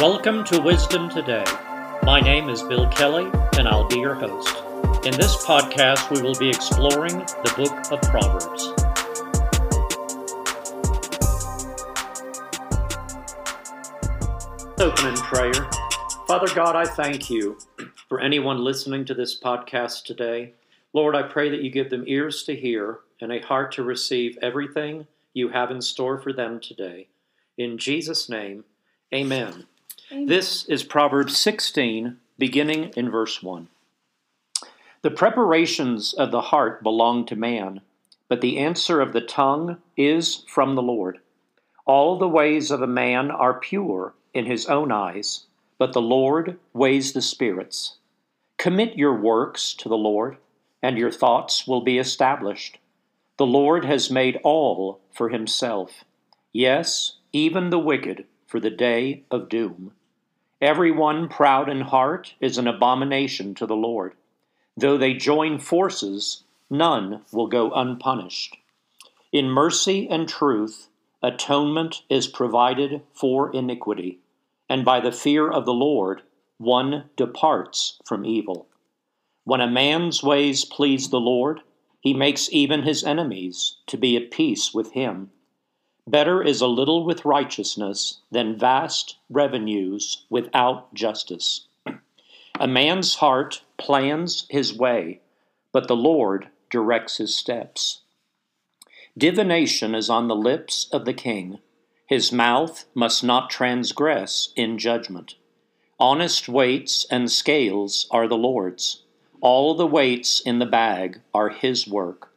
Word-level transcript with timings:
Welcome 0.00 0.44
to 0.44 0.60
Wisdom 0.60 1.10
Today. 1.10 1.44
My 2.04 2.20
name 2.20 2.48
is 2.48 2.62
Bill 2.62 2.86
Kelley, 2.86 3.28
and 3.58 3.66
I'll 3.66 3.88
be 3.88 3.98
your 3.98 4.14
host. 4.14 4.56
In 5.04 5.12
this 5.16 5.44
podcast, 5.44 6.14
we 6.14 6.22
will 6.22 6.36
be 6.36 6.48
exploring 6.48 7.18
the 7.18 7.52
book 7.56 7.90
of 7.90 8.00
Proverbs. 8.02 8.68
Open 14.78 15.08
in 15.08 15.16
prayer. 15.16 15.68
Father 16.28 16.54
God, 16.54 16.76
I 16.76 16.84
thank 16.84 17.28
you 17.28 17.58
for 18.08 18.20
anyone 18.20 18.62
listening 18.62 19.04
to 19.06 19.14
this 19.14 19.36
podcast 19.36 20.04
today. 20.04 20.52
Lord, 20.92 21.16
I 21.16 21.24
pray 21.24 21.50
that 21.50 21.62
you 21.62 21.70
give 21.72 21.90
them 21.90 22.04
ears 22.06 22.44
to 22.44 22.54
hear 22.54 23.00
and 23.20 23.32
a 23.32 23.40
heart 23.40 23.72
to 23.72 23.82
receive 23.82 24.38
everything 24.40 25.08
you 25.34 25.48
have 25.48 25.72
in 25.72 25.82
store 25.82 26.20
for 26.20 26.32
them 26.32 26.60
today. 26.60 27.08
In 27.56 27.78
Jesus' 27.78 28.28
name, 28.28 28.62
amen. 29.12 29.66
Amen. 30.10 30.24
This 30.24 30.64
is 30.64 30.84
Proverbs 30.84 31.36
16, 31.36 32.16
beginning 32.38 32.92
in 32.96 33.10
verse 33.10 33.42
1. 33.42 33.68
The 35.02 35.10
preparations 35.10 36.14
of 36.14 36.30
the 36.30 36.40
heart 36.40 36.82
belong 36.82 37.26
to 37.26 37.36
man, 37.36 37.82
but 38.26 38.40
the 38.40 38.56
answer 38.56 39.02
of 39.02 39.12
the 39.12 39.20
tongue 39.20 39.76
is 39.98 40.44
from 40.48 40.74
the 40.74 40.82
Lord. 40.82 41.18
All 41.84 42.16
the 42.16 42.26
ways 42.26 42.70
of 42.70 42.80
a 42.80 42.86
man 42.86 43.30
are 43.30 43.60
pure 43.60 44.14
in 44.32 44.46
his 44.46 44.64
own 44.64 44.90
eyes, 44.90 45.44
but 45.76 45.92
the 45.92 46.00
Lord 46.00 46.58
weighs 46.72 47.12
the 47.12 47.20
spirits. 47.20 47.98
Commit 48.56 48.96
your 48.96 49.14
works 49.14 49.74
to 49.74 49.90
the 49.90 49.98
Lord, 49.98 50.38
and 50.82 50.96
your 50.96 51.12
thoughts 51.12 51.66
will 51.66 51.82
be 51.82 51.98
established. 51.98 52.78
The 53.36 53.46
Lord 53.46 53.84
has 53.84 54.10
made 54.10 54.40
all 54.42 55.00
for 55.12 55.28
himself, 55.28 56.04
yes, 56.50 57.16
even 57.34 57.68
the 57.68 57.78
wicked 57.78 58.24
for 58.46 58.58
the 58.58 58.70
day 58.70 59.24
of 59.30 59.50
doom. 59.50 59.92
Everyone 60.60 61.28
proud 61.28 61.68
in 61.68 61.82
heart 61.82 62.34
is 62.40 62.58
an 62.58 62.66
abomination 62.66 63.54
to 63.54 63.66
the 63.66 63.76
Lord. 63.76 64.14
Though 64.76 64.98
they 64.98 65.14
join 65.14 65.60
forces, 65.60 66.42
none 66.68 67.22
will 67.32 67.46
go 67.46 67.70
unpunished. 67.70 68.56
In 69.30 69.50
mercy 69.50 70.08
and 70.08 70.28
truth, 70.28 70.88
atonement 71.22 72.02
is 72.08 72.26
provided 72.26 73.02
for 73.14 73.54
iniquity, 73.54 74.18
and 74.68 74.84
by 74.84 74.98
the 74.98 75.12
fear 75.12 75.48
of 75.48 75.64
the 75.64 75.74
Lord, 75.74 76.22
one 76.58 77.10
departs 77.16 78.00
from 78.04 78.24
evil. 78.24 78.66
When 79.44 79.60
a 79.60 79.70
man's 79.70 80.24
ways 80.24 80.64
please 80.64 81.10
the 81.10 81.20
Lord, 81.20 81.60
he 82.00 82.14
makes 82.14 82.52
even 82.52 82.82
his 82.82 83.04
enemies 83.04 83.76
to 83.86 83.96
be 83.96 84.16
at 84.16 84.32
peace 84.32 84.74
with 84.74 84.92
him. 84.92 85.30
Better 86.08 86.42
is 86.42 86.62
a 86.62 86.66
little 86.66 87.04
with 87.04 87.26
righteousness 87.26 88.20
than 88.30 88.58
vast 88.58 89.16
revenues 89.28 90.24
without 90.30 90.94
justice. 90.94 91.66
A 92.58 92.66
man's 92.66 93.16
heart 93.16 93.60
plans 93.76 94.46
his 94.48 94.72
way, 94.72 95.20
but 95.70 95.86
the 95.86 95.96
Lord 95.96 96.48
directs 96.70 97.18
his 97.18 97.36
steps. 97.36 98.00
Divination 99.18 99.94
is 99.94 100.08
on 100.08 100.28
the 100.28 100.34
lips 100.34 100.88
of 100.92 101.04
the 101.04 101.12
king. 101.12 101.58
His 102.06 102.32
mouth 102.32 102.86
must 102.94 103.22
not 103.22 103.50
transgress 103.50 104.54
in 104.56 104.78
judgment. 104.78 105.34
Honest 106.00 106.48
weights 106.48 107.06
and 107.10 107.30
scales 107.30 108.08
are 108.10 108.26
the 108.26 108.38
Lord's. 108.38 109.02
All 109.42 109.74
the 109.74 109.86
weights 109.86 110.40
in 110.40 110.58
the 110.58 110.64
bag 110.64 111.20
are 111.34 111.50
his 111.50 111.86
work. 111.86 112.27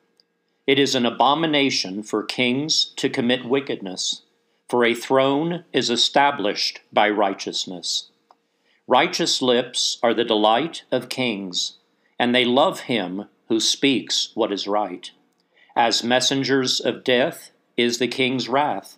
It 0.68 0.78
is 0.78 0.94
an 0.94 1.06
abomination 1.06 2.04
for 2.04 2.24
kings 2.24 2.94
to 2.98 3.10
commit 3.10 3.46
wickedness, 3.46 4.22
for 4.70 4.86
a 4.86 4.94
throne 4.94 5.66
is 5.74 5.90
established 5.90 6.82
by 6.94 7.10
righteousness. 7.10 8.10
Righteous 8.88 9.42
lips 9.42 9.98
are 10.04 10.14
the 10.14 10.24
delight 10.24 10.84
of 10.92 11.10
kings, 11.10 11.78
and 12.20 12.36
they 12.36 12.46
love 12.46 12.82
him 12.82 13.26
who 13.48 13.60
speaks 13.60 14.32
what 14.36 14.52
is 14.52 14.68
right. 14.68 15.12
As 15.76 16.04
messengers 16.04 16.80
of 16.80 17.04
death 17.04 17.52
is 17.76 17.98
the 17.98 18.08
king's 18.08 18.48
wrath, 18.48 18.98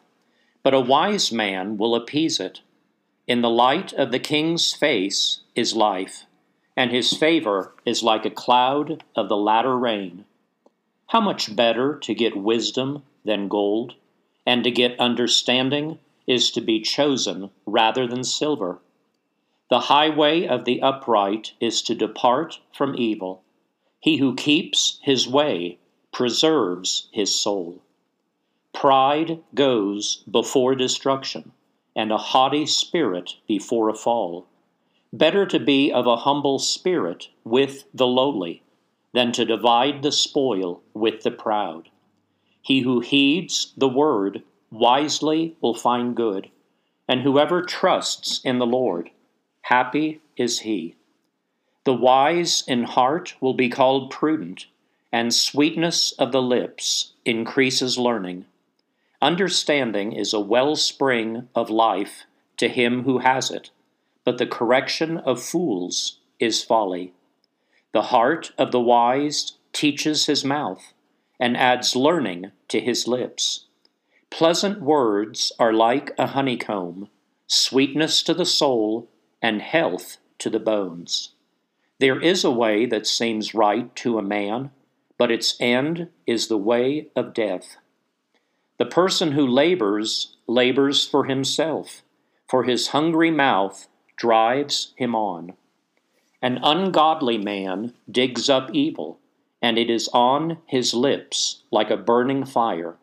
but 0.64 0.74
a 0.74 0.80
wise 0.80 1.32
man 1.32 1.78
will 1.78 1.96
appease 1.96 2.40
it. 2.40 2.62
In 3.26 3.42
the 3.42 3.50
light 3.50 3.94
of 3.94 4.12
the 4.12 4.20
king's 4.20 4.74
face 4.74 5.42
is 5.56 5.76
life, 5.76 6.26
and 6.76 6.92
his 6.92 7.14
favor 7.14 7.74
is 7.86 8.04
like 8.04 8.26
a 8.26 8.30
cloud 8.30 9.04
of 9.16 9.30
the 9.30 9.38
latter 9.38 9.78
rain. 9.78 10.26
How 11.08 11.22
much 11.22 11.56
better 11.56 11.96
to 12.00 12.14
get 12.14 12.36
wisdom 12.36 13.04
than 13.24 13.48
gold, 13.48 13.96
and 14.46 14.64
to 14.64 14.72
get 14.72 15.00
understanding 15.00 16.00
is 16.26 16.50
to 16.52 16.62
be 16.62 16.82
chosen 16.82 17.50
rather 17.66 18.08
than 18.08 18.24
silver. 18.24 18.80
The 19.70 19.82
highway 19.82 20.48
of 20.48 20.66
the 20.66 20.82
upright 20.82 21.54
is 21.60 21.82
to 21.84 21.96
depart 21.96 22.60
from 22.72 22.96
evil. 22.98 23.44
He 24.00 24.18
who 24.18 24.36
keeps 24.36 25.00
his 25.02 25.28
way 25.28 25.78
preserves 26.12 27.08
his 27.12 27.34
soul. 27.34 27.82
Pride 28.74 29.44
goes 29.54 30.24
before 30.30 30.76
destruction, 30.76 31.52
and 31.96 32.12
a 32.12 32.18
haughty 32.18 32.66
spirit 32.66 33.36
before 33.48 33.90
a 33.90 33.94
fall. 33.94 34.46
Better 35.12 35.46
to 35.46 35.60
be 35.60 35.92
of 35.92 36.08
a 36.08 36.18
humble 36.18 36.60
spirit 36.60 37.30
with 37.44 37.86
the 37.94 38.08
lowly 38.08 38.64
than 39.14 39.32
to 39.32 39.46
divide 39.46 40.02
the 40.02 40.12
spoil 40.12 40.82
with 40.94 41.24
the 41.24 41.32
proud. 41.32 41.90
He 42.62 42.82
who 42.82 43.00
heeds 43.00 43.74
the 43.78 43.90
word 43.90 44.44
wisely 44.72 45.56
will 45.62 45.76
find 45.76 46.16
good, 46.16 46.50
and 47.08 47.22
whoever 47.22 47.62
trusts 47.62 48.42
in 48.44 48.60
the 48.60 48.66
Lord, 48.66 49.12
happy 49.62 50.22
is 50.36 50.60
he. 50.60 50.96
The 51.86 51.94
wise 51.94 52.64
in 52.68 52.84
heart 52.84 53.36
will 53.42 53.54
be 53.54 53.70
called 53.70 54.10
prudent, 54.10 54.68
and 55.12 55.34
sweetness 55.34 56.14
of 56.14 56.32
the 56.32 56.42
lips 56.42 57.14
increases 57.26 57.98
learning. 57.98 58.46
Understanding 59.22 60.14
is 60.14 60.34
a 60.34 60.40
wellspring 60.40 61.50
of 61.54 61.70
life 61.70 62.24
to 62.58 62.68
him 62.68 63.04
who 63.04 63.20
has 63.20 63.52
it, 63.52 63.70
but 64.24 64.38
the 64.38 64.48
correction 64.48 65.18
of 65.20 65.44
fools 65.44 66.20
is 66.40 66.64
folly. 66.64 67.14
The 67.94 68.04
heart 68.04 68.52
of 68.58 68.72
the 68.72 68.82
wise 68.82 69.54
teaches 69.72 70.26
his 70.26 70.44
mouth, 70.44 70.94
and 71.40 71.56
adds 71.56 71.96
learning 71.96 72.52
to 72.70 72.80
his 72.80 73.08
lips. 73.08 73.66
Pleasant 74.32 74.82
words 74.82 75.52
are 75.60 75.74
like 75.74 76.12
a 76.18 76.28
honeycomb, 76.28 77.10
sweetness 77.46 78.24
to 78.24 78.34
the 78.34 78.48
soul, 78.48 79.10
and 79.44 79.62
health 79.62 80.18
to 80.40 80.50
the 80.50 80.60
bones. 80.60 81.36
There 82.00 82.20
is 82.20 82.44
a 82.44 82.52
way 82.52 82.88
that 82.88 83.06
seems 83.06 83.54
right 83.54 83.96
to 83.98 84.18
a 84.18 84.24
man, 84.24 84.72
but 85.20 85.32
its 85.32 85.56
end 85.60 86.10
is 86.26 86.48
the 86.48 86.58
way 86.58 87.10
of 87.16 87.36
death. 87.36 87.78
The 88.80 88.86
person 88.86 89.34
who 89.34 89.46
labors, 89.46 90.36
labors 90.48 91.08
for 91.08 91.26
himself, 91.26 92.02
for 92.50 92.64
his 92.64 92.88
hungry 92.88 93.30
mouth 93.30 93.88
drives 94.18 94.94
him 94.98 95.14
on. 95.14 95.54
An 96.44 96.60
ungodly 96.62 97.38
man 97.38 97.94
digs 98.12 98.50
up 98.50 98.70
evil, 98.74 99.18
and 99.62 99.78
it 99.78 99.90
is 99.90 100.10
on 100.10 100.58
his 100.66 100.94
lips 100.94 101.64
like 101.72 101.90
a 101.90 101.96
burning 101.96 102.44
fire. 102.44 102.98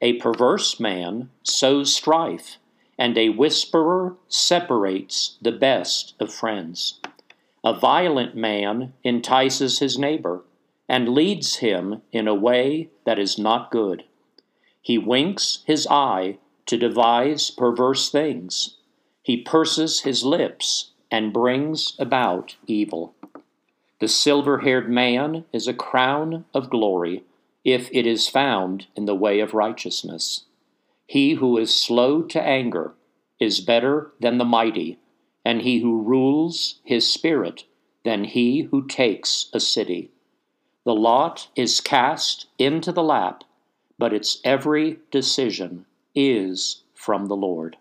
A 0.00 0.12
perverse 0.12 0.78
man 0.78 1.28
sows 1.42 1.92
strife, 1.92 2.58
and 2.96 3.18
a 3.18 3.30
whisperer 3.30 4.14
separates 4.28 5.38
the 5.42 5.50
best 5.50 6.14
of 6.20 6.32
friends. 6.32 7.00
A 7.64 7.74
violent 7.74 8.36
man 8.36 8.92
entices 9.02 9.80
his 9.80 9.98
neighbor, 9.98 10.44
and 10.88 11.08
leads 11.08 11.56
him 11.56 12.02
in 12.12 12.28
a 12.28 12.34
way 12.34 12.90
that 13.04 13.18
is 13.18 13.38
not 13.38 13.72
good. 13.72 14.04
He 14.80 14.98
winks 14.98 15.64
his 15.66 15.84
eye 15.90 16.38
to 16.66 16.78
devise 16.78 17.50
perverse 17.50 18.08
things. 18.08 18.76
He 19.20 19.42
purses 19.42 20.02
his 20.02 20.22
lips 20.22 20.92
and 21.10 21.32
brings 21.32 21.94
about 21.98 22.56
evil. 22.66 23.14
The 24.00 24.08
silver 24.08 24.58
haired 24.58 24.90
man 24.90 25.44
is 25.52 25.66
a 25.66 25.74
crown 25.74 26.44
of 26.54 26.70
glory 26.70 27.24
if 27.64 27.88
it 27.92 28.06
is 28.06 28.28
found 28.28 28.86
in 28.94 29.06
the 29.06 29.14
way 29.14 29.40
of 29.40 29.54
righteousness. 29.54 30.44
He 31.06 31.34
who 31.34 31.58
is 31.58 31.74
slow 31.74 32.22
to 32.22 32.40
anger 32.40 32.94
is 33.40 33.60
better 33.60 34.12
than 34.20 34.38
the 34.38 34.44
mighty, 34.44 34.98
and 35.44 35.62
he 35.62 35.80
who 35.80 36.02
rules 36.02 36.80
his 36.84 37.10
spirit 37.10 37.64
than 38.04 38.24
he 38.24 38.62
who 38.70 38.86
takes 38.86 39.48
a 39.52 39.60
city. 39.60 40.10
The 40.84 40.94
lot 40.94 41.48
is 41.56 41.80
cast 41.80 42.46
into 42.58 42.92
the 42.92 43.02
lap, 43.02 43.44
but 43.98 44.12
its 44.12 44.40
every 44.44 44.98
decision 45.10 45.86
is 46.14 46.82
from 46.94 47.26
the 47.26 47.36
Lord. 47.36 47.76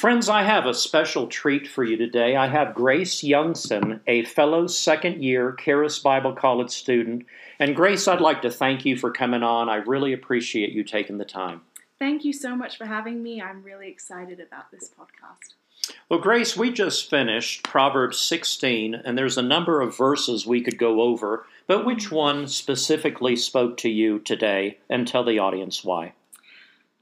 Friends, 0.00 0.30
I 0.30 0.44
have 0.44 0.64
a 0.64 0.72
special 0.72 1.26
treat 1.26 1.68
for 1.68 1.84
you 1.84 1.98
today. 1.98 2.34
I 2.34 2.46
have 2.46 2.74
Grace 2.74 3.20
Youngson, 3.20 4.00
a 4.06 4.24
fellow 4.24 4.66
second 4.66 5.22
year 5.22 5.52
Charis 5.62 5.98
Bible 5.98 6.32
College 6.32 6.70
student. 6.70 7.26
And 7.58 7.76
Grace, 7.76 8.08
I'd 8.08 8.22
like 8.22 8.40
to 8.40 8.50
thank 8.50 8.86
you 8.86 8.96
for 8.96 9.10
coming 9.12 9.42
on. 9.42 9.68
I 9.68 9.74
really 9.74 10.14
appreciate 10.14 10.72
you 10.72 10.84
taking 10.84 11.18
the 11.18 11.26
time. 11.26 11.60
Thank 11.98 12.24
you 12.24 12.32
so 12.32 12.56
much 12.56 12.78
for 12.78 12.86
having 12.86 13.22
me. 13.22 13.42
I'm 13.42 13.62
really 13.62 13.88
excited 13.88 14.40
about 14.40 14.70
this 14.70 14.88
podcast. 14.88 15.92
Well, 16.08 16.20
Grace, 16.20 16.56
we 16.56 16.72
just 16.72 17.10
finished 17.10 17.64
Proverbs 17.64 18.18
16, 18.18 18.94
and 18.94 19.18
there's 19.18 19.36
a 19.36 19.42
number 19.42 19.82
of 19.82 19.98
verses 19.98 20.46
we 20.46 20.62
could 20.62 20.78
go 20.78 21.02
over, 21.02 21.44
but 21.66 21.84
which 21.84 22.10
one 22.10 22.48
specifically 22.48 23.36
spoke 23.36 23.76
to 23.76 23.90
you 23.90 24.18
today? 24.20 24.78
And 24.88 25.06
tell 25.06 25.24
the 25.24 25.40
audience 25.40 25.84
why. 25.84 26.14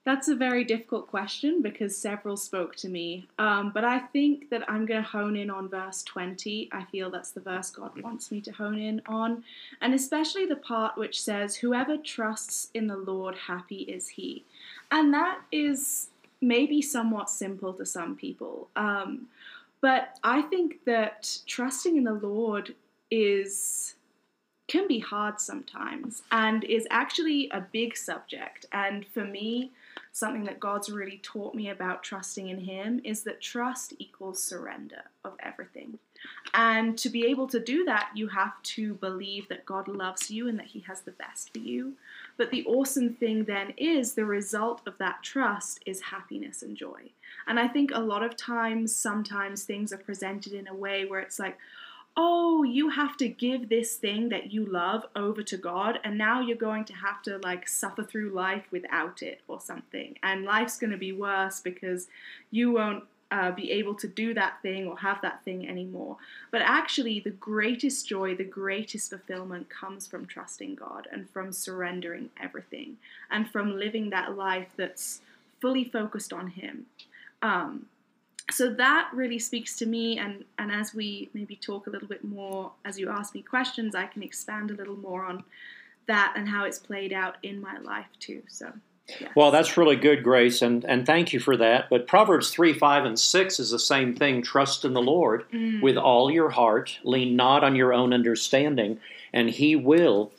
That's 0.09 0.29
a 0.29 0.35
very 0.35 0.65
difficult 0.65 1.07
question 1.07 1.61
because 1.61 1.95
several 1.95 2.39
spoke 2.39 2.75
to 2.77 2.89
me. 2.89 3.29
Um, 3.39 3.73
but 3.75 3.85
I 3.85 3.99
think 3.99 4.49
that 4.49 4.63
I'm 4.67 4.87
going 4.87 5.03
to 5.03 5.07
hone 5.07 5.37
in 5.37 5.51
on 5.51 5.69
verse 5.69 6.03
20. 6.03 6.71
I 6.73 6.85
feel 6.85 7.11
that's 7.11 7.33
the 7.33 7.43
verse 7.43 7.69
God 7.69 8.01
wants 8.01 8.33
me 8.33 8.41
to 8.41 8.51
hone 8.51 8.79
in 8.79 9.03
on. 9.05 9.45
And 9.83 9.93
especially 9.93 10.47
the 10.47 10.57
part 10.57 10.97
which 10.97 11.21
says, 11.21 11.57
Whoever 11.57 11.99
trusts 11.99 12.71
in 12.73 12.87
the 12.87 12.97
Lord, 12.97 13.35
happy 13.35 13.81
is 13.81 14.09
he. 14.09 14.45
And 14.91 15.13
that 15.13 15.41
is 15.53 16.09
maybe 16.41 16.81
somewhat 16.81 17.29
simple 17.29 17.75
to 17.75 17.85
some 17.85 18.17
people. 18.17 18.69
Um, 18.77 19.27
but 19.83 20.19
I 20.25 20.41
think 20.41 20.87
that 20.87 21.37
trusting 21.47 21.99
in 21.99 22.05
the 22.05 22.15
Lord 22.15 22.75
is 23.11 23.95
can 24.69 24.87
be 24.87 24.99
hard 24.99 25.41
sometimes 25.41 26.23
and 26.31 26.63
is 26.65 26.87
actually 26.91 27.49
a 27.51 27.61
big 27.61 27.97
subject. 27.97 28.67
And 28.71 29.07
for 29.07 29.25
me, 29.25 29.71
something 30.13 30.45
that 30.45 30.61
God's 30.61 30.91
really 30.91 31.21
taught 31.23 31.55
me 31.55 31.71
about 31.71 32.03
trusting 32.03 32.49
in 32.49 32.59
Him 32.59 33.01
is 33.05 33.23
that 33.23 33.41
trust 33.41 33.95
equals 33.99 34.43
surrender 34.43 35.03
of 35.25 35.35
everything. 35.41 35.99
And 36.55 36.99
to 36.99 37.09
be 37.09 37.27
able 37.27 37.47
to 37.49 37.61
do 37.61 37.85
that, 37.85 38.11
you 38.15 38.29
have 38.29 38.61
to 38.63 38.95
believe 38.95 39.49
that 39.49 39.67
God 39.67 39.87
loves 39.87 40.31
you 40.31 40.49
and 40.49 40.59
that 40.59 40.67
He 40.67 40.81
has 40.81 41.03
the 41.03 41.13
best 41.13 41.53
for 41.53 41.61
you. 41.61 41.95
But 42.37 42.51
the 42.51 42.65
awesome 42.67 43.15
thing 43.15 43.45
then 43.45 43.75
is 43.77 44.15
the 44.15 44.25
result 44.25 44.81
of 44.87 44.99
that 44.99 45.23
trust 45.23 45.83
is 45.87 46.01
happiness 46.01 46.63
and 46.63 46.77
joy. 46.77 47.11
And 47.47 47.59
I 47.61 47.69
think 47.69 47.91
a 47.93 48.01
lot 48.01 48.23
of 48.23 48.37
times, 48.37 48.95
sometimes 48.95 49.65
things 49.65 49.93
are 49.93 49.99
presented 49.99 50.53
in 50.53 50.69
a 50.69 50.75
way 50.75 51.05
where 51.05 51.21
it's 51.21 51.39
like, 51.39 51.59
oh, 52.21 52.65
you 52.65 52.89
have 52.91 53.17
to 53.17 53.29
give 53.29 53.69
this 53.69 53.95
thing 53.95 54.29
that 54.31 54.53
you 54.53 54.67
love 54.67 55.07
over 55.15 55.41
to 55.41 55.57
God, 55.57 56.01
and 56.03 56.19
now 56.19 56.41
you're 56.41 56.57
going 56.57 56.85
to 56.87 56.93
have 56.93 57.23
to 57.23 57.39
like 57.39 57.69
suffer 57.69 58.03
through 58.03 58.31
life 58.31 58.65
without 58.73 59.23
it 59.23 59.41
or 59.47 59.61
something. 59.61 60.19
And 60.21 60.45
life's 60.45 60.79
going 60.79 60.91
to 60.91 60.99
be 60.99 61.13
worse 61.13 61.61
because 61.61 62.09
you 62.51 62.73
won't 62.73 63.05
uh, 63.31 63.53
be 63.53 63.71
able 63.71 63.95
to 63.95 64.09
do 64.09 64.35
that 64.35 64.61
thing 64.63 64.89
or 64.89 64.99
have 64.99 65.23
that 65.23 65.45
thing 65.45 65.69
anymore. 65.69 66.17
But 66.51 66.63
actually, 66.63 67.21
the 67.21 67.31
greatest 67.31 68.09
joy, 68.09 68.35
the 68.35 68.43
greatest 68.43 69.11
fulfillment 69.11 69.69
comes 69.69 70.09
from 70.09 70.27
trusting 70.27 70.75
God 70.75 71.07
and 71.13 71.31
from 71.31 71.53
surrendering 71.53 72.31
everything 72.43 72.97
and 73.31 73.49
from 73.49 73.79
living 73.79 74.11
that 74.11 74.37
life 74.37 74.71
that's 74.77 75.21
fully 75.61 75.85
focused 75.85 76.33
on 76.33 76.49
Him. 76.49 76.87
Um, 77.43 77.87
so 78.51 78.71
that 78.71 79.11
really 79.13 79.39
speaks 79.39 79.77
to 79.77 79.87
me 79.87 80.19
and 80.19 80.45
and 80.59 80.73
as 80.73 80.95
we 80.95 81.29
maybe 81.35 81.57
talk 81.57 81.87
a 81.87 81.91
little 81.91 82.09
bit 82.09 82.25
more 82.25 82.73
as 82.85 82.99
you 82.99 83.09
ask 83.09 83.35
me 83.35 83.43
questions 83.43 83.95
i 83.95 84.07
can 84.07 84.23
expand 84.23 84.71
a 84.71 84.75
little 84.75 84.97
more 84.97 85.25
on 85.25 85.45
that 86.07 86.33
and 86.37 86.49
how 86.49 86.65
it's 86.65 86.79
played 86.79 87.13
out 87.13 87.37
in 87.43 87.61
my 87.61 87.79
life 87.79 88.07
too 88.19 88.43
so 88.49 88.73
yes. 89.21 89.31
well 89.35 89.51
that's 89.51 89.77
really 89.77 89.97
good 89.97 90.23
grace 90.23 90.63
and 90.63 90.85
and 90.85 91.05
thank 91.05 91.33
you 91.33 91.41
for 91.41 91.57
that 91.57 91.89
but 91.91 92.07
proverbs 92.07 92.51
3 92.51 92.73
5 92.73 93.05
and 93.05 93.19
6 93.19 93.61
is 93.61 93.71
the 93.71 93.79
same 93.79 94.15
thing 94.15 94.43
trust 94.43 94.85
in 94.85 94.95
the 94.95 95.03
lord 95.03 95.45
mm. 95.51 95.81
with 95.83 95.97
all 95.97 96.31
your 96.31 96.51
heart 96.51 96.99
lean 97.05 97.37
not 97.37 97.63
on 97.63 97.77
your 97.77 97.93
own 97.93 98.13
understanding 98.13 98.99
and 99.33 99.51
he 99.51 99.77
will 99.77 100.33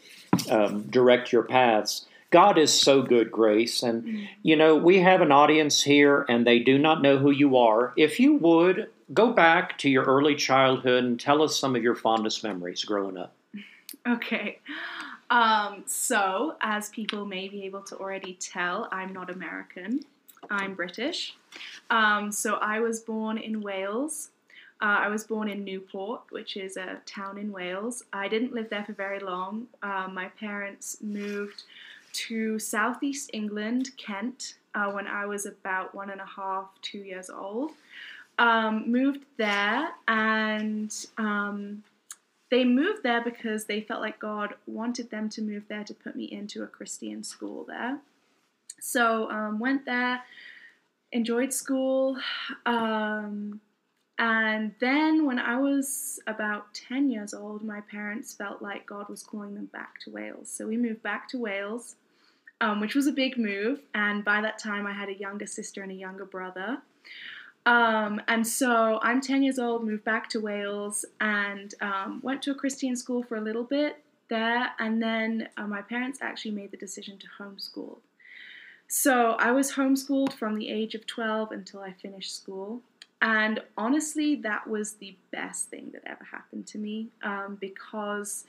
um, 0.49 0.83
direct 0.83 1.31
your 1.31 1.43
paths 1.43 2.05
God 2.31 2.57
is 2.57 2.71
so 2.71 3.01
good, 3.01 3.31
Grace. 3.31 3.81
And, 3.81 4.03
mm. 4.03 4.27
you 4.43 4.55
know, 4.55 4.75
we 4.75 4.99
have 4.99 5.21
an 5.21 5.31
audience 5.31 5.81
here 5.81 6.25
and 6.29 6.45
they 6.45 6.59
do 6.59 6.77
not 6.77 7.01
know 7.01 7.17
who 7.17 7.31
you 7.31 7.57
are. 7.57 7.93
If 7.97 8.19
you 8.19 8.35
would, 8.35 8.89
go 9.13 9.33
back 9.33 9.77
to 9.79 9.89
your 9.89 10.03
early 10.03 10.35
childhood 10.35 11.03
and 11.03 11.19
tell 11.19 11.41
us 11.41 11.59
some 11.59 11.75
of 11.75 11.81
your 11.81 11.95
fondest 11.95 12.43
memories 12.43 12.83
growing 12.83 13.17
up. 13.17 13.33
Okay. 14.07 14.59
Um, 15.29 15.83
so, 15.85 16.55
as 16.61 16.89
people 16.89 17.25
may 17.25 17.49
be 17.49 17.63
able 17.65 17.81
to 17.81 17.97
already 17.97 18.35
tell, 18.35 18.87
I'm 18.91 19.11
not 19.13 19.29
American, 19.29 20.05
I'm 20.49 20.73
British. 20.73 21.35
Um, 21.89 22.31
so, 22.31 22.55
I 22.55 22.79
was 22.79 23.01
born 23.01 23.37
in 23.37 23.61
Wales. 23.61 24.29
Uh, 24.81 24.99
I 25.01 25.07
was 25.09 25.25
born 25.25 25.49
in 25.49 25.63
Newport, 25.63 26.21
which 26.29 26.55
is 26.55 26.77
a 26.77 26.99
town 27.05 27.37
in 27.37 27.51
Wales. 27.51 28.03
I 28.13 28.27
didn't 28.27 28.53
live 28.53 28.69
there 28.69 28.85
for 28.85 28.93
very 28.93 29.19
long. 29.19 29.67
Uh, 29.83 30.07
my 30.11 30.29
parents 30.39 30.97
moved 31.01 31.63
to 32.27 32.59
southeast 32.59 33.29
England, 33.33 33.91
Kent, 33.97 34.55
uh, 34.75 34.91
when 34.91 35.07
I 35.07 35.25
was 35.25 35.45
about 35.45 35.95
one 35.95 36.09
and 36.09 36.21
a 36.21 36.25
half, 36.25 36.69
two 36.81 36.99
years 36.99 37.29
old. 37.29 37.71
Um, 38.37 38.89
moved 38.89 39.25
there, 39.37 39.89
and 40.07 40.93
um, 41.17 41.83
they 42.49 42.63
moved 42.63 43.03
there 43.03 43.21
because 43.21 43.65
they 43.65 43.81
felt 43.81 44.01
like 44.01 44.17
God 44.19 44.53
wanted 44.65 45.09
them 45.09 45.29
to 45.29 45.41
move 45.41 45.63
there 45.67 45.83
to 45.83 45.93
put 45.93 46.15
me 46.15 46.25
into 46.25 46.63
a 46.63 46.67
Christian 46.67 47.23
school 47.23 47.65
there. 47.67 47.99
So 48.79 49.29
um, 49.29 49.59
went 49.59 49.85
there, 49.85 50.21
enjoyed 51.11 51.53
school, 51.53 52.17
um, 52.65 53.59
and 54.19 54.73
then 54.81 55.25
when 55.25 55.39
I 55.39 55.57
was 55.57 56.19
about 56.27 56.73
10 56.73 57.09
years 57.09 57.33
old, 57.33 57.63
my 57.63 57.79
parents 57.79 58.33
felt 58.33 58.61
like 58.61 58.85
God 58.85 59.07
was 59.07 59.23
calling 59.23 59.55
them 59.55 59.67
back 59.67 59.97
to 60.01 60.11
Wales. 60.11 60.51
So 60.51 60.67
we 60.67 60.75
moved 60.75 61.01
back 61.01 61.29
to 61.29 61.39
Wales, 61.39 61.95
um, 62.61 62.79
which 62.79 62.95
was 62.95 63.07
a 63.07 63.11
big 63.11 63.37
move. 63.37 63.81
And 63.93 64.23
by 64.23 64.41
that 64.41 64.59
time, 64.59 64.85
I 64.85 64.93
had 64.93 65.09
a 65.09 65.13
younger 65.13 65.45
sister 65.45 65.81
and 65.81 65.91
a 65.91 65.95
younger 65.95 66.25
brother. 66.25 66.79
Um, 67.65 68.21
and 68.27 68.45
so 68.47 68.99
I'm 69.01 69.21
10 69.21 69.43
years 69.43 69.59
old, 69.59 69.83
moved 69.83 70.03
back 70.03 70.29
to 70.29 70.39
Wales, 70.39 71.05
and 71.19 71.73
um, 71.81 72.19
went 72.23 72.41
to 72.43 72.51
a 72.51 72.55
Christian 72.55 72.95
school 72.95 73.23
for 73.23 73.35
a 73.35 73.41
little 73.41 73.63
bit 73.63 74.03
there. 74.29 74.71
And 74.79 75.01
then 75.01 75.49
uh, 75.57 75.67
my 75.67 75.81
parents 75.81 76.19
actually 76.21 76.51
made 76.51 76.71
the 76.71 76.77
decision 76.77 77.17
to 77.19 77.27
homeschool. 77.39 77.97
So 78.87 79.33
I 79.33 79.51
was 79.51 79.73
homeschooled 79.73 80.33
from 80.33 80.55
the 80.55 80.69
age 80.69 80.95
of 80.95 81.05
12 81.05 81.51
until 81.51 81.81
I 81.81 81.93
finished 81.93 82.35
school. 82.35 82.81
And 83.21 83.61
honestly, 83.77 84.35
that 84.37 84.67
was 84.67 84.93
the 84.93 85.15
best 85.31 85.69
thing 85.69 85.91
that 85.93 86.03
ever 86.05 86.23
happened 86.23 86.65
to 86.67 86.77
me 86.77 87.09
um, 87.21 87.57
because 87.59 88.45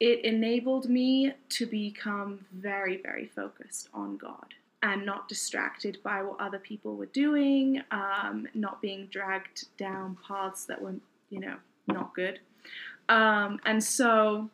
it 0.00 0.24
enabled 0.24 0.88
me 0.88 1.32
to 1.50 1.66
become 1.66 2.46
very, 2.52 2.96
very 2.96 3.26
focused 3.26 3.88
on 3.92 4.16
God 4.16 4.54
and 4.82 5.04
not 5.04 5.28
distracted 5.28 5.98
by 6.02 6.22
what 6.22 6.40
other 6.40 6.58
people 6.58 6.96
were 6.96 7.06
doing, 7.06 7.82
um, 7.90 8.48
not 8.54 8.80
being 8.80 9.06
dragged 9.06 9.66
down 9.76 10.16
paths 10.26 10.64
that 10.64 10.80
were, 10.80 10.94
you 11.28 11.38
know, 11.38 11.56
not 11.86 12.14
good. 12.14 12.40
Um, 13.10 13.60
and 13.66 13.82
so 13.84 14.48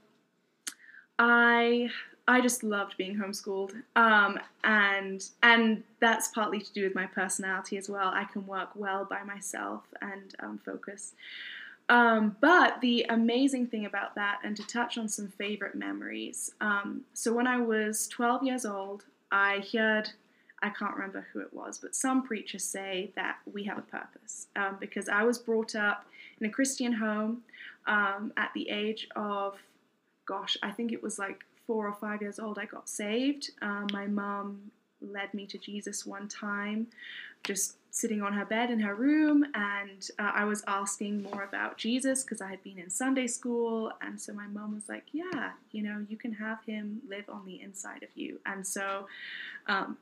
I 1.18 1.90
I 2.28 2.40
just 2.40 2.64
loved 2.64 2.96
being 2.96 3.16
homeschooled, 3.16 3.72
um, 3.94 4.40
and 4.64 5.24
and 5.44 5.84
that's 6.00 6.28
partly 6.28 6.60
to 6.60 6.72
do 6.72 6.82
with 6.82 6.94
my 6.94 7.06
personality 7.06 7.76
as 7.76 7.88
well. 7.88 8.08
I 8.08 8.24
can 8.24 8.46
work 8.46 8.70
well 8.74 9.04
by 9.04 9.22
myself 9.22 9.84
and 10.02 10.34
um, 10.40 10.58
focus. 10.64 11.14
Um, 11.88 12.36
but 12.40 12.80
the 12.80 13.06
amazing 13.08 13.68
thing 13.68 13.86
about 13.86 14.14
that, 14.16 14.40
and 14.42 14.56
to 14.56 14.66
touch 14.66 14.98
on 14.98 15.08
some 15.08 15.28
favorite 15.28 15.74
memories. 15.74 16.52
Um, 16.60 17.02
so 17.14 17.32
when 17.32 17.46
I 17.46 17.58
was 17.58 18.08
12 18.08 18.42
years 18.42 18.64
old, 18.64 19.04
I 19.30 19.64
heard 19.72 20.10
I 20.62 20.70
can't 20.70 20.94
remember 20.94 21.26
who 21.32 21.40
it 21.40 21.52
was, 21.52 21.78
but 21.78 21.94
some 21.94 22.22
preachers 22.22 22.64
say 22.64 23.12
that 23.14 23.36
we 23.52 23.64
have 23.64 23.78
a 23.78 23.82
purpose 23.82 24.46
um, 24.56 24.78
because 24.80 25.08
I 25.08 25.22
was 25.22 25.38
brought 25.38 25.74
up 25.74 26.06
in 26.40 26.46
a 26.46 26.50
Christian 26.50 26.92
home 26.92 27.42
um, 27.86 28.32
at 28.36 28.50
the 28.54 28.68
age 28.70 29.06
of, 29.14 29.58
gosh, 30.24 30.56
I 30.62 30.70
think 30.70 30.92
it 30.92 31.02
was 31.02 31.18
like 31.18 31.44
four 31.66 31.86
or 31.86 31.94
five 31.94 32.22
years 32.22 32.38
old, 32.38 32.58
I 32.58 32.64
got 32.64 32.88
saved. 32.88 33.50
Um, 33.60 33.88
my 33.92 34.06
mom 34.06 34.70
led 35.00 35.32
me 35.34 35.46
to 35.46 35.58
Jesus 35.58 36.06
one 36.06 36.28
time, 36.28 36.88
just 37.44 37.76
sitting 37.90 38.20
on 38.20 38.34
her 38.34 38.44
bed 38.44 38.70
in 38.70 38.80
her 38.80 38.94
room, 38.94 39.44
and 39.54 40.10
uh, 40.18 40.32
I 40.34 40.44
was 40.44 40.62
asking 40.66 41.22
more 41.22 41.44
about 41.44 41.78
Jesus 41.78 42.22
because 42.22 42.40
I 42.40 42.48
had 42.48 42.62
been 42.62 42.78
in 42.78 42.90
Sunday 42.90 43.26
school. 43.26 43.90
And 44.02 44.20
so 44.20 44.32
my 44.34 44.46
mom 44.46 44.74
was 44.74 44.88
like, 44.88 45.04
Yeah, 45.12 45.52
you 45.72 45.82
know, 45.82 46.04
you 46.08 46.16
can 46.16 46.32
have 46.34 46.62
him 46.64 47.00
live 47.08 47.24
on 47.28 47.46
the 47.46 47.60
inside 47.62 48.02
of 48.02 48.10
you. 48.14 48.38
And 48.44 48.66
so 48.66 49.06
um, 49.66 49.96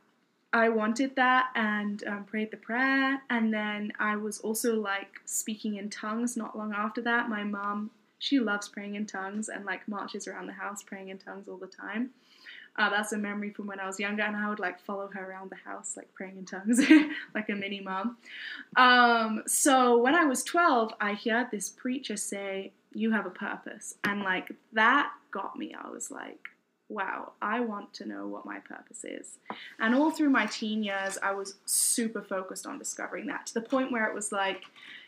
I 0.52 0.68
wanted 0.68 1.16
that 1.16 1.50
and 1.54 2.02
um, 2.06 2.24
prayed 2.24 2.50
the 2.50 2.56
prayer. 2.56 3.22
And 3.30 3.54
then 3.54 3.92
I 3.98 4.16
was 4.16 4.40
also 4.40 4.74
like 4.74 5.20
speaking 5.24 5.76
in 5.76 5.90
tongues 5.90 6.36
not 6.36 6.58
long 6.58 6.72
after 6.72 7.00
that. 7.02 7.28
My 7.28 7.44
mom 7.44 7.90
she 8.24 8.38
loves 8.40 8.68
praying 8.68 8.94
in 8.94 9.04
tongues 9.04 9.50
and 9.50 9.66
like 9.66 9.86
marches 9.86 10.26
around 10.26 10.46
the 10.46 10.52
house 10.54 10.82
praying 10.82 11.10
in 11.10 11.18
tongues 11.18 11.46
all 11.46 11.58
the 11.58 11.66
time. 11.66 12.10
Uh, 12.76 12.90
that's 12.90 13.12
a 13.12 13.18
memory 13.18 13.50
from 13.50 13.66
when 13.66 13.80
I 13.80 13.86
was 13.86 14.00
younger, 14.00 14.22
and 14.22 14.36
I 14.36 14.48
would 14.48 14.58
like 14.58 14.80
follow 14.80 15.08
her 15.08 15.30
around 15.30 15.50
the 15.50 15.70
house, 15.70 15.96
like 15.96 16.12
praying 16.14 16.38
in 16.38 16.44
tongues, 16.44 16.80
like 17.34 17.48
a 17.48 17.54
mini 17.54 17.80
mom. 17.80 18.16
Um, 18.76 19.42
so 19.46 19.98
when 19.98 20.14
I 20.14 20.24
was 20.24 20.42
12, 20.42 20.92
I 21.00 21.14
heard 21.14 21.50
this 21.50 21.68
preacher 21.68 22.16
say, 22.16 22.72
You 22.92 23.12
have 23.12 23.26
a 23.26 23.30
purpose. 23.30 23.94
And 24.04 24.22
like 24.22 24.52
that 24.72 25.12
got 25.30 25.56
me. 25.56 25.74
I 25.74 25.90
was 25.90 26.10
like, 26.10 26.48
wow, 26.88 27.32
I 27.40 27.60
want 27.60 27.92
to 27.94 28.06
know 28.06 28.26
what 28.26 28.46
my 28.46 28.58
purpose 28.60 29.04
is. 29.04 29.38
And 29.78 29.94
all 29.94 30.10
through 30.10 30.30
my 30.30 30.46
teen 30.46 30.82
years, 30.82 31.18
I 31.22 31.32
was 31.32 31.54
super 31.64 32.22
focused 32.22 32.66
on 32.66 32.78
discovering 32.78 33.26
that 33.26 33.46
to 33.46 33.54
the 33.54 33.62
point 33.62 33.90
where 33.90 34.06
it 34.06 34.14
was 34.14 34.32
like, 34.32 34.62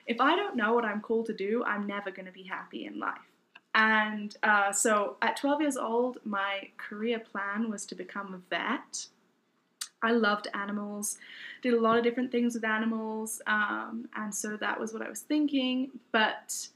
if 0.07 0.21
I 0.21 0.37
don't 0.37 0.57
know 0.57 0.73
what 0.73 0.85
I'm 0.85 1.01
called 1.01 1.27
to 1.27 1.35
do, 1.35 1.65
I'm 1.65 1.87
never 1.87 2.11
going 2.11 2.27
to 2.27 2.33
be 2.33 2.45
happy 2.45 2.87
in 2.87 2.99
life. 2.99 3.19
And 3.77 4.35
uh, 4.43 4.73
so 4.73 5.17
at 5.21 5.37
12 5.37 5.61
years 5.61 5.77
old, 5.77 6.19
my 6.25 6.71
career 6.79 7.19
plan 7.19 7.71
was 7.71 7.85
to 7.87 7.95
become 7.95 8.33
a 8.33 8.39
vet. 8.49 9.07
I 10.03 10.13
loved 10.13 10.49
animals, 10.55 11.19
did 11.63 11.75
a 11.75 11.81
lot 11.81 11.99
of 11.99 12.05
different 12.05 12.33
things 12.33 12.55
with 12.55 12.65
animals, 12.65 13.43
um, 13.47 14.09
and 14.15 14.35
so 14.35 14.57
that 14.57 14.79
was 14.79 14.93
what 14.93 15.03
I 15.03 15.09
was 15.09 15.21
thinking. 15.21 15.91
But 16.13 16.69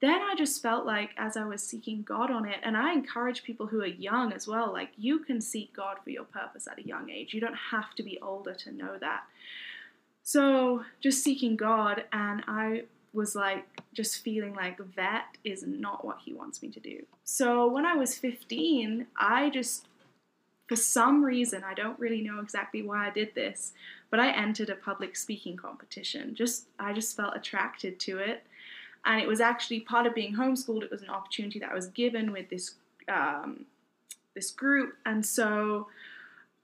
then 0.00 0.20
I 0.20 0.34
just 0.36 0.62
felt 0.62 0.84
like 0.84 1.10
as 1.16 1.36
I 1.36 1.44
was 1.44 1.62
seeking 1.62 2.02
God 2.02 2.30
on 2.30 2.46
it, 2.46 2.58
and 2.62 2.76
I 2.76 2.92
encourage 2.92 3.42
people 3.42 3.66
who 3.66 3.80
are 3.80 3.86
young 3.86 4.32
as 4.32 4.46
well, 4.46 4.72
like 4.72 4.90
you 4.96 5.20
can 5.20 5.40
seek 5.40 5.74
God 5.74 5.98
for 6.04 6.10
your 6.10 6.24
purpose 6.24 6.68
at 6.70 6.78
a 6.78 6.86
young 6.86 7.10
age. 7.10 7.34
You 7.34 7.40
don't 7.40 7.58
have 7.70 7.94
to 7.96 8.02
be 8.02 8.18
older 8.20 8.54
to 8.54 8.72
know 8.72 8.96
that. 8.98 9.24
So 10.22 10.84
just 11.00 11.22
seeking 11.22 11.56
God, 11.56 12.04
and 12.12 12.44
I 12.46 12.84
was 13.14 13.34
like 13.34 13.64
just 13.92 14.22
feeling 14.22 14.54
like 14.54 14.78
that 14.96 15.36
is 15.44 15.64
not 15.66 16.04
what 16.04 16.18
He 16.24 16.32
wants 16.32 16.62
me 16.62 16.68
to 16.70 16.80
do. 16.80 17.04
So 17.24 17.68
when 17.68 17.86
I 17.86 17.94
was 17.94 18.18
15, 18.18 19.06
I 19.16 19.50
just 19.50 19.86
for 20.66 20.76
some 20.76 21.22
reason, 21.22 21.62
I 21.62 21.74
don't 21.74 21.98
really 21.98 22.22
know 22.22 22.40
exactly 22.40 22.80
why 22.80 23.06
I 23.06 23.10
did 23.10 23.34
this, 23.34 23.74
but 24.10 24.18
I 24.18 24.30
entered 24.30 24.70
a 24.70 24.74
public 24.74 25.14
speaking 25.14 25.56
competition. 25.56 26.34
Just 26.34 26.66
I 26.78 26.92
just 26.92 27.16
felt 27.16 27.36
attracted 27.36 28.00
to 28.00 28.18
it 28.18 28.44
and 29.04 29.20
it 29.20 29.28
was 29.28 29.40
actually 29.40 29.80
part 29.80 30.06
of 30.06 30.14
being 30.14 30.34
homeschooled. 30.34 30.82
It 30.82 30.90
was 30.90 31.02
an 31.02 31.10
opportunity 31.10 31.58
that 31.58 31.70
I 31.70 31.74
was 31.74 31.88
given 31.88 32.32
with 32.32 32.48
this 32.48 32.74
um, 33.08 33.66
this 34.34 34.50
group, 34.50 34.94
and 35.04 35.24
so 35.24 35.88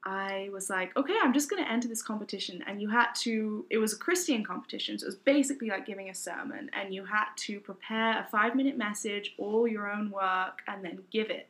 I 0.04 0.48
was 0.52 0.70
like, 0.70 0.96
okay, 0.96 1.14
I'm 1.22 1.34
just 1.34 1.50
going 1.50 1.62
to 1.62 1.70
enter 1.70 1.86
this 1.86 2.02
competition. 2.02 2.64
And 2.66 2.80
you 2.80 2.88
had 2.88 3.12
to. 3.20 3.66
It 3.70 3.78
was 3.78 3.92
a 3.92 3.96
Christian 3.96 4.44
competition, 4.44 4.98
so 4.98 5.04
it 5.04 5.08
was 5.08 5.16
basically 5.16 5.68
like 5.68 5.86
giving 5.86 6.08
a 6.08 6.14
sermon, 6.14 6.70
and 6.72 6.94
you 6.94 7.04
had 7.04 7.26
to 7.36 7.60
prepare 7.60 8.20
a 8.20 8.28
five 8.30 8.54
minute 8.54 8.78
message, 8.78 9.34
all 9.36 9.68
your 9.68 9.90
own 9.90 10.10
work, 10.10 10.62
and 10.68 10.84
then 10.84 11.00
give 11.10 11.28
it. 11.30 11.48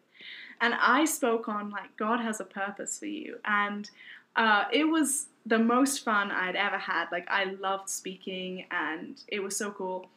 And 0.61 0.75
I 0.75 1.05
spoke 1.05 1.49
on 1.49 1.71
like 1.71 1.97
God 1.97 2.21
has 2.21 2.41
a 2.41 2.45
purpose 2.45 2.99
for 2.99 3.07
you, 3.07 3.39
and 3.45 3.89
uh, 4.37 4.65
it 4.73 4.85
was 4.85 5.27
the 5.47 5.59
most 5.59 6.05
fun 6.05 6.31
I'd 6.31 6.57
ever 6.57 6.79
had. 6.79 7.07
Like 7.13 7.29
I 7.31 7.45
loved 7.45 7.89
speaking, 7.89 8.67
and 8.71 9.23
it 9.29 9.41
was 9.41 9.57
so 9.57 9.71
cool. 9.71 10.09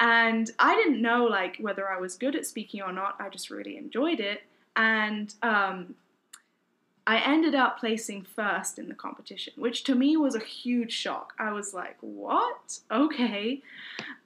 And 0.00 0.50
I 0.58 0.74
didn't 0.74 1.00
know 1.00 1.24
like 1.24 1.58
whether 1.60 1.88
I 1.88 2.00
was 2.00 2.16
good 2.16 2.34
at 2.34 2.46
speaking 2.46 2.82
or 2.82 2.92
not. 2.92 3.16
I 3.20 3.28
just 3.28 3.50
really 3.50 3.76
enjoyed 3.76 4.20
it. 4.20 4.42
And 4.76 5.32
um, 5.42 5.94
I 7.06 7.18
ended 7.18 7.54
up 7.54 7.78
placing 7.78 8.22
first 8.22 8.78
in 8.78 8.88
the 8.88 8.94
competition, 8.94 9.52
which 9.56 9.84
to 9.84 9.94
me 9.94 10.16
was 10.16 10.34
a 10.34 10.40
huge 10.40 10.92
shock. 10.92 11.34
I 11.38 11.52
was 11.52 11.74
like, 11.74 11.96
what? 12.00 12.78
Okay. 12.90 13.60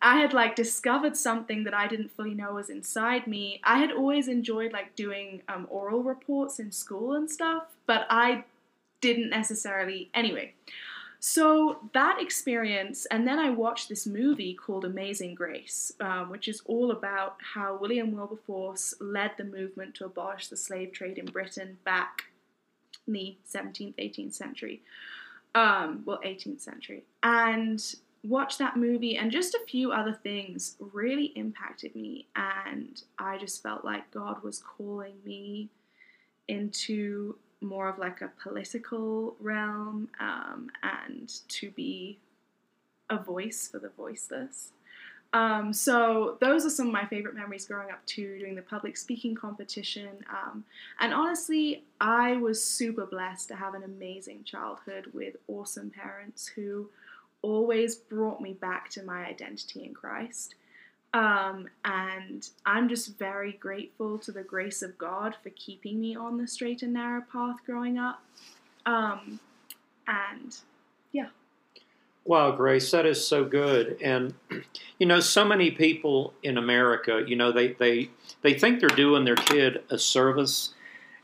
I 0.01 0.21
had 0.21 0.33
like 0.33 0.55
discovered 0.55 1.17
something 1.17 1.65
that 1.65 1.75
I 1.75 1.89
didn't 1.89 2.13
fully 2.13 2.35
know 2.35 2.55
was 2.55 2.71
inside 2.71 3.27
me. 3.27 3.61
I 3.65 3.79
had 3.79 3.91
always 3.91 4.29
enjoyed 4.29 4.73
like 4.73 4.95
doing 4.95 5.43
um, 5.49 5.67
oral 5.71 6.05
reports 6.05 6.61
in 6.61 6.71
school 6.71 7.15
and 7.15 7.29
stuff, 7.29 7.65
but 7.87 8.07
I 8.11 8.45
didn't 9.01 9.31
necessarily. 9.31 10.09
Anyway, 10.15 10.55
so 11.19 11.81
that 11.95 12.23
experience, 12.23 13.07
and 13.07 13.27
then 13.27 13.41
I 13.41 13.51
watched 13.51 13.89
this 13.89 14.07
movie 14.07 14.55
called 14.55 14.85
Amazing 14.85 15.35
Grace, 15.35 15.93
um, 15.99 16.31
which 16.31 16.47
is 16.47 16.63
all 16.65 16.93
about 16.93 17.39
how 17.55 17.77
William 17.77 18.13
Wilberforce 18.13 18.95
led 19.01 19.33
the 19.37 19.43
movement 19.43 19.97
to 19.97 20.05
abolish 20.05 20.47
the 20.47 20.57
slave 20.57 20.93
trade 20.93 21.19
in 21.19 21.27
Britain 21.27 21.79
back 21.85 22.27
in 23.09 23.15
the 23.15 23.37
17th, 23.53 23.95
18th 23.97 24.35
century. 24.35 24.83
Um, 25.55 26.03
well, 26.05 26.21
18th 26.25 26.61
century. 26.61 27.03
And 27.23 27.83
watched 28.25 28.59
that 28.59 28.77
movie 28.77 29.17
and 29.17 29.31
just 29.31 29.55
a 29.55 29.61
few 29.67 29.93
other 29.93 30.13
things 30.23 30.77
really 30.79 31.27
impacted 31.37 31.95
me. 31.97 32.27
And 32.37 33.03
I 33.19 33.39
just 33.39 33.63
felt 33.63 33.85
like 33.85 34.11
God 34.13 34.43
was 34.43 34.63
calling 34.63 35.15
me 35.25 35.69
into 36.47 37.37
more 37.61 37.89
of 37.89 37.99
like 37.99 38.21
a 38.21 38.31
political 38.43 39.35
realm 39.41 40.09
um, 40.21 40.71
and 40.83 41.33
to 41.49 41.71
be 41.71 42.19
a 43.11 43.17
voice 43.17 43.69
for 43.69 43.79
the 43.79 43.91
voiceless. 43.91 44.73
Um, 45.35 45.75
so 45.75 46.39
those 46.41 46.65
are 46.65 46.71
some 46.71 46.87
of 46.87 46.93
my 46.93 47.05
favorite 47.05 47.35
memories 47.35 47.67
growing 47.67 47.91
up 47.91 48.05
too, 48.07 48.39
doing 48.39 48.55
the 48.55 48.63
public 48.63 48.97
speaking 48.97 49.35
competition. 49.35 50.09
Um, 50.31 50.65
and 51.01 51.13
honestly, 51.13 51.85
I 52.01 52.37
was 52.37 52.65
super 52.65 53.05
blessed 53.05 53.49
to 53.49 53.57
have 53.57 53.75
an 53.75 53.83
amazing 53.83 54.45
childhood 54.45 55.11
with 55.13 55.37
awesome 55.47 55.91
parents 55.91 56.49
who 56.49 56.89
always 57.43 57.95
brought 57.95 58.41
me 58.41 58.55
back 58.55 58.89
to 58.91 59.03
my 59.03 59.27
identity 59.27 59.85
in 59.85 59.93
Christ. 59.93 60.55
Um, 61.15 61.69
and 61.85 62.49
I'm 62.67 62.89
just 62.89 63.19
very 63.19 63.53
grateful 63.53 64.19
to 64.19 64.33
the 64.33 64.43
grace 64.43 64.83
of 64.83 64.99
God 64.99 65.37
for 65.43 65.51
keeping 65.51 66.01
me 66.01 66.17
on 66.17 66.39
the 66.39 66.47
straight 66.47 66.83
and 66.83 66.95
narrow 66.95 67.23
path 67.33 67.57
growing 67.65 67.99
up. 67.99 68.23
Um, 68.87 69.41
and 70.07 70.57
yeah. 71.13 71.29
Wow, 72.29 72.51
Grace, 72.51 72.91
that 72.91 73.07
is 73.07 73.27
so 73.27 73.47
good. 73.47 73.97
And 74.03 74.35
you 74.99 75.07
know, 75.07 75.19
so 75.19 75.47
many 75.47 75.71
people 75.71 76.35
in 76.43 76.59
America, 76.59 77.25
you 77.27 77.35
know, 77.35 77.53
they 77.53 77.69
they 77.69 78.11
they 78.43 78.53
think 78.53 78.81
they're 78.81 78.91
doing 78.91 79.25
their 79.25 79.35
kid 79.35 79.83
a 79.89 79.97
service 79.97 80.75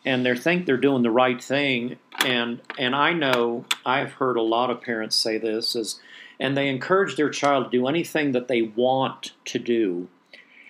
and 0.07 0.25
they 0.25 0.35
think 0.35 0.65
they're 0.65 0.79
doing 0.79 1.03
the 1.03 1.11
right 1.11 1.45
thing. 1.45 1.99
And 2.25 2.63
and 2.79 2.97
I 2.97 3.13
know 3.13 3.67
I've 3.85 4.13
heard 4.13 4.39
a 4.39 4.43
lot 4.43 4.71
of 4.71 4.81
parents 4.81 5.15
say 5.15 5.37
this 5.37 5.77
is 5.77 6.01
and 6.41 6.57
they 6.57 6.69
encourage 6.69 7.17
their 7.17 7.29
child 7.29 7.65
to 7.65 7.71
do 7.71 7.87
anything 7.87 8.33
that 8.33 8.49
they 8.49 8.63
want 8.63 9.33
to 9.45 9.59
do. 9.59 10.09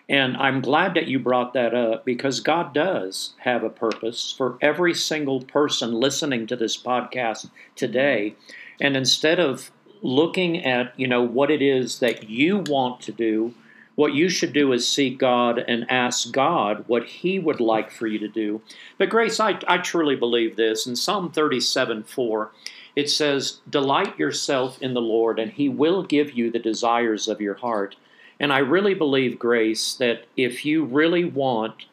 And 0.09 0.37
I'm 0.37 0.61
glad 0.61 0.95
that 0.95 1.07
you 1.07 1.21
brought 1.21 1.53
that 1.53 1.77
up 1.77 2.05
because 2.05 2.41
God 2.41 2.75
does 2.75 3.35
have 3.43 3.63
a 3.63 3.71
purpose 3.71 4.35
for 4.37 4.59
every 4.61 4.95
single 4.95 5.43
person 5.43 5.93
listening 5.93 6.49
to 6.49 6.57
this 6.57 6.77
podcast 6.77 7.51
today. 7.77 8.35
And 8.81 8.97
instead 8.97 9.39
of 9.39 9.71
looking 10.05 10.63
at, 10.63 10.93
you 11.01 11.09
know, 11.09 11.23
what 11.23 11.51
it 11.51 11.63
is 11.63 11.99
that 12.01 12.29
you 12.29 12.59
want 12.59 13.01
to 13.01 13.11
do, 13.11 13.55
what 13.95 14.13
you 14.13 14.29
should 14.29 14.53
do 14.53 14.73
is 14.73 14.87
seek 14.87 15.19
God 15.19 15.59
and 15.59 15.91
ask 15.91 16.31
God 16.31 16.85
what 16.87 17.07
He 17.07 17.39
would 17.39 17.59
like 17.59 17.91
for 17.91 18.07
you 18.07 18.19
to 18.19 18.29
do. 18.29 18.61
But, 18.99 19.09
Grace, 19.09 19.41
I, 19.41 19.59
I 19.67 19.79
truly 19.79 20.15
believe 20.15 20.57
this. 20.57 20.87
In 20.87 20.95
Psalm 20.95 21.33
37 21.33 22.05
4, 22.05 22.53
it 22.95 23.09
says, 23.09 23.61
Delight 23.69 24.19
yourself 24.19 24.81
in 24.83 24.93
the 24.93 25.01
Lord, 25.01 25.39
and 25.39 25.51
He 25.51 25.71
will 25.71 26.03
give 26.03 26.33
you 26.33 26.51
the 26.51 26.59
desires 26.59 27.27
of 27.27 27.41
your 27.41 27.55
heart. 27.55 27.97
And 28.39 28.53
I 28.53 28.59
really 28.59 28.95
believe, 28.95 29.39
Grace, 29.39 29.95
that 29.95 30.27
if 30.37 30.67
you 30.67 30.85
really 30.85 31.25
want 31.25 31.87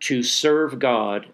to 0.00 0.22
serve 0.22 0.78
God, 0.78 1.26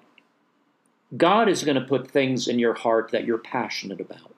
God 1.16 1.48
is 1.48 1.62
going 1.62 1.80
to 1.80 1.86
put 1.86 2.10
things 2.10 2.48
in 2.48 2.58
your 2.58 2.74
heart 2.74 3.10
that 3.12 3.24
you're 3.24 3.38
passionate 3.38 4.00
about. 4.00 4.33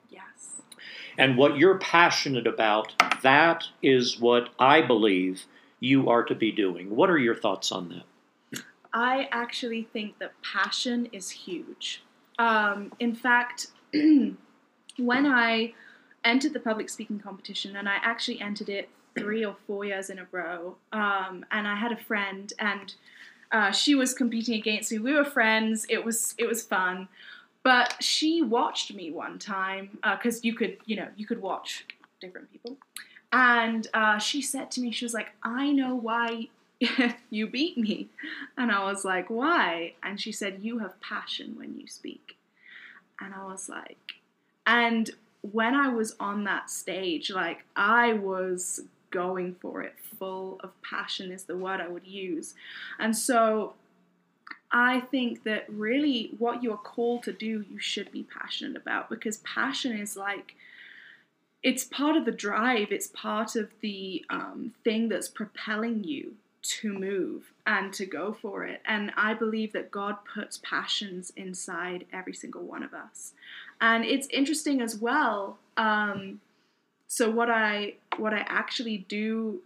And 1.17 1.37
what 1.37 1.57
you're 1.57 1.79
passionate 1.79 2.45
about, 2.45 2.93
that 3.23 3.65
is 3.81 4.19
what 4.19 4.49
I 4.59 4.81
believe 4.81 5.45
you 5.79 6.09
are 6.09 6.23
to 6.23 6.35
be 6.35 6.51
doing. 6.51 6.95
What 6.95 7.09
are 7.09 7.17
your 7.17 7.35
thoughts 7.35 7.71
on 7.71 7.89
that? 7.89 8.61
I 8.93 9.27
actually 9.31 9.87
think 9.91 10.19
that 10.19 10.33
passion 10.41 11.07
is 11.11 11.29
huge. 11.29 12.03
Um, 12.39 12.93
in 12.99 13.15
fact, 13.15 13.67
when 13.93 14.37
I 15.25 15.73
entered 16.23 16.53
the 16.53 16.59
public 16.59 16.89
speaking 16.89 17.19
competition, 17.19 17.75
and 17.75 17.87
I 17.87 17.97
actually 18.01 18.41
entered 18.41 18.69
it 18.69 18.89
three 19.17 19.43
or 19.43 19.55
four 19.65 19.85
years 19.85 20.09
in 20.09 20.19
a 20.19 20.27
row, 20.31 20.77
um, 20.91 21.45
and 21.51 21.67
I 21.67 21.75
had 21.75 21.91
a 21.91 21.97
friend, 21.97 22.51
and 22.59 22.93
uh, 23.51 23.71
she 23.71 23.95
was 23.95 24.13
competing 24.13 24.55
against 24.55 24.91
me. 24.91 24.99
We 24.99 25.13
were 25.13 25.25
friends. 25.25 25.85
It 25.89 26.03
was 26.03 26.35
it 26.37 26.47
was 26.47 26.63
fun, 26.63 27.07
but 27.67 28.01
she 28.01 28.41
watched 28.41 28.93
me 28.93 29.11
one 29.11 29.37
time 29.37 29.89
because 30.01 30.37
uh, 30.37 30.43
you 30.43 30.53
could 30.53 30.77
you 30.85 30.95
know 30.95 31.09
you 31.17 31.25
could 31.25 31.41
watch 31.41 31.85
different 32.21 32.49
people, 32.49 32.77
and 33.33 33.87
uh, 33.93 34.17
she 34.19 34.41
said 34.41 34.71
to 34.71 34.79
me, 34.79 34.89
she 34.89 35.03
was 35.03 35.13
like, 35.13 35.31
"I 35.43 35.73
know 35.73 35.93
why." 35.93 36.47
you 37.31 37.47
beat 37.47 37.75
me. 37.75 38.07
And 38.55 38.71
I 38.71 38.83
was 38.83 39.03
like, 39.03 39.31
why? 39.31 39.95
And 40.03 40.21
she 40.21 40.31
said, 40.31 40.59
You 40.61 40.77
have 40.77 41.01
passion 41.01 41.55
when 41.57 41.75
you 41.75 41.87
speak. 41.87 42.37
And 43.19 43.33
I 43.33 43.43
was 43.45 43.67
like, 43.67 43.97
and 44.67 45.09
when 45.41 45.73
I 45.73 45.87
was 45.87 46.15
on 46.19 46.43
that 46.43 46.69
stage, 46.69 47.31
like 47.31 47.65
I 47.75 48.13
was 48.13 48.81
going 49.09 49.55
for 49.59 49.81
it, 49.81 49.95
full 50.19 50.59
of 50.63 50.79
passion 50.83 51.31
is 51.31 51.45
the 51.45 51.57
word 51.57 51.81
I 51.81 51.87
would 51.87 52.05
use. 52.05 52.53
And 52.99 53.17
so 53.17 53.73
I 54.71 54.99
think 54.99 55.43
that 55.43 55.65
really 55.69 56.31
what 56.37 56.61
you're 56.61 56.77
called 56.77 57.23
to 57.23 57.33
do, 57.33 57.65
you 57.69 57.79
should 57.79 58.11
be 58.11 58.23
passionate 58.23 58.75
about 58.75 59.09
because 59.09 59.37
passion 59.37 59.97
is 59.97 60.17
like, 60.17 60.55
it's 61.63 61.83
part 61.85 62.15
of 62.15 62.25
the 62.25 62.31
drive, 62.31 62.91
it's 62.91 63.07
part 63.07 63.55
of 63.55 63.69
the 63.81 64.25
um, 64.29 64.73
thing 64.83 65.09
that's 65.09 65.27
propelling 65.27 66.03
you 66.03 66.35
to 66.61 66.91
move 66.91 67.53
and 67.65 67.93
to 67.93 68.05
go 68.05 68.33
for 68.33 68.65
it. 68.65 68.81
And 68.85 69.11
I 69.15 69.33
believe 69.33 69.71
that 69.73 69.89
God 69.89 70.17
puts 70.33 70.59
passions 70.63 71.31
inside 71.35 72.05
every 72.11 72.33
single 72.33 72.63
one 72.63 72.83
of 72.83 72.93
us. 72.93 73.33
And 73.79 74.03
it's 74.03 74.27
interesting 74.27 74.81
as 74.81 74.97
well. 74.97 75.59
Um, 75.77 76.41
so 77.07 77.29
what 77.29 77.49
I 77.49 77.95
what 78.17 78.33
I 78.33 78.39
actually 78.47 79.05
do 79.07 79.61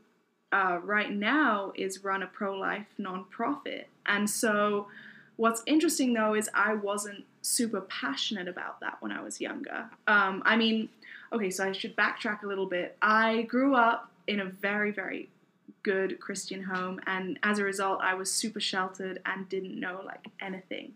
uh, 0.51 0.79
right 0.83 1.11
now 1.11 1.71
is 1.75 2.03
run 2.03 2.23
a 2.23 2.27
pro 2.27 2.55
life 2.57 2.87
nonprofit. 2.99 3.85
And 4.05 4.29
so 4.29 4.87
what's 5.37 5.63
interesting 5.65 6.13
though 6.13 6.33
is 6.33 6.49
I 6.53 6.73
wasn't 6.73 7.25
super 7.41 7.81
passionate 7.81 8.47
about 8.47 8.79
that 8.81 8.97
when 8.99 9.11
I 9.11 9.21
was 9.21 9.41
younger. 9.41 9.89
Um, 10.07 10.43
I 10.45 10.55
mean, 10.55 10.89
okay, 11.33 11.49
so 11.49 11.67
I 11.67 11.71
should 11.71 11.95
backtrack 11.95 12.43
a 12.43 12.47
little 12.47 12.67
bit. 12.67 12.97
I 13.01 13.43
grew 13.43 13.75
up 13.75 14.11
in 14.27 14.39
a 14.39 14.45
very, 14.45 14.91
very 14.91 15.29
good 15.83 16.19
Christian 16.19 16.63
home, 16.63 16.99
and 17.07 17.39
as 17.43 17.59
a 17.59 17.63
result, 17.63 17.99
I 18.01 18.13
was 18.13 18.31
super 18.31 18.59
sheltered 18.59 19.21
and 19.25 19.49
didn't 19.49 19.79
know 19.79 20.01
like 20.05 20.27
anything. 20.39 20.93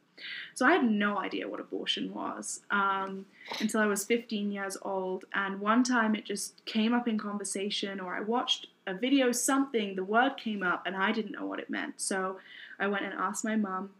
So 0.53 0.65
I 0.65 0.71
had 0.71 0.89
no 0.89 1.19
idea 1.19 1.47
what 1.47 1.59
abortion 1.59 2.13
was 2.13 2.61
um, 2.71 3.25
until 3.59 3.81
I 3.81 3.85
was 3.85 4.05
15 4.05 4.51
years 4.51 4.77
old. 4.81 5.25
And 5.33 5.59
one 5.59 5.83
time 5.83 6.15
it 6.15 6.25
just 6.25 6.63
came 6.65 6.93
up 6.93 7.07
in 7.07 7.17
conversation, 7.17 7.99
or 7.99 8.15
I 8.15 8.21
watched 8.21 8.67
a 8.87 8.93
video, 8.93 9.31
something, 9.31 9.95
the 9.95 10.03
word 10.03 10.37
came 10.37 10.63
up, 10.63 10.83
and 10.85 10.95
I 10.95 11.11
didn't 11.11 11.33
know 11.33 11.45
what 11.45 11.59
it 11.59 11.69
meant. 11.69 11.99
So 11.99 12.39
I 12.79 12.87
went 12.87 13.05
and 13.05 13.13
asked 13.13 13.43
my 13.43 13.55
mum, 13.55 13.91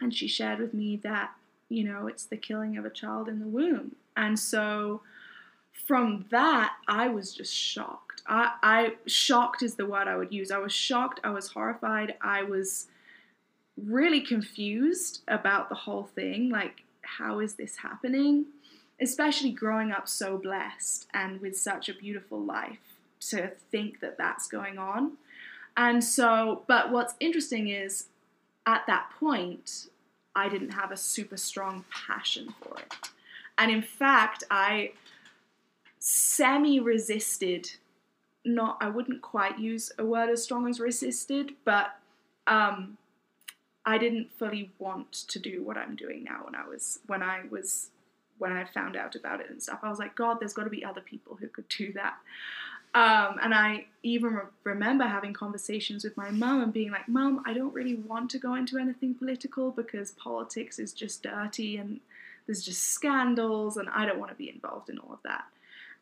and 0.00 0.14
she 0.14 0.28
shared 0.28 0.60
with 0.60 0.74
me 0.74 0.96
that, 1.02 1.32
you 1.68 1.84
know, 1.84 2.06
it's 2.06 2.24
the 2.24 2.36
killing 2.36 2.76
of 2.76 2.84
a 2.84 2.90
child 2.90 3.28
in 3.28 3.40
the 3.40 3.46
womb. 3.46 3.96
And 4.16 4.38
so 4.38 5.02
from 5.86 6.26
that, 6.30 6.74
I 6.88 7.08
was 7.08 7.34
just 7.34 7.54
shocked. 7.54 8.09
I, 8.30 8.52
I 8.62 8.94
shocked 9.06 9.62
is 9.62 9.74
the 9.74 9.84
word 9.84 10.08
I 10.08 10.16
would 10.16 10.32
use. 10.32 10.50
I 10.50 10.58
was 10.58 10.72
shocked. 10.72 11.20
I 11.24 11.30
was 11.30 11.48
horrified. 11.48 12.14
I 12.22 12.44
was 12.44 12.86
really 13.76 14.20
confused 14.20 15.22
about 15.28 15.68
the 15.68 15.74
whole 15.74 16.04
thing. 16.14 16.48
Like, 16.48 16.84
how 17.02 17.40
is 17.40 17.54
this 17.54 17.76
happening? 17.76 18.46
Especially 19.00 19.50
growing 19.50 19.90
up 19.90 20.08
so 20.08 20.38
blessed 20.38 21.06
and 21.12 21.40
with 21.40 21.58
such 21.58 21.88
a 21.88 21.94
beautiful 21.94 22.40
life 22.40 22.78
to 23.28 23.50
think 23.70 24.00
that 24.00 24.16
that's 24.16 24.46
going 24.46 24.78
on. 24.78 25.12
And 25.76 26.02
so, 26.02 26.62
but 26.68 26.90
what's 26.90 27.14
interesting 27.20 27.68
is 27.68 28.06
at 28.66 28.86
that 28.86 29.10
point, 29.18 29.88
I 30.36 30.48
didn't 30.48 30.70
have 30.70 30.92
a 30.92 30.96
super 30.96 31.36
strong 31.36 31.84
passion 31.90 32.54
for 32.62 32.78
it. 32.78 33.10
And 33.58 33.70
in 33.70 33.82
fact, 33.82 34.44
I 34.50 34.92
semi 35.98 36.80
resisted, 36.80 37.72
not, 38.44 38.78
I 38.80 38.88
wouldn't 38.88 39.22
quite 39.22 39.58
use 39.58 39.92
a 39.98 40.04
word 40.04 40.30
as 40.30 40.42
strong 40.42 40.68
as 40.68 40.80
resisted, 40.80 41.52
but 41.64 41.96
um, 42.46 42.96
I 43.84 43.98
didn't 43.98 44.30
fully 44.32 44.70
want 44.78 45.12
to 45.12 45.38
do 45.38 45.62
what 45.62 45.76
I'm 45.76 45.96
doing 45.96 46.24
now 46.24 46.44
when 46.44 46.54
I 46.54 46.66
was, 46.66 47.00
when 47.06 47.22
I 47.22 47.42
was, 47.50 47.90
when 48.38 48.52
I 48.52 48.64
found 48.64 48.96
out 48.96 49.14
about 49.14 49.40
it 49.40 49.50
and 49.50 49.62
stuff. 49.62 49.80
I 49.82 49.90
was 49.90 49.98
like, 49.98 50.14
God, 50.14 50.38
there's 50.40 50.54
got 50.54 50.64
to 50.64 50.70
be 50.70 50.84
other 50.84 51.00
people 51.00 51.36
who 51.36 51.48
could 51.48 51.68
do 51.68 51.92
that. 51.92 52.14
Um, 52.92 53.38
and 53.40 53.54
I 53.54 53.86
even 54.02 54.34
re- 54.34 54.42
remember 54.64 55.04
having 55.04 55.32
conversations 55.32 56.02
with 56.02 56.16
my 56.16 56.30
mum 56.30 56.60
and 56.62 56.72
being 56.72 56.90
like, 56.90 57.08
Mum, 57.08 57.42
I 57.46 57.52
don't 57.52 57.72
really 57.72 57.94
want 57.94 58.30
to 58.30 58.38
go 58.38 58.54
into 58.54 58.78
anything 58.78 59.14
political 59.14 59.70
because 59.70 60.10
politics 60.12 60.80
is 60.80 60.92
just 60.92 61.22
dirty 61.22 61.76
and 61.76 62.00
there's 62.46 62.64
just 62.64 62.82
scandals 62.82 63.76
and 63.76 63.88
I 63.90 64.06
don't 64.06 64.18
want 64.18 64.32
to 64.32 64.36
be 64.36 64.50
involved 64.50 64.90
in 64.90 64.98
all 64.98 65.12
of 65.12 65.20
that. 65.22 65.44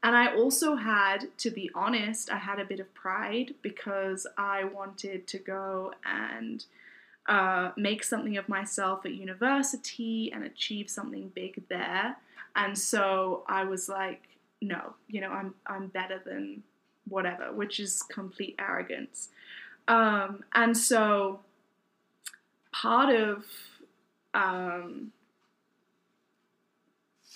And 0.02 0.16
I 0.16 0.34
also 0.34 0.76
had, 0.76 1.36
to 1.38 1.50
be 1.50 1.70
honest, 1.74 2.30
I 2.30 2.36
had 2.36 2.60
a 2.60 2.64
bit 2.64 2.78
of 2.78 2.92
pride 2.94 3.54
because 3.62 4.26
I 4.36 4.64
wanted 4.64 5.26
to 5.26 5.38
go 5.38 5.92
and 6.04 6.64
uh, 7.26 7.72
make 7.76 8.04
something 8.04 8.36
of 8.36 8.48
myself 8.48 9.04
at 9.04 9.12
university 9.12 10.30
and 10.32 10.44
achieve 10.44 10.88
something 10.88 11.30
big 11.34 11.62
there. 11.68 12.16
And 12.54 12.78
so 12.78 13.44
I 13.48 13.64
was 13.64 13.88
like, 13.88 14.22
no, 14.60 14.94
you 15.08 15.20
know, 15.20 15.30
I'm 15.30 15.54
I'm 15.66 15.88
better 15.88 16.20
than 16.24 16.62
whatever, 17.08 17.52
which 17.52 17.80
is 17.80 18.02
complete 18.02 18.56
arrogance. 18.58 19.28
Um, 19.86 20.44
and 20.54 20.76
so 20.76 21.40
part 22.72 23.14
of 23.14 23.44
um, 24.34 25.12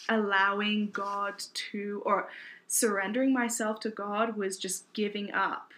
allowing 0.08 0.90
God 0.90 1.42
to, 1.54 2.02
or 2.04 2.28
surrendering 2.72 3.34
myself 3.34 3.80
to 3.80 3.90
God 3.90 4.34
was 4.34 4.56
just 4.56 4.90
giving 4.94 5.30
up 5.30 5.72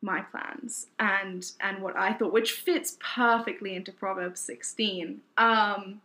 my 0.00 0.22
plans 0.22 0.86
and 0.98 1.52
and 1.60 1.82
what 1.82 1.96
I 1.96 2.14
thought, 2.14 2.32
which 2.32 2.52
fits 2.52 2.96
perfectly 2.98 3.74
into 3.76 3.92
Proverbs 3.92 4.40
16. 4.40 5.20
Um, 5.36 6.00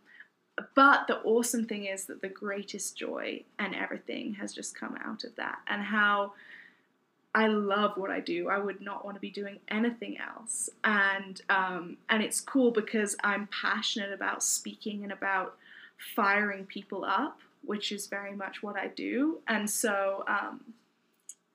but 0.75 1.08
the 1.08 1.19
awesome 1.21 1.65
thing 1.65 1.86
is 1.86 2.05
that 2.05 2.21
the 2.21 2.27
greatest 2.27 2.97
joy 2.97 3.43
and 3.58 3.73
everything 3.73 4.34
has 4.34 4.53
just 4.53 4.77
come 4.77 4.97
out 5.05 5.23
of 5.23 5.38
that, 5.38 5.60
and 5.67 5.82
how 5.82 6.34
I 7.34 7.47
love 7.47 7.95
what 7.95 8.12
I 8.12 8.19
do. 8.19 8.49
I 8.49 8.58
would 8.58 8.82
not 8.82 9.05
want 9.05 9.15
to 9.15 9.21
be 9.21 9.29
doing 9.29 9.60
anything 9.69 10.17
else. 10.17 10.69
And 10.84 11.41
um, 11.49 11.95
and 12.10 12.21
it's 12.21 12.41
cool 12.41 12.71
because 12.71 13.15
I'm 13.23 13.47
passionate 13.47 14.12
about 14.12 14.43
speaking 14.43 15.03
and 15.03 15.13
about 15.13 15.55
firing 16.13 16.65
people 16.65 17.05
up, 17.05 17.39
which 17.63 17.91
is 17.91 18.08
very 18.08 18.36
much 18.36 18.63
what 18.63 18.76
I 18.76 18.88
do. 18.88 19.39
And 19.48 19.69
so, 19.69 20.24
um, 20.28 20.74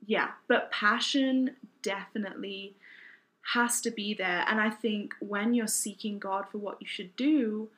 yeah, 0.06 0.30
but 0.48 0.70
passion 0.70 1.56
definitely 1.82 2.74
has 3.52 3.80
to 3.82 3.90
be 3.90 4.14
there. 4.14 4.44
And 4.48 4.60
I 4.60 4.70
think 4.70 5.14
when 5.20 5.54
you're 5.54 5.66
seeking 5.66 6.18
God 6.18 6.46
for 6.50 6.58
what 6.58 6.80
you 6.80 6.86
should 6.86 7.14
do, 7.16 7.68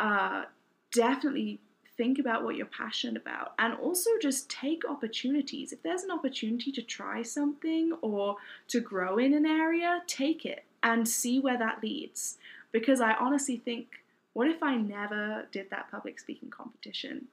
uh, 0.00 0.44
definitely 0.92 1.60
think 1.96 2.18
about 2.18 2.44
what 2.44 2.56
you're 2.56 2.66
passionate 2.66 3.20
about 3.20 3.54
and 3.58 3.74
also 3.74 4.10
just 4.20 4.50
take 4.50 4.88
opportunities. 4.88 5.72
If 5.72 5.82
there's 5.82 6.02
an 6.02 6.10
opportunity 6.10 6.70
to 6.72 6.82
try 6.82 7.22
something 7.22 7.92
or 8.02 8.36
to 8.68 8.80
grow 8.80 9.18
in 9.18 9.32
an 9.32 9.46
area, 9.46 10.02
take 10.06 10.44
it 10.44 10.64
and 10.82 11.08
see 11.08 11.40
where 11.40 11.58
that 11.58 11.82
leads. 11.82 12.36
Because 12.72 13.00
I 13.00 13.14
honestly 13.14 13.56
think, 13.56 14.02
what 14.34 14.48
if 14.48 14.62
I 14.62 14.76
never 14.76 15.46
did 15.50 15.70
that 15.70 15.90
public 15.90 16.20
speaking 16.20 16.50
competition? 16.50 17.28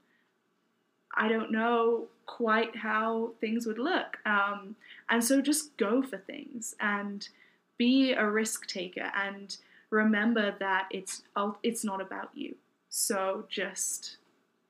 I 1.15 1.27
don't 1.27 1.51
know 1.51 2.07
quite 2.25 2.75
how 2.75 3.31
things 3.39 3.65
would 3.65 3.79
look. 3.79 4.17
Um, 4.25 4.75
and 5.09 5.23
so 5.23 5.41
just 5.41 5.75
go 5.77 6.01
for 6.01 6.17
things 6.17 6.75
and 6.79 7.27
be 7.77 8.13
a 8.13 8.29
risk 8.29 8.67
taker 8.67 9.11
and 9.15 9.57
remember 9.89 10.55
that 10.59 10.87
it's 10.91 11.21
it's 11.61 11.83
not 11.83 12.01
about 12.01 12.29
you. 12.33 12.55
So 12.89 13.45
just 13.49 14.17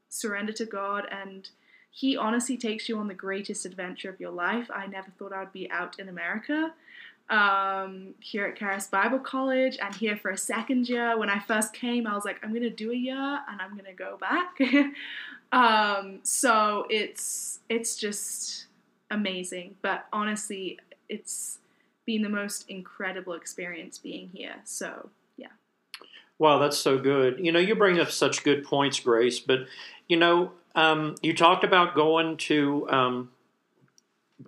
surrender 0.09 0.53
to 0.53 0.65
God, 0.65 1.07
and 1.09 1.49
He 1.91 2.15
honestly 2.15 2.57
takes 2.57 2.87
you 2.87 2.97
on 2.97 3.07
the 3.07 3.13
greatest 3.13 3.65
adventure 3.65 4.09
of 4.09 4.19
your 4.19 4.31
life. 4.31 4.69
I 4.73 4.87
never 4.87 5.11
thought 5.11 5.33
I'd 5.33 5.53
be 5.53 5.69
out 5.71 5.99
in 5.99 6.09
America. 6.09 6.73
Um, 7.29 8.15
here 8.19 8.45
at 8.45 8.57
Charis 8.57 8.87
Bible 8.87 9.17
College 9.17 9.77
and 9.81 9.95
here 9.95 10.17
for 10.17 10.31
a 10.31 10.37
second 10.37 10.89
year. 10.89 11.17
When 11.17 11.29
I 11.29 11.39
first 11.39 11.73
came, 11.73 12.05
I 12.05 12.13
was 12.13 12.25
like, 12.25 12.37
I'm 12.43 12.49
going 12.49 12.63
to 12.63 12.69
do 12.69 12.91
a 12.91 12.95
year 12.95 13.39
and 13.49 13.61
I'm 13.61 13.71
going 13.71 13.85
to 13.85 13.93
go 13.93 14.17
back. 14.17 14.57
um, 15.53 16.19
so 16.23 16.85
it's 16.89 17.59
it's 17.69 17.95
just 17.95 18.65
amazing. 19.09 19.75
But 19.81 20.05
honestly, 20.11 20.79
it's 21.07 21.59
been 22.05 22.21
the 22.21 22.29
most 22.29 22.69
incredible 22.69 23.33
experience 23.33 23.97
being 23.97 24.29
here. 24.33 24.55
So 24.65 25.09
yeah. 25.37 25.47
Wow, 26.39 26.57
that's 26.57 26.77
so 26.77 26.97
good. 26.97 27.39
You 27.39 27.51
know, 27.51 27.59
you 27.59 27.75
bring 27.75 27.99
up 27.99 28.11
such 28.11 28.43
good 28.43 28.65
points, 28.65 28.99
Grace. 28.99 29.39
But 29.39 29.67
you 30.09 30.17
know, 30.17 30.51
um, 30.75 31.15
you 31.21 31.33
talked 31.35 31.63
about 31.63 31.95
going 31.95 32.37
to 32.37 32.89
um, 32.89 33.29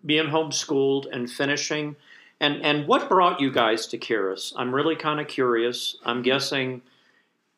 being 0.04 0.28
homeschooled 0.28 1.06
and 1.12 1.30
finishing. 1.30 1.96
And, 2.40 2.64
and 2.66 2.88
what 2.88 3.08
brought 3.08 3.40
you 3.40 3.52
guys 3.52 3.88
to 3.88 3.98
Charis? 3.98 4.54
I'm 4.58 4.74
really 4.74 4.96
kind 4.96 5.20
of 5.20 5.28
curious. 5.28 5.98
I'm 6.04 6.22
guessing, 6.22 6.82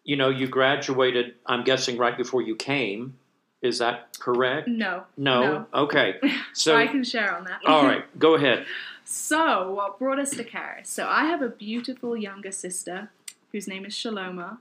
you 0.03 0.15
know, 0.15 0.29
you 0.29 0.47
graduated, 0.47 1.35
I'm 1.45 1.63
guessing 1.63 1.97
right 1.97 2.15
before 2.15 2.41
you 2.41 2.55
came. 2.55 3.17
Is 3.61 3.79
that 3.79 4.17
correct? 4.19 4.67
No. 4.67 5.03
No? 5.17 5.41
No. 5.41 5.65
Okay. 5.73 6.15
So, 6.53 6.71
So, 6.71 6.77
I 6.77 6.87
can 6.87 7.03
share 7.03 7.35
on 7.35 7.43
that. 7.45 7.59
all 7.67 7.83
right, 7.85 8.03
go 8.19 8.35
ahead. 8.35 8.65
So, 9.09 9.71
what 9.71 9.99
brought 9.99 10.19
us 10.19 10.31
to 10.31 10.43
Charis? 10.43 10.89
So, 10.89 11.07
I 11.07 11.25
have 11.27 11.41
a 11.41 11.47
beautiful 11.47 12.17
younger 12.17 12.51
sister 12.51 13.09
whose 13.53 13.65
name 13.65 13.85
is 13.85 13.93
Shaloma. 13.93 14.57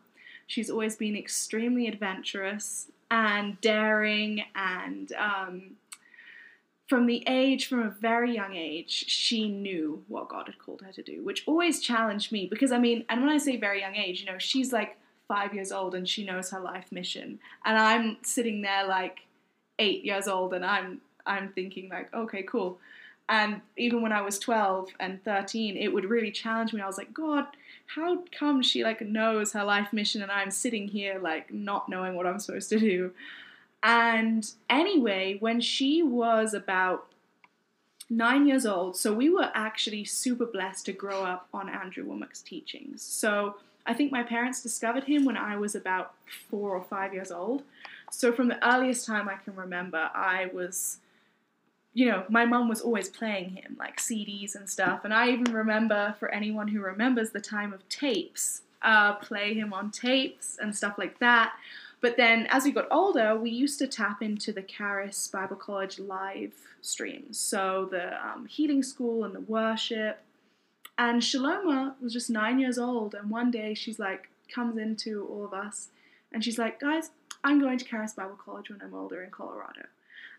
She's 0.46 0.70
always 0.70 0.94
been 0.94 1.16
extremely 1.16 1.88
adventurous 1.88 2.86
and 3.10 3.60
daring, 3.60 4.44
and 4.54 5.12
um, 5.14 5.62
from 6.86 7.06
the 7.06 7.24
age, 7.26 7.66
from 7.66 7.80
a 7.80 7.90
very 7.90 8.32
young 8.32 8.54
age, 8.54 9.06
she 9.08 9.48
knew 9.48 10.04
what 10.06 10.28
God 10.28 10.46
had 10.46 10.58
called 10.60 10.82
her 10.82 10.92
to 10.92 11.02
do, 11.02 11.24
which 11.24 11.42
always 11.46 11.80
challenged 11.80 12.30
me 12.30 12.46
because 12.46 12.70
I 12.70 12.78
mean, 12.78 13.04
and 13.08 13.22
when 13.22 13.30
I 13.30 13.38
say 13.38 13.56
very 13.56 13.80
young 13.80 13.96
age, 13.96 14.20
you 14.20 14.26
know, 14.26 14.38
she's 14.38 14.72
like 14.72 14.96
five 15.28 15.54
years 15.54 15.72
old 15.72 15.94
and 15.94 16.08
she 16.08 16.24
knows 16.24 16.50
her 16.50 16.60
life 16.60 16.90
mission, 16.90 17.38
and 17.64 17.78
I'm 17.78 18.18
sitting 18.22 18.62
there 18.62 18.86
like 18.86 19.20
eight 19.78 20.04
years 20.04 20.28
old 20.28 20.54
and 20.54 20.64
I'm 20.64 21.00
I'm 21.26 21.50
thinking 21.50 21.88
like, 21.88 22.12
okay, 22.14 22.42
cool. 22.42 22.78
And 23.28 23.60
even 23.76 24.02
when 24.02 24.12
I 24.12 24.20
was 24.20 24.38
12 24.38 24.90
and 25.00 25.22
13, 25.24 25.76
it 25.76 25.88
would 25.88 26.04
really 26.04 26.30
challenge 26.30 26.72
me. 26.72 26.80
I 26.80 26.86
was 26.86 26.96
like, 26.96 27.12
God, 27.12 27.46
how 27.86 28.22
come 28.38 28.62
she 28.62 28.84
like 28.84 29.00
knows 29.00 29.52
her 29.52 29.64
life 29.64 29.92
mission 29.92 30.22
and 30.22 30.30
I'm 30.30 30.52
sitting 30.52 30.86
here 30.86 31.18
like 31.20 31.52
not 31.52 31.88
knowing 31.88 32.14
what 32.14 32.26
I'm 32.26 32.38
supposed 32.38 32.68
to 32.70 32.78
do? 32.78 33.12
And 33.82 34.48
anyway, 34.70 35.36
when 35.40 35.60
she 35.60 36.02
was 36.02 36.54
about 36.54 37.06
nine 38.08 38.46
years 38.46 38.64
old, 38.64 38.96
so 38.96 39.12
we 39.12 39.28
were 39.28 39.50
actually 39.54 40.04
super 40.04 40.46
blessed 40.46 40.86
to 40.86 40.92
grow 40.92 41.24
up 41.24 41.48
on 41.52 41.68
Andrew 41.68 42.04
Wommack's 42.04 42.42
teachings. 42.42 43.02
So 43.02 43.56
I 43.86 43.94
think 43.94 44.12
my 44.12 44.22
parents 44.22 44.62
discovered 44.62 45.04
him 45.04 45.24
when 45.24 45.36
I 45.36 45.56
was 45.56 45.74
about 45.74 46.14
four 46.50 46.70
or 46.70 46.84
five 46.84 47.14
years 47.14 47.30
old. 47.30 47.62
So 48.10 48.32
from 48.32 48.48
the 48.48 48.68
earliest 48.68 49.06
time 49.06 49.28
I 49.28 49.36
can 49.36 49.54
remember, 49.54 50.10
I 50.14 50.50
was, 50.52 50.98
you 51.94 52.06
know, 52.06 52.24
my 52.28 52.44
mum 52.44 52.68
was 52.68 52.80
always 52.80 53.08
playing 53.08 53.50
him, 53.50 53.76
like 53.78 53.98
CDs 53.98 54.54
and 54.54 54.68
stuff. 54.68 55.04
And 55.04 55.14
I 55.14 55.30
even 55.30 55.52
remember, 55.52 56.14
for 56.18 56.30
anyone 56.30 56.68
who 56.68 56.80
remembers 56.80 57.30
the 57.30 57.40
time 57.40 57.72
of 57.72 57.88
tapes, 57.88 58.62
uh, 58.82 59.14
play 59.14 59.54
him 59.54 59.72
on 59.72 59.90
tapes 59.90 60.58
and 60.60 60.74
stuff 60.74 60.96
like 60.98 61.18
that. 61.18 61.54
But 62.00 62.16
then 62.16 62.46
as 62.50 62.64
we 62.64 62.72
got 62.72 62.86
older, 62.90 63.36
we 63.36 63.50
used 63.50 63.78
to 63.80 63.86
tap 63.86 64.22
into 64.22 64.52
the 64.52 64.62
Charis 64.62 65.28
Bible 65.28 65.56
College 65.56 65.98
live 65.98 66.52
streams. 66.82 67.38
So 67.38 67.88
the 67.90 68.14
um, 68.24 68.46
healing 68.46 68.82
school 68.82 69.24
and 69.24 69.34
the 69.34 69.40
worship. 69.40 70.20
And 70.98 71.20
Shaloma 71.20 71.94
was 72.00 72.12
just 72.12 72.30
nine 72.30 72.58
years 72.58 72.78
old. 72.78 73.14
And 73.14 73.30
one 73.30 73.50
day 73.50 73.74
she's 73.74 73.98
like, 73.98 74.30
comes 74.48 74.78
into 74.78 75.26
all 75.26 75.44
of 75.44 75.52
us 75.52 75.88
and 76.32 76.44
she's 76.44 76.58
like, 76.58 76.80
guys, 76.80 77.10
I'm 77.44 77.60
going 77.60 77.78
to 77.78 77.84
Charis 77.84 78.12
Bible 78.12 78.38
College 78.42 78.70
when 78.70 78.80
I'm 78.82 78.94
older 78.94 79.22
in 79.22 79.30
Colorado. 79.30 79.86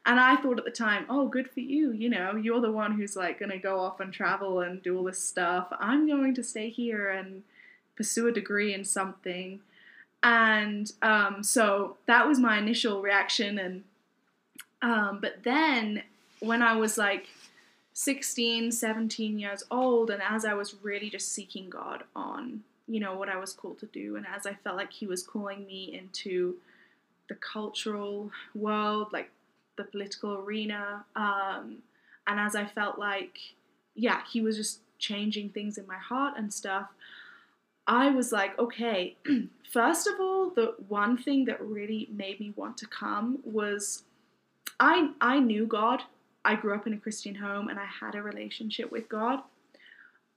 And 0.06 0.20
I 0.20 0.38
thought 0.38 0.58
at 0.58 0.66
the 0.66 0.72
time, 0.72 1.06
oh, 1.10 1.28
good 1.28 1.50
for 1.50 1.60
you. 1.60 1.92
You 1.92 2.10
know, 2.10 2.36
you're 2.36 2.62
the 2.62 2.72
one 2.72 2.94
who's 2.94 3.16
like 3.16 3.40
going 3.40 3.52
to 3.52 3.58
go 3.58 3.80
off 3.80 4.00
and 4.00 4.14
travel 4.14 4.62
and 4.62 4.82
do 4.82 4.98
all 4.98 5.04
this 5.04 5.22
stuff. 5.22 5.68
I'm 5.80 6.08
going 6.08 6.34
to 6.36 6.44
stay 6.44 6.70
here 6.70 7.10
and 7.10 7.44
pursue 7.96 8.28
a 8.28 8.32
degree 8.32 8.74
in 8.74 8.86
something. 8.86 9.60
And 10.24 10.92
um, 11.02 11.44
so 11.44 11.98
that 12.06 12.28
was 12.28 12.40
my 12.40 12.58
initial 12.58 13.02
reaction. 13.02 13.60
And 13.60 13.84
um, 14.82 15.20
but 15.22 15.44
then 15.44 16.04
when 16.40 16.62
I 16.62 16.76
was 16.76 16.98
like 16.98 17.28
16, 18.00 18.72
17 18.72 19.40
years 19.40 19.64
old, 19.72 20.12
and 20.12 20.22
as 20.22 20.46
I 20.46 20.54
was 20.54 20.76
really 20.84 21.10
just 21.10 21.32
seeking 21.32 21.68
God 21.68 22.04
on, 22.16 22.62
you 22.88 23.00
know, 23.00 23.16
what 23.16 23.28
I 23.28 23.38
was 23.40 23.54
called 23.54 23.80
to 23.80 23.88
do, 23.88 24.18
and 24.18 24.26
as 24.28 24.46
I 24.46 24.54
felt 24.54 24.78
like 24.78 24.94
He 24.94 25.08
was 25.08 25.24
calling 25.24 25.66
me 25.66 25.98
into 26.00 26.58
the 27.28 27.34
cultural 27.34 28.30
world, 28.54 29.08
like 29.12 29.32
the 29.78 29.84
political 29.84 30.36
arena, 30.36 31.06
um, 31.16 31.78
and 32.28 32.40
as 32.40 32.56
I 32.56 32.66
felt 32.66 33.00
like, 33.00 33.40
yeah, 33.96 34.22
He 34.32 34.42
was 34.42 34.58
just 34.58 34.82
changing 35.00 35.50
things 35.50 35.80
in 35.80 35.88
my 35.88 35.98
heart 35.98 36.36
and 36.38 36.54
stuff. 36.54 36.90
I 37.88 38.12
was 38.12 38.32
like, 38.32 38.60
okay, 38.60 39.16
first 39.74 40.06
of 40.06 40.20
all, 40.20 40.52
the 40.52 40.76
one 40.88 41.18
thing 41.18 41.46
that 41.46 41.60
really 41.60 42.10
made 42.12 42.40
me 42.40 42.54
want 42.56 42.78
to 42.78 42.86
come 42.86 43.40
was 43.44 44.04
I 44.80 45.14
I 45.20 45.40
knew 45.40 45.66
God. 45.66 46.04
I 46.48 46.56
grew 46.56 46.74
up 46.74 46.88
in 46.88 46.94
a 46.94 46.98
Christian 46.98 47.36
home 47.36 47.68
and 47.68 47.78
I 47.78 47.86
had 47.86 48.16
a 48.16 48.24
relationship 48.24 48.90
with 48.90 49.10
God. 49.10 49.42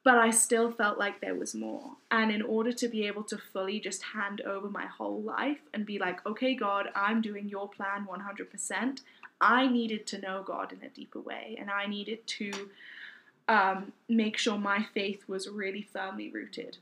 But 0.02 0.18
I 0.18 0.30
still 0.30 0.72
felt 0.72 0.98
like 0.98 1.20
there 1.20 1.36
was 1.36 1.54
more. 1.54 1.92
And 2.10 2.32
in 2.32 2.42
order 2.42 2.72
to 2.72 2.88
be 2.88 3.06
able 3.06 3.22
to 3.24 3.38
fully 3.38 3.78
just 3.78 4.02
hand 4.02 4.40
over 4.40 4.68
my 4.68 4.86
whole 4.86 5.20
life 5.20 5.60
and 5.72 5.86
be 5.86 6.00
like, 6.00 6.26
okay, 6.26 6.54
God, 6.54 6.88
I'm 6.96 7.22
doing 7.22 7.48
your 7.48 7.68
plan 7.68 8.08
100%, 8.10 9.00
I 9.40 9.68
needed 9.68 10.06
to 10.08 10.18
know 10.18 10.42
God 10.44 10.72
in 10.72 10.82
a 10.84 10.88
deeper 10.88 11.20
way. 11.20 11.56
And 11.60 11.70
I 11.70 11.86
needed 11.86 12.26
to 12.26 12.50
um, 13.46 13.92
make 14.08 14.36
sure 14.36 14.58
my 14.58 14.86
faith 14.92 15.22
was 15.28 15.48
really 15.48 15.86
firmly 15.92 16.28
rooted. 16.28 16.78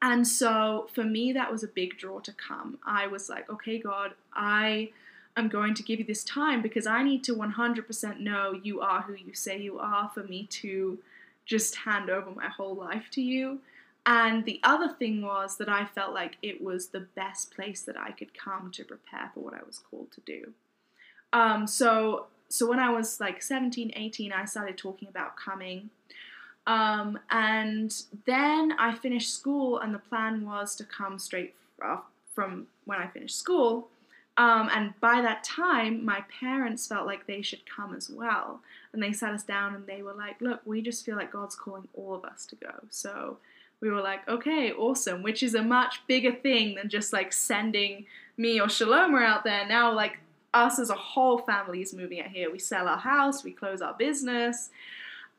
And 0.00 0.28
so 0.28 0.88
for 0.94 1.02
me, 1.02 1.32
that 1.32 1.50
was 1.50 1.64
a 1.64 1.68
big 1.68 1.98
draw 1.98 2.20
to 2.20 2.32
come. 2.32 2.78
I 2.86 3.08
was 3.08 3.28
like, 3.28 3.50
okay, 3.50 3.78
God, 3.78 4.12
I 4.32 4.90
am 5.38 5.48
going 5.48 5.74
to 5.74 5.82
give 5.82 5.98
you 5.98 6.04
this 6.04 6.24
time 6.24 6.62
because 6.62 6.86
I 6.86 7.02
need 7.02 7.24
to 7.24 7.34
100% 7.34 8.20
know 8.20 8.58
you 8.62 8.80
are 8.80 9.02
who 9.02 9.14
you 9.14 9.34
say 9.34 9.60
you 9.60 9.78
are 9.78 10.10
for 10.12 10.22
me 10.22 10.46
to 10.46 10.98
just 11.46 11.76
hand 11.76 12.10
over 12.10 12.30
my 12.30 12.48
whole 12.48 12.74
life 12.74 13.06
to 13.12 13.22
you. 13.22 13.60
And 14.06 14.44
the 14.44 14.60
other 14.62 14.88
thing 14.88 15.22
was 15.22 15.56
that 15.58 15.68
I 15.68 15.84
felt 15.84 16.14
like 16.14 16.36
it 16.42 16.62
was 16.62 16.88
the 16.88 17.00
best 17.00 17.54
place 17.54 17.82
that 17.82 17.96
I 17.96 18.12
could 18.12 18.36
come 18.36 18.70
to 18.72 18.84
prepare 18.84 19.30
for 19.34 19.40
what 19.40 19.54
I 19.54 19.60
was 19.66 19.78
called 19.90 20.10
to 20.12 20.20
do. 20.22 20.52
Um, 21.32 21.66
so, 21.66 22.26
so 22.48 22.66
when 22.66 22.78
I 22.78 22.90
was 22.90 23.20
like 23.20 23.42
17, 23.42 23.92
18, 23.94 24.32
I 24.32 24.44
started 24.46 24.78
talking 24.78 25.08
about 25.08 25.36
coming. 25.36 25.90
Um, 26.66 27.18
and 27.30 27.94
then 28.26 28.72
I 28.78 28.94
finished 28.94 29.34
school, 29.34 29.78
and 29.78 29.94
the 29.94 29.98
plan 29.98 30.44
was 30.44 30.76
to 30.76 30.84
come 30.84 31.18
straight 31.18 31.54
from 32.34 32.66
when 32.84 32.98
I 32.98 33.06
finished 33.06 33.38
school. 33.38 33.88
Um, 34.38 34.70
and 34.72 34.98
by 35.00 35.20
that 35.20 35.42
time, 35.42 36.04
my 36.04 36.22
parents 36.40 36.86
felt 36.86 37.06
like 37.06 37.26
they 37.26 37.42
should 37.42 37.68
come 37.68 37.94
as 37.94 38.08
well. 38.08 38.60
And 38.92 39.02
they 39.02 39.12
sat 39.12 39.34
us 39.34 39.42
down 39.42 39.74
and 39.74 39.86
they 39.86 40.00
were 40.00 40.14
like, 40.14 40.40
Look, 40.40 40.60
we 40.64 40.80
just 40.80 41.04
feel 41.04 41.16
like 41.16 41.32
God's 41.32 41.56
calling 41.56 41.88
all 41.92 42.14
of 42.14 42.24
us 42.24 42.46
to 42.46 42.56
go. 42.56 42.72
So 42.88 43.38
we 43.80 43.90
were 43.90 44.00
like, 44.00 44.26
Okay, 44.28 44.72
awesome, 44.72 45.24
which 45.24 45.42
is 45.42 45.54
a 45.54 45.62
much 45.62 46.06
bigger 46.06 46.32
thing 46.32 46.76
than 46.76 46.88
just 46.88 47.12
like 47.12 47.32
sending 47.32 48.06
me 48.36 48.60
or 48.60 48.68
Shaloma 48.68 49.24
out 49.26 49.42
there. 49.42 49.66
Now, 49.66 49.92
like, 49.92 50.18
us 50.54 50.78
as 50.78 50.88
a 50.88 50.94
whole 50.94 51.38
family 51.38 51.82
is 51.82 51.92
moving 51.92 52.20
out 52.20 52.28
here. 52.28 52.50
We 52.50 52.60
sell 52.60 52.88
our 52.88 52.96
house, 52.96 53.44
we 53.44 53.50
close 53.50 53.82
our 53.82 53.94
business. 53.94 54.70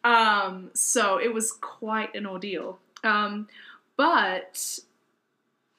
Um, 0.03 0.69
so 0.73 1.17
it 1.17 1.33
was 1.33 1.53
quite 1.53 2.13
an 2.15 2.25
ordeal. 2.25 2.79
Um, 3.03 3.47
but 3.97 4.79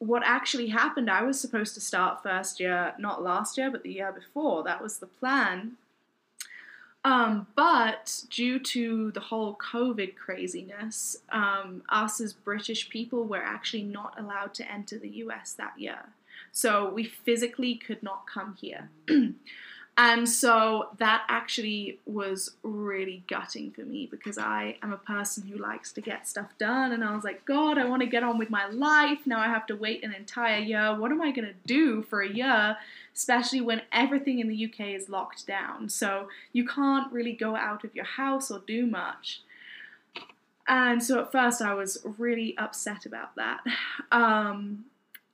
what 0.00 0.22
actually 0.24 0.68
happened, 0.68 1.10
I 1.10 1.22
was 1.22 1.38
supposed 1.38 1.74
to 1.74 1.80
start 1.80 2.22
first 2.22 2.58
year, 2.58 2.94
not 2.98 3.22
last 3.22 3.58
year, 3.58 3.70
but 3.70 3.82
the 3.82 3.92
year 3.92 4.10
before. 4.10 4.64
That 4.64 4.82
was 4.82 4.98
the 4.98 5.06
plan. 5.06 5.72
Um, 7.04 7.46
but 7.54 8.24
due 8.30 8.58
to 8.60 9.10
the 9.12 9.20
whole 9.20 9.56
COVID 9.56 10.16
craziness, 10.16 11.18
um, 11.30 11.82
us 11.90 12.18
as 12.20 12.32
British 12.32 12.88
people 12.88 13.24
were 13.24 13.42
actually 13.42 13.82
not 13.82 14.18
allowed 14.18 14.54
to 14.54 14.70
enter 14.70 14.98
the 14.98 15.08
US 15.08 15.52
that 15.52 15.78
year. 15.78 16.00
So 16.50 16.90
we 16.90 17.04
physically 17.04 17.74
could 17.74 18.02
not 18.02 18.26
come 18.26 18.56
here. 18.58 18.88
And 20.02 20.26
so 20.26 20.88
that 20.96 21.24
actually 21.28 21.98
was 22.06 22.52
really 22.62 23.22
gutting 23.28 23.70
for 23.70 23.82
me 23.82 24.08
because 24.10 24.38
I 24.38 24.78
am 24.82 24.94
a 24.94 24.96
person 24.96 25.46
who 25.46 25.58
likes 25.58 25.92
to 25.92 26.00
get 26.00 26.26
stuff 26.26 26.56
done. 26.56 26.92
And 26.92 27.04
I 27.04 27.14
was 27.14 27.22
like, 27.22 27.44
God, 27.44 27.76
I 27.76 27.84
want 27.84 28.00
to 28.00 28.08
get 28.08 28.22
on 28.22 28.38
with 28.38 28.48
my 28.48 28.66
life. 28.66 29.18
Now 29.26 29.40
I 29.40 29.48
have 29.48 29.66
to 29.66 29.76
wait 29.76 30.02
an 30.02 30.14
entire 30.14 30.60
year. 30.60 30.98
What 30.98 31.10
am 31.10 31.20
I 31.20 31.32
going 31.32 31.48
to 31.48 31.54
do 31.66 32.02
for 32.02 32.22
a 32.22 32.32
year, 32.32 32.78
especially 33.14 33.60
when 33.60 33.82
everything 33.92 34.38
in 34.38 34.48
the 34.48 34.64
UK 34.64 34.94
is 34.98 35.10
locked 35.10 35.46
down? 35.46 35.90
So 35.90 36.28
you 36.54 36.66
can't 36.66 37.12
really 37.12 37.34
go 37.34 37.54
out 37.54 37.84
of 37.84 37.94
your 37.94 38.06
house 38.06 38.50
or 38.50 38.62
do 38.66 38.86
much. 38.86 39.42
And 40.66 41.04
so 41.04 41.20
at 41.20 41.30
first 41.30 41.60
I 41.60 41.74
was 41.74 41.98
really 42.16 42.56
upset 42.56 43.04
about 43.04 43.36
that. 43.36 43.60
Um, 44.10 44.86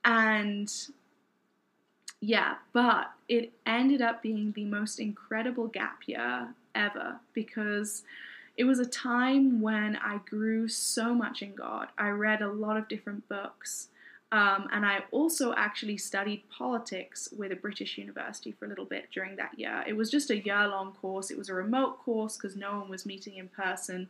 and 0.03 0.69
yeah, 2.19 2.55
but 2.73 3.11
it 3.27 3.51
ended 3.65 4.01
up 4.01 4.21
being 4.21 4.51
the 4.53 4.65
most 4.65 4.99
incredible 4.99 5.67
gap 5.67 5.99
year 6.07 6.47
ever 6.73 7.19
because 7.33 8.03
it 8.55 8.63
was 8.63 8.79
a 8.79 8.85
time 8.85 9.61
when 9.61 9.97
I 9.97 10.19
grew 10.27 10.67
so 10.67 11.13
much 11.13 11.43
in 11.43 11.53
God. 11.53 11.89
I 11.97 12.09
read 12.09 12.41
a 12.41 12.51
lot 12.51 12.77
of 12.77 12.87
different 12.87 13.27
books. 13.29 13.89
Um, 14.31 14.67
and 14.73 14.85
I 14.85 15.03
also 15.11 15.53
actually 15.53 15.97
studied 15.97 16.43
politics 16.49 17.29
with 17.37 17.51
a 17.51 17.55
British 17.55 17.97
university 17.97 18.51
for 18.51 18.65
a 18.65 18.67
little 18.67 18.83
bit 18.83 19.07
during 19.13 19.37
that 19.37 19.57
year. 19.57 19.83
It 19.87 19.93
was 19.93 20.11
just 20.11 20.31
a 20.31 20.43
year 20.43 20.67
long 20.67 20.93
course. 20.93 21.31
It 21.31 21.37
was 21.37 21.49
a 21.49 21.53
remote 21.53 21.99
course 21.99 22.35
because 22.35 22.57
no 22.57 22.79
one 22.79 22.89
was 22.89 23.05
meeting 23.05 23.35
in 23.37 23.47
person. 23.47 24.09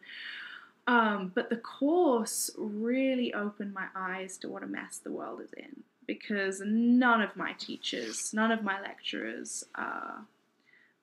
Um, 0.88 1.34
but 1.36 1.50
the 1.50 1.58
course 1.58 2.50
really 2.58 3.34
opened 3.34 3.74
my 3.74 3.88
eyes 3.94 4.38
to 4.38 4.48
what 4.48 4.64
a 4.64 4.68
mess 4.68 4.98
the 4.98 5.12
world 5.12 5.42
is 5.42 5.52
in 5.54 5.84
because 6.08 6.62
none 6.66 7.22
of 7.22 7.36
my 7.36 7.54
teachers, 7.54 8.34
none 8.34 8.52
of 8.52 8.64
my 8.64 8.82
lecturers 8.82 9.66
uh, 9.76 10.20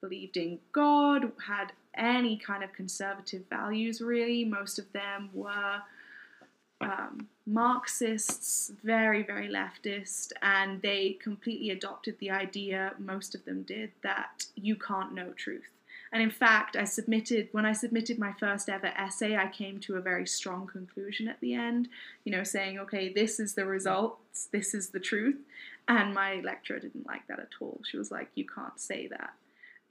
believed 0.01 0.37
in 0.37 0.59
God, 0.73 1.31
had 1.47 1.73
any 1.97 2.37
kind 2.37 2.65
of 2.65 2.73
conservative 2.73 3.45
values 3.49 4.01
really. 4.01 4.45
Most 4.45 4.79
of 4.79 4.91
them 4.93 5.31
were 5.33 5.81
um, 6.81 7.29
Marxists, 7.47 8.73
very, 8.83 9.23
very 9.23 9.49
leftist, 9.49 10.33
and 10.43 10.81
they 10.83 11.19
completely 11.23 11.71
adopted 11.71 12.19
the 12.19 12.31
idea, 12.31 12.95
most 12.99 13.35
of 13.35 13.45
them 13.45 13.63
did, 13.63 13.93
that 14.03 14.47
you 14.57 14.77
can't 14.77 15.15
know 15.15 15.33
truth. 15.37 15.69
And 16.15 16.23
in 16.23 16.31
fact, 16.31 16.77
I 16.77 16.85
submitted, 16.85 17.49
when 17.51 17.67
I 17.67 17.73
submitted 17.73 18.21
my 18.21 18.33
first 18.39 18.69
ever 18.69 18.87
essay, 18.87 19.37
I 19.37 19.49
came 19.49 19.81
to 19.81 19.97
a 19.97 20.01
very 20.01 20.29
strong 20.29 20.65
conclusion 20.69 21.27
at 21.27 21.41
the 21.41 21.55
end, 21.55 21.89
you 22.23 22.31
know, 22.31 22.45
saying, 22.45 22.79
okay, 22.79 23.13
this 23.13 23.41
is 23.41 23.55
the 23.55 23.67
results, 23.67 24.49
this 24.53 24.75
is 24.75 24.91
the 24.91 25.01
truth. 25.01 25.39
And 25.89 26.15
my 26.15 26.37
lecturer 26.45 26.79
didn't 26.79 27.05
like 27.05 27.27
that 27.27 27.41
at 27.41 27.49
all. 27.61 27.81
She 27.83 27.97
was 27.97 28.13
like, 28.13 28.29
you 28.37 28.47
can't 28.47 28.79
say 28.79 29.09
that. 29.09 29.33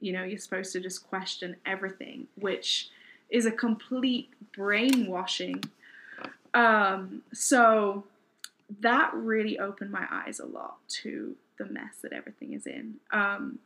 You 0.00 0.14
know, 0.14 0.24
you're 0.24 0.38
supposed 0.38 0.72
to 0.72 0.80
just 0.80 1.06
question 1.06 1.56
everything, 1.66 2.26
which 2.36 2.88
is 3.28 3.44
a 3.44 3.52
complete 3.52 4.30
brainwashing. 4.56 5.62
Um, 6.54 7.20
so 7.34 8.04
that 8.80 9.12
really 9.12 9.58
opened 9.58 9.90
my 9.90 10.06
eyes 10.10 10.40
a 10.40 10.46
lot 10.46 10.78
to 11.02 11.36
the 11.58 11.66
mess 11.66 11.96
that 12.02 12.14
everything 12.14 12.54
is 12.54 12.66
in. 12.66 12.94
Um, 13.12 13.58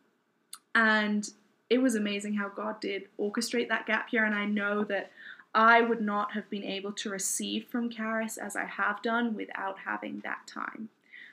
and 0.75 1.31
it 1.70 1.78
was 1.78 1.94
amazing 1.94 2.35
how 2.35 2.48
God 2.48 2.81
did 2.81 3.09
orchestrate 3.18 3.68
that 3.68 3.87
gap 3.87 4.12
year. 4.12 4.24
And 4.24 4.35
I 4.35 4.46
know 4.46 4.85
that 4.85 5.11
I 5.54 5.81
would 5.81 6.00
not 6.00 6.33
have 6.33 6.48
been 6.50 6.64
able 6.64 6.92
to 6.92 7.11
receive 7.11 7.66
from 7.66 7.90
Charis 7.90 8.37
as 8.37 8.57
I 8.57 8.64
have 8.64 9.02
done 9.02 9.35
without 9.35 9.78
having 9.85 10.20
that 10.20 10.46
time. 10.46 10.88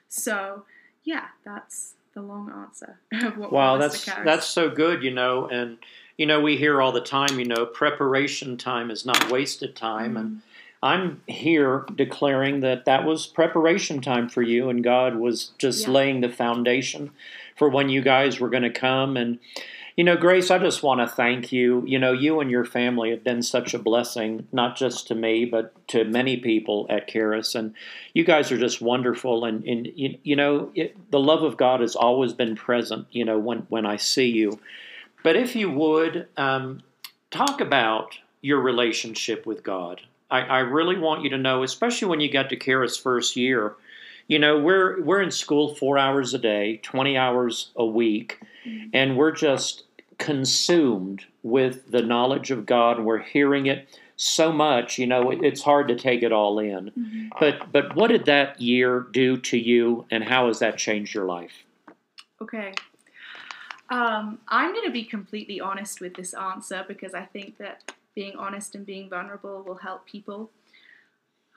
So, 0.10 0.66
yeah, 1.04 1.28
that's 1.44 1.94
the 2.14 2.22
long 2.22 2.52
answer. 2.52 3.00
wow, 3.50 3.78
that's 3.78 4.06
that's 4.06 4.48
so 4.48 4.70
good, 4.70 5.04
you 5.04 5.12
know, 5.12 5.48
and 5.48 5.78
you 6.18 6.26
know 6.26 6.40
we 6.40 6.56
hear 6.58 6.82
all 6.82 6.92
the 6.92 7.02
time, 7.02 7.40
you 7.40 7.46
know, 7.46 7.66
preparation 7.66 8.58
time 8.58 8.90
is 8.90 9.06
not 9.06 9.30
wasted 9.30 9.76
time, 9.76 10.12
mm-hmm. 10.12 10.18
and 10.18 10.42
I'm 10.82 11.22
here 11.28 11.86
declaring 11.94 12.62
that 12.62 12.86
that 12.86 13.06
was 13.06 13.28
preparation 13.28 14.02
time 14.02 14.30
for 14.30 14.42
you, 14.42 14.70
and 14.70 14.84
God 14.84 15.16
was 15.16 15.52
just 15.58 15.88
yeah. 15.88 15.94
laying 15.94 16.22
the 16.22 16.30
foundation 16.30 17.12
for 17.58 17.70
when 17.70 17.90
you 17.90 18.02
guys 18.02 18.40
were 18.40 18.50
going 18.50 18.64
to 18.64 18.70
come. 18.70 19.18
And, 19.18 19.40
you 19.96 20.04
know, 20.04 20.18
Grace, 20.18 20.52
I 20.52 20.58
just 20.58 20.84
want 20.84 21.02
to 21.02 21.16
thank 21.16 21.52
you. 21.52 21.84
You 21.88 22.00
know, 22.00 22.12
you 22.12 22.40
and 22.40 22.52
your 22.52 22.66
family 22.66 23.12
have 23.12 23.24
been 23.24 23.42
such 23.42 23.74
a 23.74 23.80
blessing, 23.80 24.48
not 24.52 24.76
just 24.76 25.08
to 25.08 25.16
me, 25.16 25.46
but 25.46 25.88
to 25.90 26.04
many 26.04 26.38
people 26.38 26.86
at 26.90 27.08
Charis. 27.08 27.56
And 27.56 27.74
you 28.14 28.24
guys 28.24 28.52
are 28.52 28.58
just 28.58 28.82
wonderful. 28.82 29.46
And, 29.46 29.64
and 29.64 29.88
you, 29.96 30.18
you 30.24 30.36
know, 30.36 30.72
it, 30.76 31.12
the 31.12 31.20
love 31.20 31.44
of 31.44 31.58
God 31.58 31.80
has 31.80 31.96
always 31.96 32.34
been 32.34 32.56
present, 32.56 33.08
you 33.12 33.24
know, 33.24 33.40
when, 33.40 33.60
when 33.70 33.86
I 33.86 33.96
see 33.98 34.30
you. 34.30 34.60
But 35.24 35.36
if 35.36 35.56
you 35.56 35.72
would, 35.72 36.28
um, 36.36 36.82
talk 37.36 37.62
about 37.62 38.18
your 38.42 38.60
relationship 38.60 39.46
with 39.46 39.64
God. 39.64 40.02
I, 40.32 40.42
I 40.42 40.60
really 40.60 40.98
want 40.98 41.24
you 41.24 41.30
to 41.32 41.38
know, 41.38 41.64
especially 41.64 42.08
when 42.08 42.20
you 42.20 42.32
got 42.32 42.50
to 42.50 42.56
Charis 42.56 42.98
first 42.98 43.36
year, 43.36 43.76
you 44.28 44.40
know, 44.40 44.60
we're 44.60 45.02
we're 45.04 45.22
in 45.22 45.32
school 45.32 45.76
four 45.76 45.98
hours 46.00 46.34
a 46.34 46.40
day, 46.40 46.80
twenty 46.82 47.16
hours 47.16 47.72
a 47.76 47.86
week, 47.86 48.40
mm-hmm. 48.66 48.90
and 48.94 49.18
we're 49.18 49.32
just 49.32 49.84
consumed 50.18 51.26
with 51.44 51.92
the 51.92 52.02
knowledge 52.02 52.52
of 52.52 52.66
God, 52.66 52.98
and 52.98 53.06
we're 53.06 53.20
hearing 53.20 53.68
it 53.68 54.00
so 54.16 54.52
much. 54.52 54.98
You 54.98 55.08
know, 55.08 55.32
it, 55.32 55.44
it's 55.44 55.62
hard 55.62 55.88
to 55.90 55.96
take 55.96 56.24
it 56.24 56.32
all 56.32 56.60
in. 56.60 56.92
Mm-hmm. 56.92 57.28
But 57.40 57.72
but 57.72 57.96
what 57.96 58.08
did 58.08 58.26
that 58.26 58.60
year 58.62 59.08
do 59.12 59.38
to 59.38 59.58
you, 59.58 60.06
and 60.12 60.24
how 60.24 60.48
has 60.48 60.60
that 60.60 60.78
changed 60.78 61.14
your 61.14 61.26
life? 61.26 61.64
Okay. 62.42 62.74
Um, 63.90 64.40
I'm 64.48 64.74
going 64.74 64.86
to 64.86 64.92
be 64.92 65.04
completely 65.04 65.62
honest 65.62 66.02
with 66.02 66.16
this 66.16 66.34
answer 66.34 66.84
because 66.88 67.14
I 67.14 67.24
think 67.24 67.58
that 67.60 67.94
being 68.16 68.36
honest 68.36 68.74
and 68.74 68.86
being 68.86 69.10
vulnerable 69.10 69.62
will 69.62 69.76
help 69.76 70.08
people. 70.08 70.50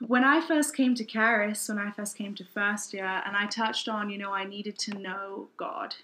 When 0.07 0.23
I 0.23 0.39
first 0.45 0.75
came 0.75 0.93
to 0.95 1.03
Charis, 1.03 1.67
when 1.67 1.79
I 1.79 1.91
first 1.91 2.15
came 2.15 2.35
to 2.35 2.45
first 2.45 2.93
year, 2.93 3.21
and 3.25 3.35
I 3.35 3.47
touched 3.47 3.89
on, 3.89 4.09
you 4.09 4.17
know, 4.17 4.31
I 4.31 4.45
needed 4.45 4.77
to 4.79 4.97
know 4.97 5.47
God 5.57 5.95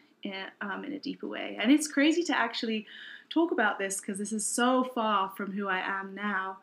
um, 0.61 0.83
in 0.83 0.93
a 0.93 0.99
deeper 0.99 1.27
way. 1.27 1.57
And 1.59 1.71
it's 1.71 1.88
crazy 1.88 2.23
to 2.23 2.38
actually 2.38 2.85
talk 3.29 3.51
about 3.51 3.79
this 3.79 3.99
because 3.99 4.17
this 4.17 4.31
is 4.31 4.45
so 4.45 4.83
far 4.83 5.31
from 5.35 5.51
who 5.51 5.67
I 5.67 5.79
am 5.79 6.15
now. 6.15 6.57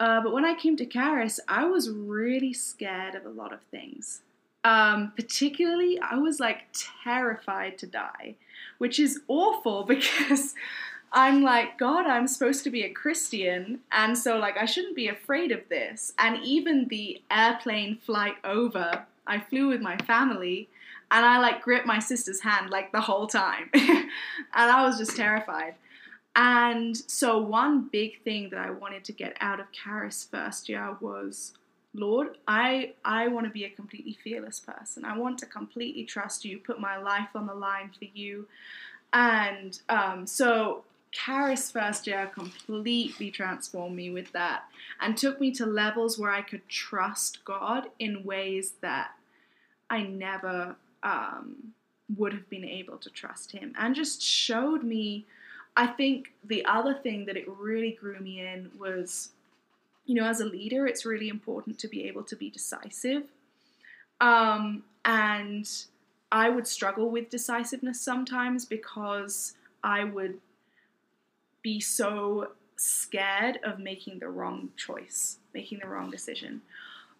Uh, 0.00 0.20
but 0.20 0.32
when 0.32 0.44
I 0.44 0.54
came 0.54 0.76
to 0.76 0.86
Charis, 0.86 1.40
I 1.48 1.64
was 1.64 1.90
really 1.90 2.52
scared 2.52 3.14
of 3.14 3.26
a 3.26 3.30
lot 3.30 3.52
of 3.52 3.60
things. 3.70 4.22
Um, 4.64 5.12
particularly, 5.16 5.98
I 6.00 6.16
was 6.16 6.40
like 6.40 6.66
terrified 7.02 7.78
to 7.78 7.86
die, 7.86 8.36
which 8.78 8.98
is 8.98 9.20
awful 9.28 9.84
because 9.88 10.54
I'm 11.12 11.42
like, 11.42 11.78
God, 11.78 12.06
I'm 12.06 12.28
supposed 12.28 12.64
to 12.64 12.70
be 12.70 12.82
a 12.82 12.90
Christian, 12.90 13.80
and 13.92 14.16
so 14.16 14.36
like 14.38 14.56
I 14.58 14.66
shouldn't 14.66 14.96
be 14.96 15.08
afraid 15.08 15.52
of 15.52 15.68
this. 15.68 16.12
And 16.18 16.44
even 16.44 16.88
the 16.88 17.22
airplane 17.30 17.96
flight 17.96 18.34
over, 18.44 19.04
I 19.26 19.40
flew 19.40 19.68
with 19.68 19.80
my 19.80 19.96
family, 19.98 20.68
and 21.10 21.24
I 21.24 21.38
like 21.38 21.62
gripped 21.62 21.86
my 21.86 21.98
sister's 21.98 22.40
hand 22.40 22.70
like 22.70 22.92
the 22.92 23.00
whole 23.00 23.26
time, 23.26 23.70
and 23.74 24.10
I 24.54 24.84
was 24.86 24.98
just 24.98 25.16
terrified. 25.16 25.74
And 26.36 26.96
so 26.96 27.38
one 27.38 27.88
big 27.90 28.22
thing 28.22 28.50
that 28.50 28.60
I 28.60 28.70
wanted 28.70 29.04
to 29.06 29.12
get 29.12 29.36
out 29.40 29.58
of 29.58 29.72
Charis 29.72 30.28
first 30.30 30.68
year 30.68 30.96
was, 31.00 31.54
Lord, 31.94 32.36
I 32.46 32.92
I 33.04 33.28
want 33.28 33.46
to 33.46 33.52
be 33.52 33.64
a 33.64 33.70
completely 33.70 34.16
fearless 34.22 34.60
person. 34.60 35.04
I 35.04 35.16
want 35.18 35.38
to 35.38 35.46
completely 35.46 36.04
trust 36.04 36.44
you, 36.44 36.58
put 36.58 36.80
my 36.80 36.96
life 36.96 37.30
on 37.34 37.46
the 37.46 37.54
line 37.54 37.90
for 37.98 38.04
you. 38.04 38.46
And 39.12 39.80
um, 39.88 40.26
so 40.26 40.84
Charis 41.10 41.70
first 41.70 42.06
year 42.06 42.30
completely 42.32 43.30
transformed 43.30 43.96
me 43.96 44.10
with 44.10 44.30
that 44.32 44.64
and 45.00 45.16
took 45.16 45.40
me 45.40 45.50
to 45.52 45.66
levels 45.66 46.18
where 46.18 46.30
I 46.30 46.42
could 46.42 46.68
trust 46.68 47.44
God 47.44 47.88
in 47.98 48.24
ways 48.24 48.74
that 48.82 49.12
I 49.90 50.02
never 50.02 50.76
um, 51.02 51.74
would 52.16 52.32
have 52.32 52.48
been 52.48 52.64
able 52.64 52.98
to 52.98 53.10
trust 53.10 53.52
Him 53.52 53.72
and 53.78 53.94
just 53.94 54.22
showed 54.22 54.82
me. 54.82 55.26
I 55.76 55.86
think 55.86 56.32
the 56.44 56.64
other 56.64 56.94
thing 56.94 57.26
that 57.26 57.36
it 57.36 57.48
really 57.48 57.92
grew 57.92 58.18
me 58.18 58.40
in 58.40 58.70
was, 58.78 59.30
you 60.06 60.14
know, 60.14 60.26
as 60.26 60.40
a 60.40 60.44
leader, 60.44 60.86
it's 60.86 61.04
really 61.04 61.28
important 61.28 61.78
to 61.80 61.88
be 61.88 62.08
able 62.08 62.24
to 62.24 62.36
be 62.36 62.50
decisive. 62.50 63.24
Um, 64.20 64.82
and 65.04 65.70
I 66.32 66.48
would 66.48 66.66
struggle 66.66 67.10
with 67.10 67.30
decisiveness 67.30 68.00
sometimes 68.00 68.64
because 68.64 69.54
I 69.82 70.04
would 70.04 70.38
be 71.62 71.80
so 71.80 72.48
scared 72.76 73.58
of 73.62 73.78
making 73.78 74.18
the 74.18 74.28
wrong 74.28 74.70
choice, 74.76 75.38
making 75.54 75.80
the 75.80 75.88
wrong 75.88 76.10
decision. 76.10 76.62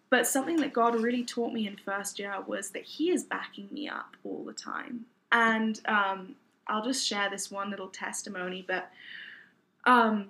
But 0.09 0.25
something 0.25 0.57
that 0.57 0.73
God 0.73 0.99
really 0.99 1.23
taught 1.23 1.53
me 1.53 1.67
in 1.67 1.77
first 1.77 2.17
year 2.17 2.33
was 2.45 2.71
that 2.71 2.83
He 2.83 3.11
is 3.11 3.23
backing 3.23 3.69
me 3.71 3.87
up 3.87 4.15
all 4.23 4.43
the 4.43 4.53
time. 4.53 5.05
And 5.31 5.79
um, 5.85 6.35
I'll 6.67 6.83
just 6.83 7.05
share 7.05 7.29
this 7.29 7.51
one 7.51 7.69
little 7.69 7.89
testimony. 7.89 8.65
But 8.67 8.89
um, 9.85 10.29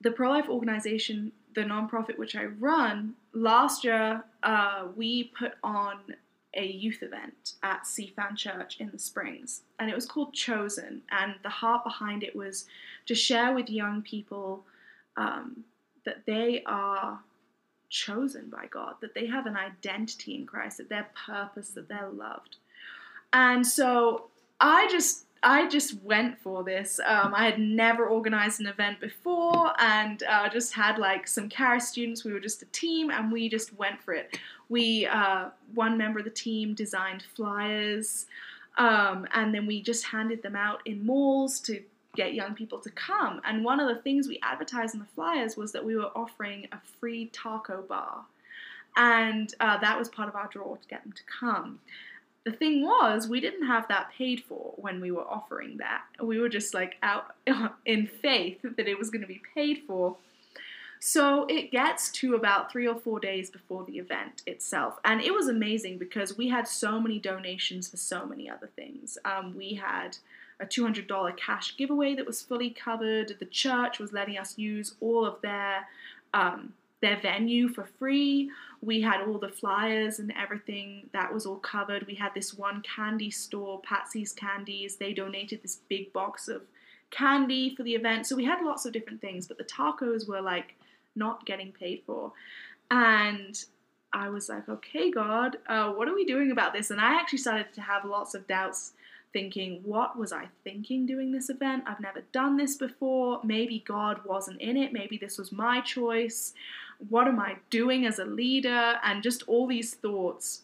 the 0.00 0.10
pro 0.10 0.30
life 0.30 0.48
organization, 0.48 1.32
the 1.54 1.62
nonprofit 1.62 2.18
which 2.18 2.36
I 2.36 2.44
run, 2.44 3.14
last 3.32 3.84
year 3.84 4.24
uh, 4.42 4.86
we 4.96 5.24
put 5.24 5.52
on 5.62 5.98
a 6.54 6.66
youth 6.66 7.02
event 7.02 7.54
at 7.62 7.84
CFAN 7.84 8.36
Church 8.36 8.76
in 8.78 8.90
the 8.90 8.98
Springs, 8.98 9.62
and 9.78 9.88
it 9.88 9.94
was 9.94 10.06
called 10.06 10.34
Chosen. 10.34 11.02
And 11.10 11.34
the 11.42 11.48
heart 11.48 11.82
behind 11.82 12.22
it 12.22 12.36
was 12.36 12.66
to 13.06 13.14
share 13.14 13.54
with 13.54 13.70
young 13.70 14.02
people 14.02 14.64
um, 15.16 15.64
that 16.04 16.26
they 16.26 16.62
are 16.66 17.20
chosen 17.92 18.48
by 18.48 18.66
God, 18.70 18.94
that 19.00 19.14
they 19.14 19.26
have 19.26 19.46
an 19.46 19.56
identity 19.56 20.34
in 20.34 20.46
Christ, 20.46 20.78
that 20.78 20.88
they're 20.88 21.10
purpose, 21.26 21.68
that 21.70 21.88
they're 21.88 22.10
loved. 22.10 22.56
And 23.32 23.64
so 23.66 24.28
I 24.60 24.88
just 24.90 25.26
I 25.44 25.68
just 25.68 26.00
went 26.02 26.38
for 26.38 26.62
this. 26.62 27.00
Um, 27.04 27.34
I 27.34 27.44
had 27.44 27.58
never 27.58 28.06
organized 28.06 28.60
an 28.60 28.68
event 28.68 29.00
before 29.00 29.72
and 29.80 30.22
uh, 30.22 30.48
just 30.48 30.72
had 30.72 30.98
like 30.98 31.26
some 31.26 31.48
Charis 31.48 31.88
students. 31.88 32.24
We 32.24 32.32
were 32.32 32.38
just 32.38 32.62
a 32.62 32.66
team 32.66 33.10
and 33.10 33.32
we 33.32 33.48
just 33.48 33.74
went 33.74 34.00
for 34.00 34.14
it. 34.14 34.38
We, 34.68 35.06
uh, 35.06 35.46
one 35.74 35.98
member 35.98 36.20
of 36.20 36.26
the 36.26 36.30
team 36.30 36.74
designed 36.74 37.24
flyers 37.34 38.26
um, 38.78 39.26
and 39.34 39.54
then 39.54 39.66
we 39.66 39.82
just 39.82 40.04
handed 40.04 40.42
them 40.42 40.56
out 40.56 40.80
in 40.86 41.04
malls 41.04 41.60
to 41.60 41.82
get 42.14 42.34
young 42.34 42.54
people 42.54 42.78
to 42.80 42.90
come. 42.90 43.40
And 43.44 43.64
one 43.64 43.80
of 43.80 43.88
the 43.88 44.02
things 44.02 44.28
we 44.28 44.38
advertised 44.42 44.94
in 44.94 45.00
the 45.00 45.06
flyers 45.14 45.56
was 45.56 45.72
that 45.72 45.84
we 45.84 45.96
were 45.96 46.10
offering 46.16 46.68
a 46.72 46.78
free 47.00 47.26
taco 47.32 47.82
bar. 47.82 48.24
And 48.96 49.52
uh, 49.60 49.78
that 49.78 49.98
was 49.98 50.08
part 50.08 50.28
of 50.28 50.34
our 50.34 50.48
draw 50.48 50.76
to 50.76 50.88
get 50.88 51.02
them 51.02 51.12
to 51.12 51.22
come 51.40 51.80
the 52.44 52.52
thing 52.52 52.82
was, 52.82 53.28
we 53.28 53.40
didn't 53.40 53.66
have 53.66 53.86
that 53.88 54.10
paid 54.16 54.42
for 54.48 54.74
when 54.76 55.00
we 55.00 55.10
were 55.12 55.28
offering 55.28 55.76
that. 55.78 56.02
We 56.20 56.40
were 56.40 56.48
just 56.48 56.74
like 56.74 56.96
out 57.02 57.34
in 57.86 58.06
faith 58.06 58.58
that 58.62 58.88
it 58.88 58.98
was 58.98 59.10
going 59.10 59.22
to 59.22 59.28
be 59.28 59.42
paid 59.54 59.82
for. 59.86 60.16
So 60.98 61.46
it 61.46 61.72
gets 61.72 62.10
to 62.12 62.34
about 62.34 62.70
three 62.70 62.86
or 62.86 62.94
four 62.94 63.18
days 63.18 63.50
before 63.50 63.84
the 63.84 63.98
event 63.98 64.42
itself. 64.46 64.98
And 65.04 65.20
it 65.20 65.34
was 65.34 65.48
amazing 65.48 65.98
because 65.98 66.36
we 66.36 66.48
had 66.48 66.68
so 66.68 67.00
many 67.00 67.18
donations 67.18 67.88
for 67.88 67.96
so 67.96 68.24
many 68.24 68.48
other 68.48 68.70
things. 68.76 69.18
Um, 69.24 69.56
we 69.56 69.74
had 69.74 70.18
a 70.60 70.66
$200 70.66 71.36
cash 71.36 71.76
giveaway 71.76 72.14
that 72.14 72.26
was 72.26 72.42
fully 72.42 72.70
covered. 72.70 73.36
The 73.38 73.46
church 73.46 73.98
was 73.98 74.12
letting 74.12 74.38
us 74.38 74.58
use 74.58 74.94
all 75.00 75.24
of 75.24 75.40
their 75.42 75.86
um, 76.34 76.72
their 77.02 77.20
venue 77.20 77.68
for 77.68 77.84
free. 77.98 78.50
We 78.80 79.02
had 79.02 79.22
all 79.22 79.38
the 79.38 79.48
flyers 79.48 80.20
and 80.20 80.32
everything 80.40 81.10
that 81.12 81.34
was 81.34 81.44
all 81.44 81.56
covered. 81.56 82.06
We 82.06 82.14
had 82.14 82.32
this 82.32 82.54
one 82.54 82.80
candy 82.82 83.30
store, 83.30 83.80
Patsy's 83.82 84.32
Candies. 84.32 84.96
They 84.96 85.12
donated 85.12 85.62
this 85.62 85.80
big 85.88 86.12
box 86.12 86.48
of 86.48 86.62
candy 87.10 87.74
for 87.74 87.82
the 87.82 87.94
event. 87.94 88.26
So 88.26 88.36
we 88.36 88.44
had 88.44 88.64
lots 88.64 88.86
of 88.86 88.92
different 88.92 89.20
things, 89.20 89.46
but 89.46 89.58
the 89.58 89.64
tacos 89.64 90.28
were 90.28 90.40
like 90.40 90.76
not 91.14 91.44
getting 91.44 91.72
paid 91.72 92.02
for. 92.06 92.32
And 92.90 93.62
I 94.12 94.28
was 94.28 94.48
like, 94.48 94.68
okay, 94.68 95.10
God, 95.10 95.56
uh, 95.68 95.92
what 95.92 96.08
are 96.08 96.14
we 96.14 96.24
doing 96.24 96.50
about 96.50 96.72
this? 96.72 96.90
And 96.90 97.00
I 97.00 97.14
actually 97.14 97.38
started 97.38 97.72
to 97.74 97.80
have 97.80 98.04
lots 98.04 98.34
of 98.34 98.46
doubts 98.46 98.92
thinking, 99.32 99.80
what 99.84 100.18
was 100.18 100.32
I 100.32 100.48
thinking 100.64 101.06
doing 101.06 101.32
this 101.32 101.50
event? 101.50 101.84
I've 101.86 102.00
never 102.00 102.22
done 102.32 102.56
this 102.56 102.76
before. 102.76 103.40
Maybe 103.42 103.82
God 103.86 104.20
wasn't 104.24 104.60
in 104.60 104.76
it. 104.76 104.92
Maybe 104.92 105.16
this 105.16 105.38
was 105.38 105.52
my 105.52 105.80
choice. 105.80 106.54
What 107.08 107.26
am 107.26 107.40
I 107.40 107.56
doing 107.70 108.06
as 108.06 108.18
a 108.18 108.24
leader? 108.24 108.94
And 109.02 109.22
just 109.22 109.42
all 109.44 109.66
these 109.66 109.94
thoughts. 109.94 110.62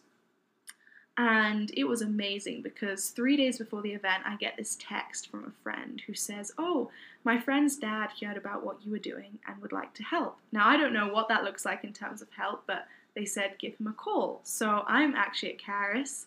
And 1.17 1.69
it 1.75 1.83
was 1.83 2.01
amazing 2.01 2.61
because 2.61 3.09
three 3.09 3.35
days 3.35 3.57
before 3.57 3.81
the 3.81 3.91
event, 3.91 4.23
I 4.25 4.37
get 4.37 4.55
this 4.55 4.77
text 4.79 5.29
from 5.29 5.43
a 5.43 5.63
friend 5.63 6.01
who 6.07 6.13
says, 6.13 6.53
Oh, 6.57 6.91
my 7.25 7.37
friend's 7.37 7.75
dad 7.75 8.11
heard 8.21 8.37
about 8.37 8.65
what 8.65 8.77
you 8.85 8.91
were 8.91 8.99
doing 8.99 9.37
and 9.45 9.61
would 9.61 9.73
like 9.73 9.93
to 9.95 10.03
help. 10.03 10.37
Now, 10.53 10.65
I 10.65 10.77
don't 10.77 10.93
know 10.93 11.09
what 11.09 11.27
that 11.27 11.43
looks 11.43 11.65
like 11.65 11.83
in 11.83 11.91
terms 11.91 12.21
of 12.21 12.29
help, 12.37 12.63
but 12.67 12.87
they 13.15 13.25
said 13.25 13.59
give 13.59 13.75
him 13.77 13.87
a 13.87 13.93
call. 13.93 14.39
So 14.43 14.85
I'm 14.87 15.13
actually 15.13 15.53
at 15.53 15.59
Charis 15.59 16.25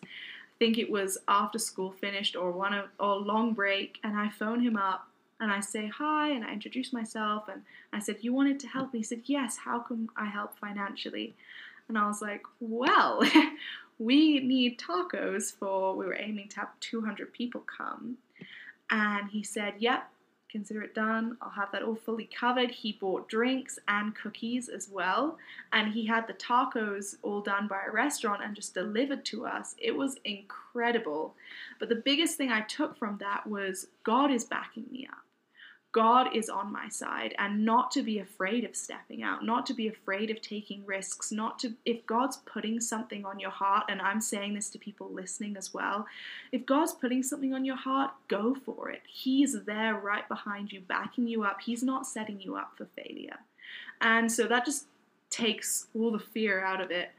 think 0.59 0.77
it 0.77 0.89
was 0.89 1.17
after 1.27 1.59
school 1.59 1.91
finished 1.91 2.35
or 2.35 2.51
one 2.51 2.73
of, 2.73 2.85
or 2.99 3.15
long 3.17 3.53
break, 3.53 3.99
and 4.03 4.17
I 4.17 4.29
phone 4.29 4.61
him 4.61 4.77
up 4.77 5.07
and 5.39 5.51
I 5.51 5.59
say 5.59 5.87
hi 5.87 6.29
and 6.29 6.45
I 6.45 6.53
introduce 6.53 6.93
myself 6.93 7.49
and 7.49 7.63
I 7.91 7.99
said, 7.99 8.17
You 8.21 8.33
wanted 8.33 8.59
to 8.61 8.67
help 8.67 8.93
me? 8.93 8.99
He 8.99 9.03
said, 9.03 9.23
Yes, 9.25 9.57
how 9.57 9.79
can 9.79 10.09
I 10.15 10.25
help 10.25 10.57
financially? 10.57 11.35
And 11.87 11.97
I 11.97 12.07
was 12.07 12.21
like, 12.21 12.43
Well, 12.59 13.23
we 13.99 14.39
need 14.39 14.79
tacos 14.79 15.53
for, 15.53 15.95
we 15.95 16.05
were 16.05 16.17
aiming 16.17 16.47
to 16.49 16.61
have 16.61 16.79
200 16.79 17.33
people 17.33 17.61
come. 17.61 18.17
And 18.89 19.29
he 19.29 19.43
said, 19.43 19.73
Yep, 19.79 20.09
consider 20.53 20.83
it 20.83 20.95
done. 20.95 21.35
I'll 21.41 21.49
have 21.49 21.71
that 21.73 21.83
all 21.83 21.95
fully 21.95 22.29
covered. 22.39 22.71
He 22.71 22.93
bought 22.93 23.27
drinks 23.27 23.79
and 23.89 24.15
cookies 24.15 24.69
as 24.69 24.87
well. 24.87 25.37
And 25.73 25.91
he 25.91 26.05
had 26.05 26.27
the 26.27 26.33
tacos 26.33 27.15
all 27.23 27.41
done 27.41 27.67
by 27.67 27.81
a 27.85 27.91
restaurant 27.91 28.41
and 28.41 28.55
just 28.55 28.73
delivered 28.73 29.25
to 29.25 29.45
us. 29.45 29.75
It 29.77 29.97
was 29.97 30.19
incredible. 30.23 31.33
But 31.79 31.89
the 31.89 31.95
biggest 31.95 32.37
thing 32.37 32.51
I 32.51 32.61
took 32.61 32.95
from 32.97 33.17
that 33.17 33.45
was 33.47 33.87
God 34.03 34.31
is 34.31 34.45
backing 34.45 34.85
me 34.91 35.07
up. 35.11 35.17
God 35.93 36.35
is 36.35 36.49
on 36.49 36.71
my 36.71 36.89
side 36.89 37.35
and 37.37 37.63
not 37.63 37.91
to 37.91 38.01
be 38.01 38.17
afraid 38.17 38.63
of 38.65 38.75
stepping 38.75 39.21
out, 39.21 39.45
not 39.45 39.65
to 39.67 39.75
be 39.75 39.87
afraid 39.87 40.31
of 40.31 40.41
taking 40.41 40.83
risks, 40.87 41.31
not 41.31 41.59
to, 41.59 41.73
if 41.85 42.03
God's 42.07 42.37
putting 42.37 42.81
something 42.81 43.23
on 43.25 43.39
your 43.39 43.51
heart, 43.51 43.85
and 43.89 44.01
I'm 44.01 44.19
saying 44.19 44.55
this 44.55 44.71
to 44.71 44.79
people 44.79 45.09
listening 45.11 45.55
as 45.55 45.71
well, 45.71 46.07
if 46.51 46.65
God's 46.65 46.93
putting 46.93 47.21
something 47.21 47.53
on 47.53 47.63
your 47.63 47.75
heart, 47.75 48.09
go 48.27 48.55
for 48.55 48.89
it. 48.89 49.03
He's 49.07 49.63
there 49.65 49.93
right 49.93 50.27
behind 50.27 50.71
you, 50.71 50.81
backing 50.81 51.27
you 51.27 51.43
up. 51.43 51.61
He's 51.61 51.83
not 51.83 52.07
setting 52.07 52.41
you 52.41 52.55
up 52.55 52.73
for 52.75 52.87
failure. 52.97 53.37
And 54.01 54.31
so 54.31 54.47
that 54.47 54.65
just 54.65 54.87
takes 55.29 55.87
all 55.95 56.11
the 56.11 56.19
fear 56.19 56.63
out 56.65 56.81
of 56.81 56.89
it. 56.89 57.11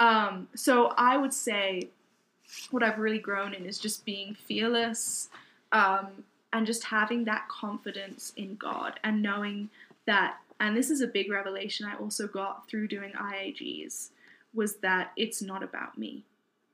Um, 0.00 0.48
so 0.54 0.94
I 0.96 1.18
would 1.18 1.34
say 1.34 1.90
what 2.70 2.82
I've 2.82 2.98
really 2.98 3.18
grown 3.18 3.52
in 3.52 3.66
is 3.66 3.78
just 3.78 4.06
being 4.06 4.34
fearless. 4.34 5.28
Um, 5.72 6.24
and 6.54 6.66
just 6.66 6.84
having 6.84 7.24
that 7.24 7.48
confidence 7.48 8.32
in 8.36 8.54
God 8.54 9.00
and 9.02 9.20
knowing 9.20 9.68
that, 10.06 10.36
and 10.60 10.76
this 10.76 10.88
is 10.88 11.00
a 11.00 11.08
big 11.08 11.30
revelation 11.30 11.84
I 11.84 11.96
also 11.96 12.28
got 12.28 12.68
through 12.68 12.86
doing 12.86 13.10
IAGs, 13.10 14.10
was 14.54 14.76
that 14.76 15.10
it's 15.16 15.42
not 15.42 15.64
about 15.64 15.98
me. 15.98 16.22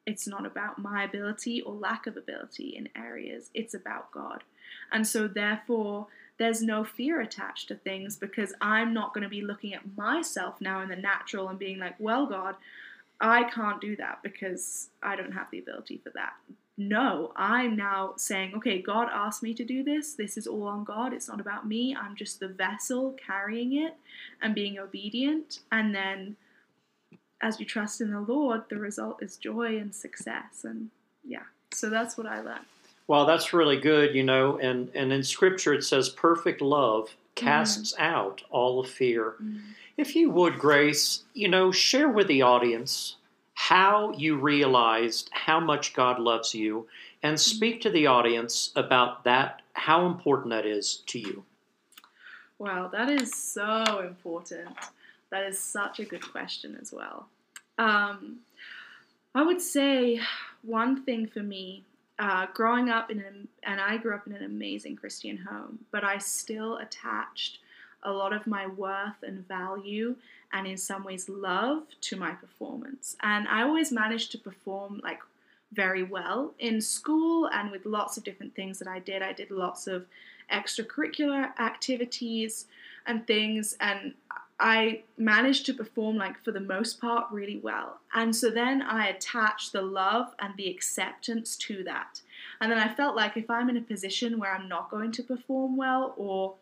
It's 0.06 0.28
not 0.28 0.44
about 0.44 0.78
my 0.78 1.04
ability 1.04 1.62
or 1.62 1.72
lack 1.72 2.06
of 2.06 2.18
ability 2.18 2.76
in 2.76 2.90
areas, 2.94 3.50
it's 3.54 3.72
about 3.72 4.12
God. 4.12 4.44
And 4.92 5.06
so, 5.06 5.26
therefore, 5.26 6.08
there's 6.36 6.62
no 6.62 6.84
fear 6.84 7.20
attached 7.20 7.68
to 7.68 7.74
things 7.74 8.16
because 8.16 8.52
I'm 8.60 8.92
not 8.92 9.14
going 9.14 9.24
to 9.24 9.30
be 9.30 9.40
looking 9.40 9.72
at 9.72 9.96
myself 9.96 10.60
now 10.60 10.82
in 10.82 10.90
the 10.90 10.96
natural 10.96 11.48
and 11.48 11.58
being 11.58 11.78
like, 11.78 11.94
well, 11.98 12.26
God, 12.26 12.56
I 13.18 13.44
can't 13.44 13.80
do 13.80 13.96
that 13.96 14.22
because 14.22 14.88
I 15.02 15.16
don't 15.16 15.32
have 15.32 15.50
the 15.50 15.58
ability 15.58 16.00
for 16.02 16.10
that 16.10 16.34
no, 16.80 17.30
I'm 17.36 17.76
now 17.76 18.14
saying, 18.16 18.54
okay, 18.56 18.80
God 18.80 19.08
asked 19.12 19.42
me 19.42 19.52
to 19.52 19.64
do 19.66 19.84
this. 19.84 20.14
This 20.14 20.38
is 20.38 20.46
all 20.46 20.66
on 20.66 20.82
God. 20.82 21.12
It's 21.12 21.28
not 21.28 21.38
about 21.38 21.68
me. 21.68 21.94
I'm 21.94 22.16
just 22.16 22.40
the 22.40 22.48
vessel 22.48 23.14
carrying 23.24 23.76
it 23.76 23.96
and 24.40 24.54
being 24.54 24.78
obedient. 24.78 25.58
And 25.70 25.94
then 25.94 26.36
as 27.42 27.60
you 27.60 27.66
trust 27.66 28.00
in 28.00 28.10
the 28.10 28.20
Lord, 28.20 28.62
the 28.70 28.78
result 28.78 29.22
is 29.22 29.36
joy 29.36 29.76
and 29.76 29.94
success. 29.94 30.64
And 30.64 30.88
yeah, 31.22 31.42
so 31.70 31.90
that's 31.90 32.16
what 32.16 32.26
I 32.26 32.40
learned. 32.40 32.64
Well, 33.06 33.26
that's 33.26 33.52
really 33.52 33.78
good, 33.78 34.14
you 34.14 34.22
know, 34.22 34.58
and, 34.58 34.88
and 34.94 35.12
in 35.12 35.22
scripture 35.22 35.74
it 35.74 35.84
says 35.84 36.08
perfect 36.08 36.62
love 36.62 37.14
casts 37.34 37.92
mm. 37.92 38.00
out 38.00 38.40
all 38.48 38.80
of 38.80 38.88
fear. 38.88 39.34
Mm. 39.42 39.60
If 39.98 40.16
you 40.16 40.30
would, 40.30 40.58
Grace, 40.58 41.24
you 41.34 41.48
know, 41.48 41.72
share 41.72 42.08
with 42.08 42.26
the 42.26 42.40
audience 42.40 43.16
how 43.68 44.10
you 44.12 44.36
realized 44.36 45.28
how 45.32 45.60
much 45.60 45.92
God 45.92 46.18
loves 46.18 46.54
you, 46.54 46.88
and 47.22 47.38
speak 47.38 47.82
to 47.82 47.90
the 47.90 48.06
audience 48.06 48.72
about 48.74 49.22
that, 49.24 49.60
how 49.74 50.06
important 50.06 50.48
that 50.48 50.64
is 50.64 51.02
to 51.08 51.18
you. 51.18 51.44
Wow, 52.58 52.88
that 52.88 53.10
is 53.10 53.34
so 53.34 54.00
important. 54.00 54.70
That 55.28 55.44
is 55.44 55.58
such 55.58 56.00
a 56.00 56.06
good 56.06 56.26
question 56.32 56.78
as 56.80 56.90
well. 56.90 57.28
Um, 57.76 58.38
I 59.34 59.42
would 59.42 59.60
say 59.60 60.20
one 60.62 61.04
thing 61.04 61.26
for 61.26 61.40
me, 61.40 61.84
uh, 62.18 62.46
growing 62.54 62.88
up 62.88 63.10
in 63.10 63.20
an, 63.20 63.46
and 63.62 63.78
I 63.78 63.98
grew 63.98 64.14
up 64.14 64.26
in 64.26 64.32
an 64.32 64.42
amazing 64.42 64.96
Christian 64.96 65.36
home, 65.36 65.80
but 65.90 66.02
I 66.02 66.16
still 66.16 66.78
attached 66.78 67.58
a 68.02 68.12
lot 68.12 68.32
of 68.32 68.46
my 68.46 68.66
worth 68.66 69.22
and 69.22 69.46
value 69.46 70.16
and 70.52 70.66
in 70.66 70.76
some 70.76 71.04
ways 71.04 71.28
love 71.28 71.84
to 72.00 72.16
my 72.16 72.32
performance. 72.32 73.16
And 73.22 73.46
I 73.48 73.62
always 73.62 73.92
managed 73.92 74.32
to 74.32 74.38
perform 74.38 75.00
like 75.02 75.20
very 75.72 76.02
well 76.02 76.52
in 76.58 76.80
school 76.80 77.46
and 77.46 77.70
with 77.70 77.86
lots 77.86 78.16
of 78.16 78.24
different 78.24 78.54
things 78.54 78.78
that 78.78 78.88
I 78.88 78.98
did. 78.98 79.22
I 79.22 79.32
did 79.32 79.50
lots 79.50 79.86
of 79.86 80.06
extracurricular 80.52 81.58
activities 81.58 82.66
and 83.06 83.26
things 83.26 83.76
and 83.80 84.14
I 84.60 85.02
managed 85.16 85.64
to 85.66 85.74
perform 85.74 86.16
like 86.16 86.42
for 86.44 86.52
the 86.52 86.60
most 86.60 87.00
part 87.00 87.26
really 87.30 87.58
well. 87.62 88.00
And 88.12 88.36
so 88.36 88.50
then 88.50 88.82
I 88.82 89.08
attached 89.08 89.72
the 89.72 89.80
love 89.80 90.34
and 90.38 90.54
the 90.56 90.68
acceptance 90.68 91.56
to 91.56 91.82
that. 91.84 92.20
And 92.60 92.70
then 92.70 92.78
I 92.78 92.92
felt 92.92 93.16
like 93.16 93.38
if 93.38 93.48
I'm 93.48 93.70
in 93.70 93.78
a 93.78 93.82
position 93.82 94.38
where 94.38 94.54
I'm 94.54 94.68
not 94.68 94.90
going 94.90 95.12
to 95.12 95.22
perform 95.22 95.78
well 95.78 96.12
or 96.18 96.54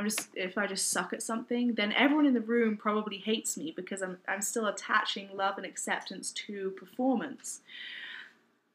I'm 0.00 0.06
just 0.06 0.30
if 0.34 0.56
I 0.56 0.66
just 0.66 0.90
suck 0.90 1.12
at 1.12 1.22
something, 1.22 1.74
then 1.74 1.92
everyone 1.92 2.24
in 2.24 2.32
the 2.32 2.40
room 2.40 2.78
probably 2.78 3.18
hates 3.18 3.58
me 3.58 3.70
because 3.76 4.00
I'm 4.00 4.16
I'm 4.26 4.40
still 4.40 4.66
attaching 4.66 5.28
love 5.34 5.58
and 5.58 5.66
acceptance 5.66 6.32
to 6.46 6.70
performance. 6.70 7.60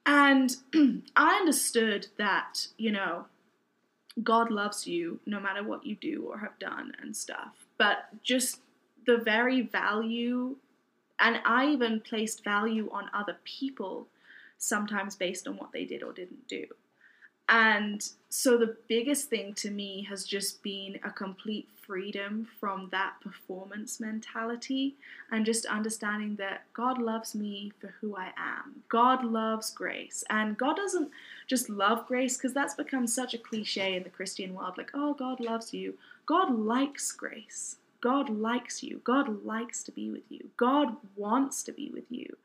And 0.05 0.55
I 1.15 1.38
understood 1.38 2.07
that, 2.19 2.67
you 2.77 2.91
know, 2.91 3.25
God 4.21 4.51
loves 4.51 4.85
you 4.85 5.19
no 5.25 5.39
matter 5.39 5.63
what 5.63 5.83
you 5.83 5.95
do 5.95 6.27
or 6.29 6.38
have 6.38 6.59
done 6.59 6.93
and 7.01 7.17
stuff. 7.17 7.65
But 7.79 8.05
just 8.21 8.59
the 9.07 9.17
very 9.17 9.63
value 9.63 10.57
and 11.19 11.39
I 11.43 11.69
even 11.69 12.01
placed 12.01 12.43
value 12.43 12.88
on 12.91 13.09
other 13.15 13.38
people 13.45 14.05
sometimes 14.59 15.15
based 15.15 15.47
on 15.47 15.57
what 15.57 15.71
they 15.71 15.85
did 15.85 16.03
or 16.03 16.13
didn't 16.13 16.47
do. 16.47 16.67
And 17.47 18.08
so 18.29 18.58
the 18.58 18.75
biggest 18.88 19.29
thing 19.29 19.53
to 19.55 19.69
me 19.69 20.05
has 20.10 20.23
just 20.23 20.63
been 20.63 20.99
a 21.03 21.12
complete 21.12 21.67
freedom 21.86 22.47
from 22.60 22.89
that 22.91 23.13
performance 23.21 23.99
mentality 23.99 24.95
and 25.31 25.45
just 25.45 25.67
understanding 25.67 26.36
that 26.38 26.63
God 26.73 26.99
loves 26.99 27.36
me 27.36 27.71
for 27.79 27.93
who 28.01 28.15
I 28.15 28.31
am. 28.36 28.81
God 28.89 29.23
loves 29.23 29.69
grace. 29.69 30.23
And 30.29 30.58
God 30.58 30.75
doesn't 30.75 31.12
just 31.47 31.69
love 31.69 32.08
grace 32.08 32.38
because 32.38 32.53
that's 32.53 32.73
become 32.73 33.05
such 33.05 33.36
a 33.36 33.39
cliche 33.39 33.95
in 33.95 34.03
the 34.03 34.10
Christian 34.10 34.55
world 34.55 34.77
like, 34.77 34.91
oh, 34.95 35.13
God 35.13 35.39
loves 35.39 35.73
you. 35.73 35.95
God 36.25 36.58
likes 36.58 37.12
grace. 37.12 37.77
God 38.01 38.29
likes 38.29 38.81
you. 38.81 39.01
God 39.03 39.45
likes 39.45 39.84
to 39.84 39.91
be 39.91 40.10
with 40.10 40.29
you. 40.29 40.49
God 40.58 40.95
wants 41.15 41.63
to 41.63 41.71
be 41.71 41.91
with 41.93 42.12
you. 42.12 42.38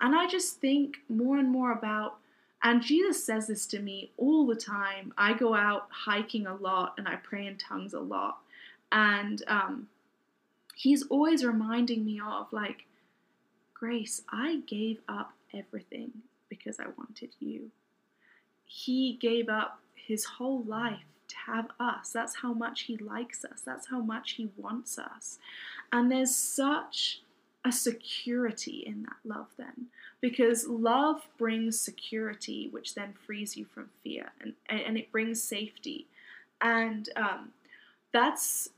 And 0.00 0.14
I 0.14 0.26
just 0.26 0.60
think 0.60 0.96
more 1.08 1.38
and 1.38 1.50
more 1.50 1.72
about 1.72 2.18
and 2.62 2.82
Jesus 2.82 3.24
says 3.24 3.48
this 3.48 3.66
to 3.68 3.80
me 3.80 4.12
all 4.16 4.46
the 4.46 4.54
time. 4.54 5.12
I 5.18 5.32
go 5.32 5.54
out 5.54 5.88
hiking 5.90 6.46
a 6.46 6.54
lot 6.54 6.94
and 6.96 7.08
I 7.08 7.16
pray 7.16 7.46
in 7.46 7.56
tongues 7.56 7.94
a 7.94 8.00
lot. 8.00 8.38
And 8.92 9.42
um, 9.48 9.88
he's 10.74 11.02
always 11.04 11.44
reminding 11.44 12.04
me 12.04 12.20
of, 12.24 12.46
like, 12.52 12.84
Grace, 13.74 14.22
I 14.30 14.62
gave 14.66 15.00
up 15.08 15.32
everything 15.52 16.12
because 16.48 16.78
I 16.78 16.86
wanted 16.96 17.30
you. 17.40 17.70
He 18.64 19.18
gave 19.20 19.48
up 19.48 19.80
his 19.94 20.24
whole 20.24 20.62
life 20.62 21.00
to 21.28 21.36
have 21.46 21.68
us. 21.80 22.10
That's 22.10 22.36
how 22.36 22.52
much 22.52 22.82
he 22.82 22.96
likes 22.96 23.44
us. 23.44 23.62
That's 23.64 23.88
how 23.88 24.00
much 24.00 24.32
he 24.32 24.50
wants 24.56 24.98
us. 24.98 25.38
And 25.92 26.12
there's 26.12 26.34
such 26.34 27.22
a 27.64 27.72
security 27.72 28.82
in 28.86 29.02
that 29.02 29.16
love 29.24 29.48
then. 29.56 29.86
Because 30.20 30.66
love 30.66 31.22
brings 31.38 31.78
security 31.78 32.68
which 32.70 32.94
then 32.94 33.14
frees 33.26 33.56
you 33.56 33.64
from 33.64 33.90
fear 34.02 34.32
and, 34.40 34.54
and 34.68 34.96
it 34.96 35.12
brings 35.12 35.42
safety. 35.42 36.06
And 36.60 37.08
um, 37.16 37.50
that's 38.12 38.70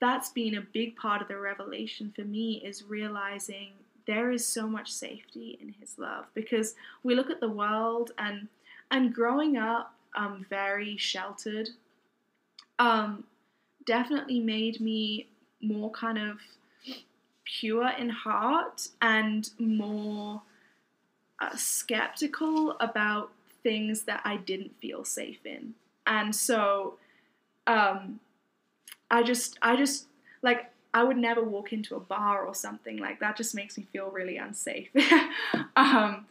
that's 0.00 0.30
been 0.30 0.56
a 0.56 0.60
big 0.60 0.96
part 0.96 1.22
of 1.22 1.28
the 1.28 1.38
revelation 1.38 2.12
for 2.14 2.22
me 2.22 2.62
is 2.64 2.84
realizing 2.84 3.70
there 4.06 4.30
is 4.30 4.46
so 4.46 4.66
much 4.66 4.92
safety 4.92 5.58
in 5.62 5.74
his 5.80 5.98
love. 5.98 6.26
Because 6.34 6.74
we 7.02 7.14
look 7.14 7.30
at 7.30 7.40
the 7.40 7.48
world 7.48 8.12
and 8.18 8.48
and 8.90 9.14
growing 9.14 9.56
up, 9.56 9.94
um, 10.14 10.44
very 10.48 10.96
sheltered, 10.96 11.70
um, 12.78 13.24
definitely 13.86 14.40
made 14.40 14.80
me 14.80 15.26
more 15.60 15.90
kind 15.90 16.18
of 16.18 16.38
pure 17.44 17.90
in 17.98 18.08
heart 18.08 18.88
and 19.00 19.50
more 19.58 20.42
uh, 21.40 21.56
skeptical 21.56 22.76
about 22.80 23.30
things 23.62 24.02
that 24.02 24.20
I 24.24 24.36
didn't 24.36 24.78
feel 24.80 25.04
safe 25.04 25.44
in. 25.44 25.74
And 26.06 26.34
so 26.34 26.94
um, 27.66 28.20
I 29.10 29.22
just, 29.22 29.58
I 29.62 29.76
just, 29.76 30.06
like, 30.42 30.70
I 30.92 31.02
would 31.02 31.16
never 31.16 31.42
walk 31.42 31.72
into 31.72 31.96
a 31.96 32.00
bar 32.00 32.44
or 32.44 32.54
something 32.54 32.98
like 32.98 33.20
that. 33.20 33.36
Just 33.36 33.54
makes 33.54 33.76
me 33.76 33.86
feel 33.92 34.10
really 34.10 34.36
unsafe. 34.36 34.88
um, 35.76 36.26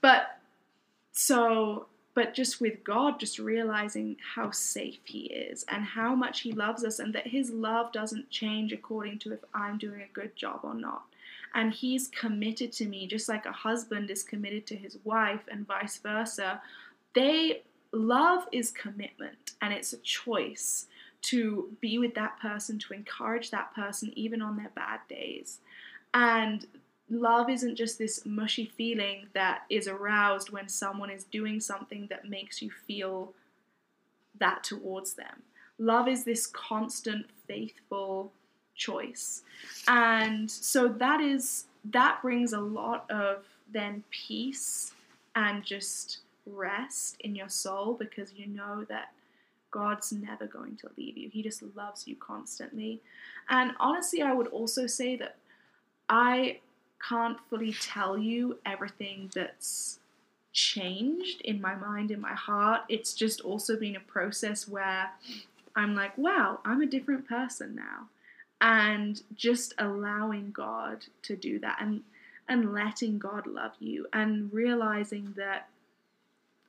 but 0.00 0.38
so, 1.12 1.86
but 2.14 2.32
just 2.32 2.60
with 2.60 2.84
God, 2.84 3.18
just 3.18 3.38
realizing 3.38 4.16
how 4.34 4.50
safe 4.50 5.00
He 5.04 5.24
is 5.24 5.64
and 5.68 5.84
how 5.84 6.14
much 6.14 6.40
He 6.40 6.52
loves 6.52 6.84
us, 6.84 6.98
and 6.98 7.14
that 7.14 7.26
His 7.26 7.50
love 7.50 7.92
doesn't 7.92 8.30
change 8.30 8.72
according 8.72 9.18
to 9.20 9.32
if 9.32 9.40
I'm 9.52 9.78
doing 9.78 10.02
a 10.02 10.12
good 10.12 10.34
job 10.36 10.60
or 10.62 10.74
not. 10.74 11.02
And 11.54 11.72
He's 11.72 12.08
committed 12.08 12.72
to 12.72 12.86
me, 12.86 13.06
just 13.06 13.28
like 13.28 13.46
a 13.46 13.52
husband 13.52 14.10
is 14.10 14.22
committed 14.22 14.66
to 14.68 14.76
his 14.76 14.98
wife, 15.04 15.42
and 15.50 15.66
vice 15.66 15.98
versa. 15.98 16.60
They 17.14 17.62
love 17.92 18.46
is 18.52 18.70
commitment, 18.70 19.52
and 19.60 19.72
it's 19.72 19.92
a 19.92 19.98
choice 19.98 20.86
to 21.22 21.70
be 21.80 21.98
with 21.98 22.14
that 22.14 22.38
person, 22.38 22.78
to 22.78 22.92
encourage 22.92 23.50
that 23.50 23.74
person 23.74 24.12
even 24.14 24.42
on 24.42 24.56
their 24.56 24.70
bad 24.74 25.00
days. 25.08 25.60
And 26.12 26.66
love 27.10 27.50
isn't 27.50 27.76
just 27.76 27.98
this 27.98 28.24
mushy 28.24 28.66
feeling 28.76 29.26
that 29.34 29.62
is 29.70 29.88
aroused 29.88 30.50
when 30.50 30.68
someone 30.68 31.10
is 31.10 31.24
doing 31.24 31.60
something 31.60 32.06
that 32.08 32.28
makes 32.28 32.62
you 32.62 32.70
feel 32.70 33.32
that 34.38 34.64
towards 34.64 35.14
them. 35.14 35.42
Love 35.78 36.08
is 36.08 36.24
this 36.24 36.46
constant, 36.46 37.26
faithful 37.46 38.32
choice. 38.74 39.42
And 39.86 40.50
so 40.50 40.88
that 40.88 41.20
is 41.20 41.66
that 41.90 42.22
brings 42.22 42.52
a 42.52 42.60
lot 42.60 43.08
of 43.10 43.44
then 43.70 44.02
peace 44.10 44.92
and 45.36 45.62
just 45.64 46.20
rest 46.46 47.16
in 47.20 47.34
your 47.34 47.48
soul 47.48 47.94
because 47.98 48.32
you 48.32 48.46
know 48.46 48.84
that 48.88 49.12
God's 49.70 50.12
never 50.12 50.46
going 50.46 50.76
to 50.76 50.90
leave 50.96 51.18
you. 51.18 51.28
He 51.28 51.42
just 51.42 51.62
loves 51.74 52.06
you 52.06 52.16
constantly. 52.16 53.00
And 53.48 53.72
honestly, 53.80 54.22
I 54.22 54.32
would 54.32 54.46
also 54.48 54.86
say 54.86 55.16
that 55.16 55.36
I 56.08 56.60
can't 57.08 57.38
fully 57.50 57.72
tell 57.72 58.16
you 58.18 58.58
everything 58.64 59.30
that's 59.34 59.98
changed 60.52 61.40
in 61.42 61.60
my 61.60 61.74
mind, 61.74 62.10
in 62.10 62.20
my 62.20 62.34
heart. 62.34 62.82
It's 62.88 63.14
just 63.14 63.40
also 63.40 63.76
been 63.78 63.96
a 63.96 64.00
process 64.00 64.68
where 64.68 65.10
I'm 65.74 65.94
like, 65.94 66.16
wow, 66.16 66.60
I'm 66.64 66.80
a 66.80 66.86
different 66.86 67.28
person 67.28 67.74
now. 67.74 68.08
And 68.60 69.20
just 69.34 69.74
allowing 69.78 70.52
God 70.52 71.06
to 71.22 71.36
do 71.36 71.58
that 71.60 71.78
and 71.80 72.02
and 72.46 72.74
letting 72.74 73.18
God 73.18 73.46
love 73.46 73.72
you 73.80 74.06
and 74.12 74.52
realizing 74.52 75.32
that 75.36 75.68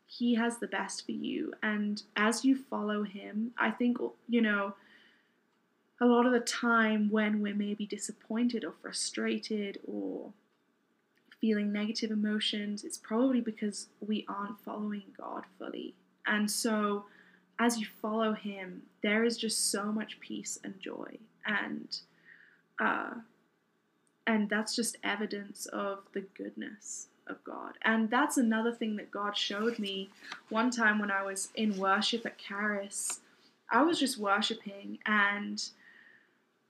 he 0.07 0.35
has 0.35 0.57
the 0.57 0.67
best 0.67 1.05
for 1.05 1.11
you. 1.11 1.53
And 1.61 2.01
as 2.15 2.45
you 2.45 2.55
follow 2.55 3.03
Him, 3.03 3.51
I 3.57 3.71
think, 3.71 3.97
you 4.29 4.41
know, 4.41 4.73
a 6.05 6.07
lot 6.07 6.27
of 6.27 6.31
the 6.31 6.39
time 6.39 7.09
when 7.09 7.41
we're 7.41 7.55
maybe 7.55 7.87
disappointed 7.87 8.63
or 8.63 8.73
frustrated 8.79 9.79
or 9.87 10.31
feeling 11.41 11.71
negative 11.71 12.11
emotions, 12.11 12.83
it's 12.83 12.97
probably 12.97 13.41
because 13.41 13.87
we 13.99 14.23
aren't 14.29 14.59
following 14.63 15.03
God 15.17 15.45
fully. 15.57 15.95
And 16.27 16.49
so, 16.49 17.05
as 17.57 17.79
you 17.79 17.87
follow 18.01 18.33
Him, 18.33 18.83
there 19.01 19.23
is 19.23 19.35
just 19.37 19.71
so 19.71 19.91
much 19.91 20.19
peace 20.19 20.59
and 20.63 20.79
joy, 20.79 21.17
and 21.45 21.97
uh, 22.79 23.15
and 24.27 24.49
that's 24.49 24.75
just 24.75 24.97
evidence 25.03 25.65
of 25.67 25.99
the 26.13 26.21
goodness 26.21 27.07
of 27.27 27.43
God. 27.43 27.73
And 27.83 28.11
that's 28.11 28.37
another 28.37 28.71
thing 28.71 28.95
that 28.97 29.09
God 29.09 29.35
showed 29.35 29.79
me 29.79 30.09
one 30.49 30.69
time 30.69 30.99
when 30.99 31.09
I 31.09 31.23
was 31.23 31.49
in 31.55 31.77
worship 31.77 32.25
at 32.25 32.37
Charis. 32.37 33.21
I 33.71 33.81
was 33.81 33.99
just 33.99 34.19
worshiping 34.19 34.99
and 35.05 35.63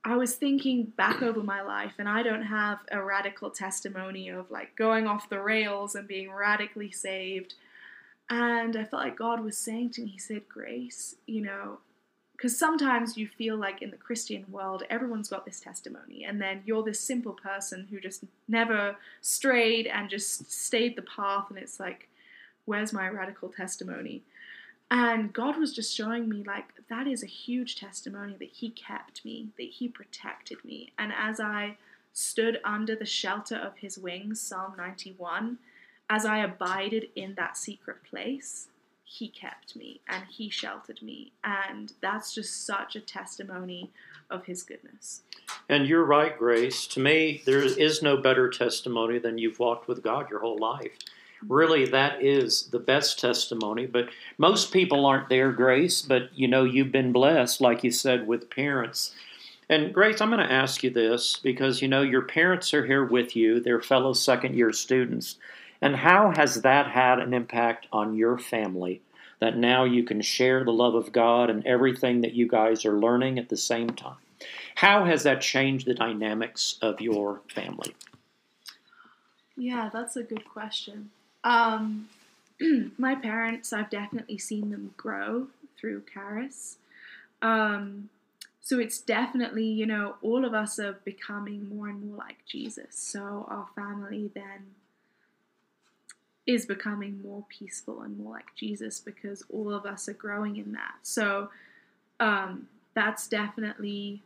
I 0.06 0.14
was 0.14 0.36
thinking 0.36 0.84
back 0.84 1.20
over 1.20 1.42
my 1.42 1.62
life, 1.62 1.94
and 1.98 2.08
I 2.08 2.22
don't 2.22 2.44
have 2.44 2.78
a 2.92 3.02
radical 3.02 3.50
testimony 3.50 4.28
of 4.28 4.48
like 4.52 4.76
going 4.76 5.08
off 5.08 5.28
the 5.28 5.40
rails 5.40 5.96
and 5.96 6.06
being 6.06 6.30
radically 6.30 6.92
saved. 6.92 7.54
And 8.30 8.76
I 8.76 8.84
felt 8.84 9.02
like 9.02 9.18
God 9.18 9.42
was 9.42 9.58
saying 9.58 9.90
to 9.90 10.02
me, 10.02 10.10
He 10.10 10.18
said, 10.18 10.48
Grace, 10.48 11.16
you 11.26 11.42
know, 11.42 11.78
because 12.36 12.56
sometimes 12.56 13.16
you 13.16 13.26
feel 13.26 13.56
like 13.56 13.82
in 13.82 13.90
the 13.90 13.96
Christian 13.96 14.44
world, 14.48 14.84
everyone's 14.88 15.28
got 15.28 15.44
this 15.44 15.58
testimony, 15.58 16.22
and 16.24 16.40
then 16.40 16.62
you're 16.64 16.84
this 16.84 17.00
simple 17.00 17.32
person 17.32 17.88
who 17.90 17.98
just 17.98 18.22
never 18.46 18.94
strayed 19.22 19.88
and 19.88 20.08
just 20.08 20.52
stayed 20.52 20.94
the 20.94 21.02
path, 21.02 21.46
and 21.48 21.58
it's 21.58 21.80
like, 21.80 22.08
where's 22.64 22.92
my 22.92 23.08
radical 23.08 23.48
testimony? 23.48 24.22
And 24.90 25.32
God 25.32 25.58
was 25.58 25.72
just 25.72 25.94
showing 25.94 26.28
me, 26.28 26.44
like, 26.44 26.66
that 26.88 27.06
is 27.06 27.22
a 27.22 27.26
huge 27.26 27.76
testimony 27.76 28.36
that 28.38 28.50
He 28.52 28.70
kept 28.70 29.24
me, 29.24 29.48
that 29.56 29.68
He 29.68 29.88
protected 29.88 30.64
me. 30.64 30.92
And 30.98 31.12
as 31.16 31.40
I 31.40 31.76
stood 32.12 32.60
under 32.64 32.94
the 32.94 33.04
shelter 33.04 33.56
of 33.56 33.76
His 33.78 33.98
wings, 33.98 34.40
Psalm 34.40 34.74
91, 34.76 35.58
as 36.08 36.24
I 36.24 36.38
abided 36.38 37.08
in 37.16 37.34
that 37.34 37.56
secret 37.56 38.04
place, 38.04 38.68
he 39.06 39.28
kept 39.28 39.76
me 39.76 40.00
and 40.08 40.24
he 40.28 40.50
sheltered 40.50 41.00
me. 41.00 41.32
And 41.42 41.92
that's 42.00 42.34
just 42.34 42.66
such 42.66 42.96
a 42.96 43.00
testimony 43.00 43.90
of 44.28 44.44
his 44.44 44.62
goodness. 44.62 45.22
And 45.68 45.86
you're 45.86 46.04
right, 46.04 46.36
Grace. 46.36 46.86
To 46.88 47.00
me, 47.00 47.42
there 47.46 47.62
is 47.62 48.02
no 48.02 48.16
better 48.16 48.50
testimony 48.50 49.18
than 49.18 49.38
you've 49.38 49.60
walked 49.60 49.88
with 49.88 50.02
God 50.02 50.28
your 50.28 50.40
whole 50.40 50.58
life. 50.58 50.98
Really, 51.46 51.86
that 51.86 52.22
is 52.22 52.68
the 52.68 52.78
best 52.78 53.18
testimony. 53.18 53.86
But 53.86 54.08
most 54.38 54.72
people 54.72 55.06
aren't 55.06 55.28
there, 55.28 55.52
Grace. 55.52 56.02
But 56.02 56.30
you 56.34 56.48
know, 56.48 56.64
you've 56.64 56.92
been 56.92 57.12
blessed, 57.12 57.60
like 57.60 57.84
you 57.84 57.90
said, 57.90 58.26
with 58.26 58.50
parents. 58.50 59.14
And 59.68 59.92
Grace, 59.92 60.20
I'm 60.20 60.30
going 60.30 60.46
to 60.46 60.52
ask 60.52 60.82
you 60.82 60.90
this 60.90 61.36
because 61.36 61.82
you 61.82 61.88
know 61.88 62.02
your 62.02 62.22
parents 62.22 62.72
are 62.72 62.86
here 62.86 63.04
with 63.04 63.34
you, 63.34 63.60
they're 63.60 63.82
fellow 63.82 64.12
second 64.12 64.54
year 64.54 64.72
students. 64.72 65.36
And 65.80 65.96
how 65.96 66.32
has 66.36 66.62
that 66.62 66.86
had 66.86 67.18
an 67.18 67.34
impact 67.34 67.86
on 67.92 68.16
your 68.16 68.38
family? 68.38 69.02
That 69.40 69.56
now 69.56 69.84
you 69.84 70.04
can 70.04 70.22
share 70.22 70.64
the 70.64 70.72
love 70.72 70.94
of 70.94 71.12
God 71.12 71.50
and 71.50 71.66
everything 71.66 72.22
that 72.22 72.32
you 72.32 72.48
guys 72.48 72.86
are 72.86 72.98
learning 72.98 73.38
at 73.38 73.50
the 73.50 73.56
same 73.56 73.90
time. 73.90 74.16
How 74.76 75.04
has 75.04 75.24
that 75.24 75.40
changed 75.40 75.86
the 75.86 75.94
dynamics 75.94 76.78
of 76.80 77.00
your 77.00 77.40
family? 77.54 77.94
Yeah, 79.56 79.90
that's 79.92 80.16
a 80.16 80.22
good 80.22 80.48
question. 80.48 81.10
Um, 81.46 82.08
my 82.98 83.14
parents, 83.14 83.72
I've 83.72 83.88
definitely 83.88 84.36
seen 84.36 84.70
them 84.70 84.92
grow 84.96 85.46
through 85.78 86.02
Charis. 86.12 86.78
Um, 87.40 88.10
so 88.60 88.80
it's 88.80 88.98
definitely, 88.98 89.66
you 89.66 89.86
know, 89.86 90.16
all 90.22 90.44
of 90.44 90.52
us 90.52 90.80
are 90.80 90.94
becoming 91.04 91.68
more 91.68 91.88
and 91.88 92.04
more 92.04 92.18
like 92.18 92.38
Jesus. 92.46 92.96
So 92.96 93.46
our 93.48 93.68
family 93.76 94.28
then 94.34 94.74
is 96.48 96.66
becoming 96.66 97.22
more 97.22 97.44
peaceful 97.48 98.02
and 98.02 98.18
more 98.18 98.32
like 98.32 98.54
Jesus 98.56 98.98
because 98.98 99.44
all 99.52 99.72
of 99.72 99.86
us 99.86 100.08
are 100.08 100.14
growing 100.14 100.56
in 100.56 100.72
that. 100.72 100.94
So 101.02 101.50
um, 102.18 102.66
that's 102.94 103.28
definitely 103.28 104.22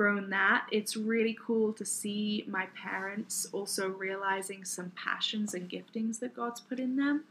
grown 0.00 0.30
that. 0.30 0.64
It's 0.72 0.96
really 0.96 1.36
cool 1.44 1.74
to 1.74 1.84
see 1.84 2.46
my 2.48 2.68
parents 2.74 3.46
also 3.52 3.90
realizing 3.90 4.64
some 4.64 4.92
passions 4.96 5.52
and 5.52 5.68
giftings 5.68 6.20
that 6.20 6.34
God's 6.34 6.58
put 6.60 6.80
in 6.80 6.96
them. 6.96 7.24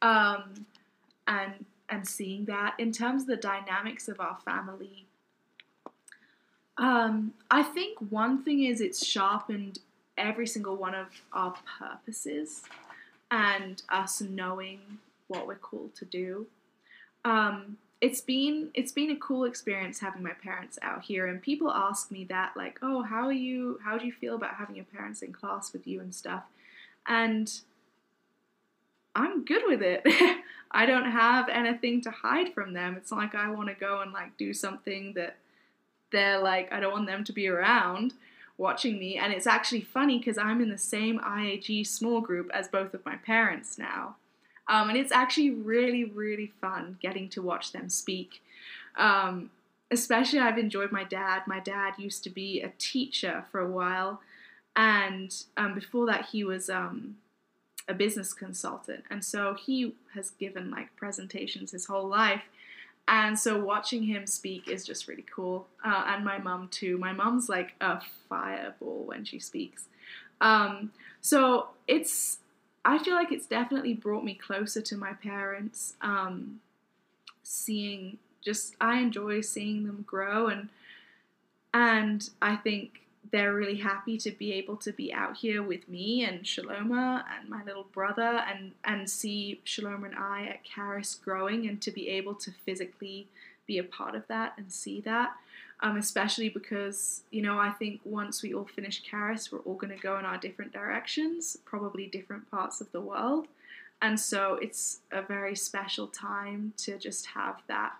Um, 0.00 0.64
and 1.26 1.66
and 1.90 2.08
seeing 2.08 2.46
that 2.46 2.74
in 2.78 2.92
terms 2.92 3.22
of 3.22 3.28
the 3.28 3.36
dynamics 3.36 4.08
of 4.08 4.20
our 4.20 4.38
family 4.42 5.06
um, 6.78 7.34
I 7.50 7.62
think 7.62 7.98
one 8.10 8.42
thing 8.42 8.64
is 8.64 8.80
it's 8.80 9.04
sharpened 9.04 9.80
every 10.16 10.46
single 10.46 10.76
one 10.76 10.94
of 10.94 11.08
our 11.32 11.54
purposes 11.78 12.62
and 13.30 13.82
us 13.90 14.20
knowing 14.20 14.80
what 15.26 15.46
we're 15.46 15.56
called 15.56 15.94
to 15.96 16.04
do. 16.04 16.46
Um, 17.24 17.76
it's 18.00 18.20
been 18.20 18.70
it's 18.74 18.92
been 18.92 19.10
a 19.10 19.16
cool 19.16 19.44
experience 19.44 19.98
having 19.98 20.22
my 20.22 20.32
parents 20.32 20.78
out 20.82 21.02
here, 21.02 21.26
and 21.26 21.42
people 21.42 21.70
ask 21.70 22.10
me 22.10 22.24
that 22.24 22.56
like, 22.56 22.78
oh, 22.82 23.02
how 23.02 23.26
are 23.26 23.32
you? 23.32 23.80
How 23.84 23.98
do 23.98 24.06
you 24.06 24.12
feel 24.12 24.36
about 24.36 24.54
having 24.54 24.76
your 24.76 24.84
parents 24.84 25.22
in 25.22 25.32
class 25.32 25.72
with 25.72 25.86
you 25.86 26.00
and 26.00 26.14
stuff? 26.14 26.44
And 27.06 27.52
I'm 29.14 29.44
good 29.44 29.62
with 29.66 29.82
it. 29.82 30.02
I 30.70 30.86
don't 30.86 31.10
have 31.10 31.48
anything 31.48 32.02
to 32.02 32.10
hide 32.10 32.52
from 32.54 32.72
them. 32.72 32.96
It's 32.96 33.10
not 33.10 33.18
like 33.18 33.34
I 33.34 33.50
want 33.50 33.68
to 33.68 33.74
go 33.74 34.00
and 34.00 34.12
like 34.12 34.36
do 34.36 34.54
something 34.54 35.14
that 35.14 35.36
they're 36.12 36.38
like 36.38 36.72
I 36.72 36.80
don't 36.80 36.92
want 36.92 37.06
them 37.06 37.24
to 37.24 37.32
be 37.32 37.48
around 37.48 38.14
watching 38.58 38.98
me. 38.98 39.16
And 39.16 39.32
it's 39.32 39.46
actually 39.46 39.80
funny 39.80 40.18
because 40.18 40.38
I'm 40.38 40.60
in 40.60 40.68
the 40.68 40.78
same 40.78 41.18
IAG 41.20 41.86
small 41.86 42.20
group 42.20 42.50
as 42.52 42.68
both 42.68 42.94
of 42.94 43.04
my 43.04 43.16
parents 43.16 43.78
now. 43.78 44.16
Um, 44.68 44.90
and 44.90 44.98
it's 44.98 45.12
actually 45.12 45.50
really, 45.50 46.04
really 46.04 46.52
fun 46.60 46.98
getting 47.00 47.28
to 47.30 47.42
watch 47.42 47.72
them 47.72 47.88
speak. 47.88 48.42
Um, 48.96 49.50
especially, 49.90 50.40
I've 50.40 50.58
enjoyed 50.58 50.92
my 50.92 51.04
dad. 51.04 51.42
My 51.46 51.60
dad 51.60 51.94
used 51.98 52.22
to 52.24 52.30
be 52.30 52.60
a 52.60 52.72
teacher 52.78 53.44
for 53.50 53.60
a 53.60 53.70
while, 53.70 54.20
and 54.76 55.34
um, 55.56 55.74
before 55.74 56.06
that, 56.06 56.26
he 56.26 56.44
was 56.44 56.68
um, 56.68 57.16
a 57.88 57.94
business 57.94 58.34
consultant. 58.34 59.04
And 59.10 59.24
so 59.24 59.54
he 59.54 59.94
has 60.14 60.30
given 60.30 60.70
like 60.70 60.94
presentations 60.96 61.72
his 61.72 61.86
whole 61.86 62.06
life. 62.06 62.42
And 63.08 63.38
so 63.38 63.58
watching 63.58 64.02
him 64.02 64.26
speak 64.26 64.68
is 64.68 64.84
just 64.84 65.08
really 65.08 65.24
cool. 65.34 65.66
Uh, 65.82 66.04
and 66.08 66.24
my 66.24 66.38
mum 66.38 66.68
too. 66.70 66.98
My 66.98 67.12
mum's 67.12 67.48
like 67.48 67.72
a 67.80 68.00
fireball 68.28 69.04
when 69.06 69.24
she 69.24 69.38
speaks. 69.38 69.86
Um, 70.42 70.92
so 71.22 71.68
it's, 71.86 72.38
I 72.88 72.98
feel 72.98 73.14
like 73.14 73.32
it's 73.32 73.46
definitely 73.46 73.92
brought 73.92 74.24
me 74.24 74.34
closer 74.34 74.80
to 74.80 74.96
my 74.96 75.12
parents. 75.12 75.94
Um, 76.00 76.60
seeing 77.42 78.18
just, 78.42 78.74
I 78.80 79.00
enjoy 79.00 79.42
seeing 79.42 79.84
them 79.86 80.04
grow 80.06 80.46
and, 80.46 80.70
and 81.74 82.28
I 82.40 82.56
think 82.56 83.02
they're 83.30 83.54
really 83.54 83.76
happy 83.76 84.16
to 84.16 84.30
be 84.30 84.52
able 84.54 84.76
to 84.78 84.90
be 84.92 85.12
out 85.12 85.36
here 85.36 85.62
with 85.62 85.86
me 85.86 86.24
and 86.24 86.44
Shaloma 86.44 87.24
and 87.38 87.48
my 87.50 87.62
little 87.62 87.86
brother 87.92 88.22
and 88.48 88.72
and 88.84 89.10
see 89.10 89.60
Shaloma 89.66 90.06
and 90.06 90.14
I 90.14 90.46
at 90.46 90.64
Charis 90.64 91.14
growing 91.22 91.68
and 91.68 91.78
to 91.82 91.90
be 91.90 92.08
able 92.08 92.34
to 92.36 92.50
physically 92.50 93.26
be 93.66 93.76
a 93.76 93.84
part 93.84 94.14
of 94.14 94.26
that 94.28 94.54
and 94.56 94.72
see 94.72 95.02
that. 95.02 95.36
Um, 95.80 95.96
especially 95.96 96.48
because 96.48 97.22
you 97.30 97.40
know 97.40 97.56
I 97.56 97.70
think 97.70 98.00
once 98.04 98.42
we 98.42 98.52
all 98.52 98.64
finish 98.64 99.00
Charis, 99.02 99.52
we're 99.52 99.60
all 99.60 99.76
going 99.76 99.94
to 99.94 100.02
go 100.02 100.18
in 100.18 100.24
our 100.24 100.36
different 100.36 100.72
directions, 100.72 101.56
probably 101.64 102.06
different 102.06 102.50
parts 102.50 102.80
of 102.80 102.90
the 102.90 103.00
world, 103.00 103.46
and 104.02 104.18
so 104.18 104.54
it's 104.60 105.00
a 105.12 105.22
very 105.22 105.54
special 105.54 106.08
time 106.08 106.72
to 106.78 106.98
just 106.98 107.26
have 107.26 107.62
that 107.68 107.92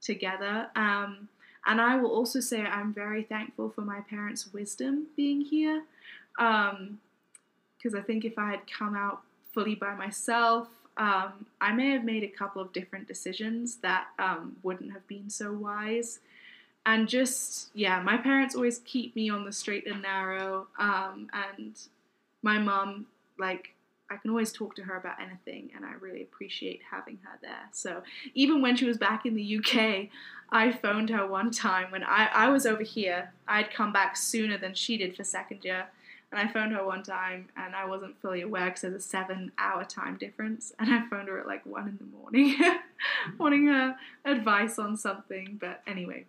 together. 0.00 0.68
Um, 0.76 1.28
and 1.66 1.80
I 1.80 1.96
will 1.96 2.10
also 2.10 2.40
say 2.40 2.60
I'm 2.62 2.94
very 2.94 3.24
thankful 3.24 3.70
for 3.70 3.80
my 3.80 4.00
parents' 4.00 4.52
wisdom 4.52 5.08
being 5.16 5.40
here. 5.40 5.82
Because 6.36 6.74
um, 6.74 7.96
I 7.96 8.00
think 8.00 8.24
if 8.24 8.38
I 8.38 8.50
had 8.50 8.60
come 8.70 8.94
out 8.94 9.22
fully 9.52 9.74
by 9.74 9.94
myself, 9.94 10.68
um, 10.96 11.46
I 11.60 11.72
may 11.72 11.90
have 11.90 12.04
made 12.04 12.22
a 12.22 12.28
couple 12.28 12.62
of 12.62 12.72
different 12.72 13.08
decisions 13.08 13.76
that 13.76 14.06
um, 14.18 14.56
wouldn't 14.62 14.92
have 14.92 15.06
been 15.08 15.28
so 15.28 15.52
wise. 15.52 16.20
And 16.86 17.08
just, 17.08 17.70
yeah, 17.74 18.00
my 18.00 18.16
parents 18.16 18.54
always 18.54 18.78
keep 18.84 19.16
me 19.16 19.28
on 19.28 19.44
the 19.44 19.52
straight 19.52 19.88
and 19.88 20.00
narrow. 20.00 20.68
Um, 20.78 21.28
and 21.32 21.76
my 22.42 22.58
mom, 22.58 23.06
like, 23.38 23.74
I 24.08 24.16
can 24.16 24.30
always 24.30 24.52
talk 24.52 24.76
to 24.76 24.82
her 24.84 24.96
about 24.96 25.20
anything, 25.20 25.70
and 25.74 25.84
I 25.84 25.94
really 26.00 26.22
appreciate 26.22 26.80
having 26.88 27.18
her 27.24 27.38
there. 27.42 27.68
So 27.72 28.02
even 28.34 28.62
when 28.62 28.76
she 28.76 28.84
was 28.84 28.98
back 28.98 29.26
in 29.26 29.34
the 29.34 29.58
UK, 29.58 30.10
I 30.50 30.70
phoned 30.70 31.10
her 31.10 31.26
one 31.26 31.50
time 31.50 31.90
when 31.90 32.04
I, 32.04 32.28
I 32.32 32.48
was 32.50 32.66
over 32.66 32.84
here. 32.84 33.32
I'd 33.48 33.74
come 33.74 33.92
back 33.92 34.16
sooner 34.16 34.56
than 34.56 34.74
she 34.74 34.96
did 34.96 35.16
for 35.16 35.24
second 35.24 35.64
year, 35.64 35.86
and 36.30 36.40
I 36.40 36.46
phoned 36.52 36.72
her 36.72 36.86
one 36.86 37.02
time, 37.02 37.48
and 37.56 37.74
I 37.74 37.84
wasn't 37.84 38.20
fully 38.22 38.42
aware 38.42 38.66
because 38.66 38.82
there's 38.82 38.94
a 38.94 39.00
seven-hour 39.00 39.84
time 39.86 40.16
difference, 40.18 40.72
and 40.78 40.94
I 40.94 41.08
phoned 41.08 41.26
her 41.26 41.40
at 41.40 41.48
like 41.48 41.66
one 41.66 41.88
in 41.88 41.98
the 41.98 42.16
morning, 42.16 42.56
wanting 43.38 43.66
her 43.66 43.96
advice 44.24 44.78
on 44.78 44.96
something. 44.96 45.58
But 45.60 45.82
anyway, 45.84 46.26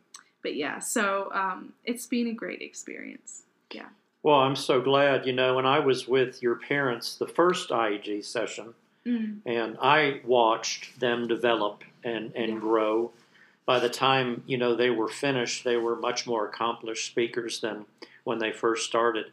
but 0.48 0.56
yeah, 0.56 0.80
so 0.80 1.30
um, 1.34 1.74
it's 1.84 2.06
been 2.06 2.28
a 2.28 2.34
great 2.34 2.62
experience. 2.62 3.44
Yeah. 3.70 3.88
Well, 4.24 4.38
I'm 4.38 4.56
so 4.56 4.80
glad. 4.80 5.26
You 5.26 5.34
know, 5.34 5.56
when 5.56 5.66
I 5.66 5.80
was 5.80 6.08
with 6.08 6.42
your 6.42 6.56
parents 6.56 7.18
the 7.18 7.28
first 7.28 7.68
IEG 7.68 8.24
session, 8.24 8.74
mm. 9.06 9.40
and 9.46 9.78
I 9.82 10.22
watched 10.24 11.02
them 11.02 11.28
develop 11.28 11.84
and, 12.02 12.34
and 12.34 12.54
yeah. 12.54 12.60
grow. 12.60 13.12
By 13.66 13.80
the 13.80 13.90
time, 13.90 14.42
you 14.48 14.58
know, 14.58 14.74
they 14.74 14.90
were 14.90 15.10
finished, 15.10 15.66
they 15.66 15.76
were 15.76 15.98
much 15.98 16.26
more 16.26 16.48
accomplished 16.48 17.08
speakers 17.08 17.60
than 17.60 17.86
when 18.24 18.40
they 18.40 18.54
first 18.54 18.86
started. 18.86 19.26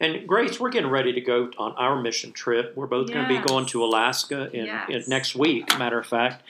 And 0.00 0.28
Grace, 0.28 0.60
we're 0.60 0.68
getting 0.68 0.90
ready 0.90 1.14
to 1.14 1.20
go 1.22 1.50
on 1.56 1.72
our 1.76 1.98
mission 1.98 2.32
trip. 2.32 2.76
We're 2.76 2.88
both 2.88 3.08
yes. 3.08 3.14
going 3.14 3.26
to 3.26 3.40
be 3.40 3.48
going 3.48 3.64
to 3.68 3.84
Alaska 3.84 4.50
in, 4.52 4.66
yes. 4.66 4.90
in 4.90 5.04
next 5.08 5.34
week, 5.34 5.78
matter 5.78 5.98
of 5.98 6.06
fact. 6.06 6.42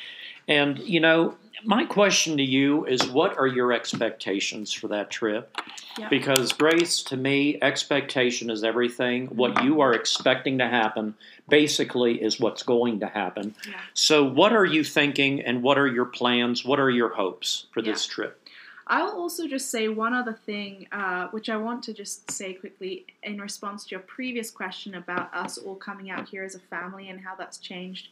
And, 0.48 0.80
you 0.80 0.98
know, 0.98 1.36
my 1.64 1.84
question 1.84 2.36
to 2.36 2.42
you 2.42 2.84
is 2.86 3.08
what 3.08 3.36
are 3.36 3.46
your 3.46 3.72
expectations 3.72 4.72
for 4.72 4.88
that 4.88 5.10
trip? 5.10 5.56
Yep. 5.98 6.10
Because, 6.10 6.52
Grace, 6.52 7.02
to 7.04 7.16
me, 7.16 7.58
expectation 7.60 8.50
is 8.50 8.62
everything. 8.62 9.26
What 9.26 9.64
you 9.64 9.80
are 9.80 9.92
expecting 9.92 10.58
to 10.58 10.68
happen 10.68 11.14
basically 11.48 12.22
is 12.22 12.38
what's 12.38 12.62
going 12.62 13.00
to 13.00 13.06
happen. 13.06 13.54
Yeah. 13.68 13.74
So, 13.94 14.24
what 14.24 14.52
are 14.52 14.64
you 14.64 14.84
thinking 14.84 15.40
and 15.40 15.62
what 15.62 15.78
are 15.78 15.88
your 15.88 16.04
plans? 16.04 16.64
What 16.64 16.78
are 16.78 16.90
your 16.90 17.08
hopes 17.08 17.66
for 17.72 17.80
yeah. 17.80 17.92
this 17.92 18.06
trip? 18.06 18.40
I'll 18.86 19.10
also 19.10 19.46
just 19.46 19.70
say 19.70 19.88
one 19.88 20.14
other 20.14 20.32
thing, 20.32 20.86
uh, 20.92 21.28
which 21.28 21.50
I 21.50 21.56
want 21.58 21.82
to 21.84 21.92
just 21.92 22.30
say 22.30 22.54
quickly 22.54 23.04
in 23.22 23.38
response 23.38 23.84
to 23.84 23.90
your 23.90 24.00
previous 24.00 24.50
question 24.50 24.94
about 24.94 25.34
us 25.34 25.58
all 25.58 25.74
coming 25.74 26.10
out 26.10 26.28
here 26.28 26.42
as 26.42 26.54
a 26.54 26.58
family 26.58 27.10
and 27.10 27.20
how 27.20 27.34
that's 27.34 27.58
changed 27.58 28.08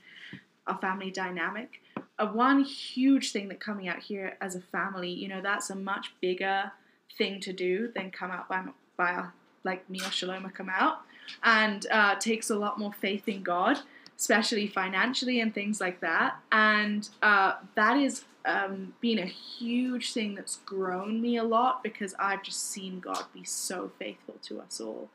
our 0.66 0.76
family 0.78 1.10
dynamic 1.10 1.80
a 2.18 2.26
one 2.26 2.64
huge 2.64 3.32
thing 3.32 3.48
that 3.48 3.60
coming 3.60 3.88
out 3.88 3.98
here 3.98 4.36
as 4.40 4.54
a 4.54 4.60
family, 4.60 5.10
you 5.10 5.28
know, 5.28 5.40
that's 5.42 5.70
a 5.70 5.74
much 5.74 6.12
bigger 6.20 6.72
thing 7.16 7.40
to 7.40 7.52
do 7.52 7.90
than 7.94 8.10
come 8.10 8.30
out 8.30 8.48
by 8.48 8.64
by 8.96 9.26
like 9.64 9.88
me 9.90 10.00
or 10.00 10.04
Shaloma 10.04 10.52
come 10.54 10.70
out, 10.70 11.00
and 11.42 11.86
uh, 11.90 12.14
takes 12.16 12.50
a 12.50 12.56
lot 12.56 12.78
more 12.78 12.92
faith 12.92 13.28
in 13.28 13.42
God, 13.42 13.78
especially 14.18 14.66
financially 14.66 15.40
and 15.40 15.54
things 15.54 15.80
like 15.80 16.00
that. 16.00 16.36
And 16.52 17.08
uh, 17.22 17.54
that 17.74 17.96
is 17.98 18.24
um, 18.46 18.94
been 19.00 19.18
a 19.18 19.26
huge 19.26 20.12
thing 20.12 20.34
that's 20.34 20.58
grown 20.58 21.20
me 21.20 21.36
a 21.36 21.44
lot 21.44 21.82
because 21.82 22.14
I've 22.18 22.42
just 22.42 22.70
seen 22.70 23.00
God 23.00 23.24
be 23.34 23.44
so 23.44 23.90
faithful 23.98 24.36
to 24.42 24.60
us 24.60 24.80
all. 24.80 25.10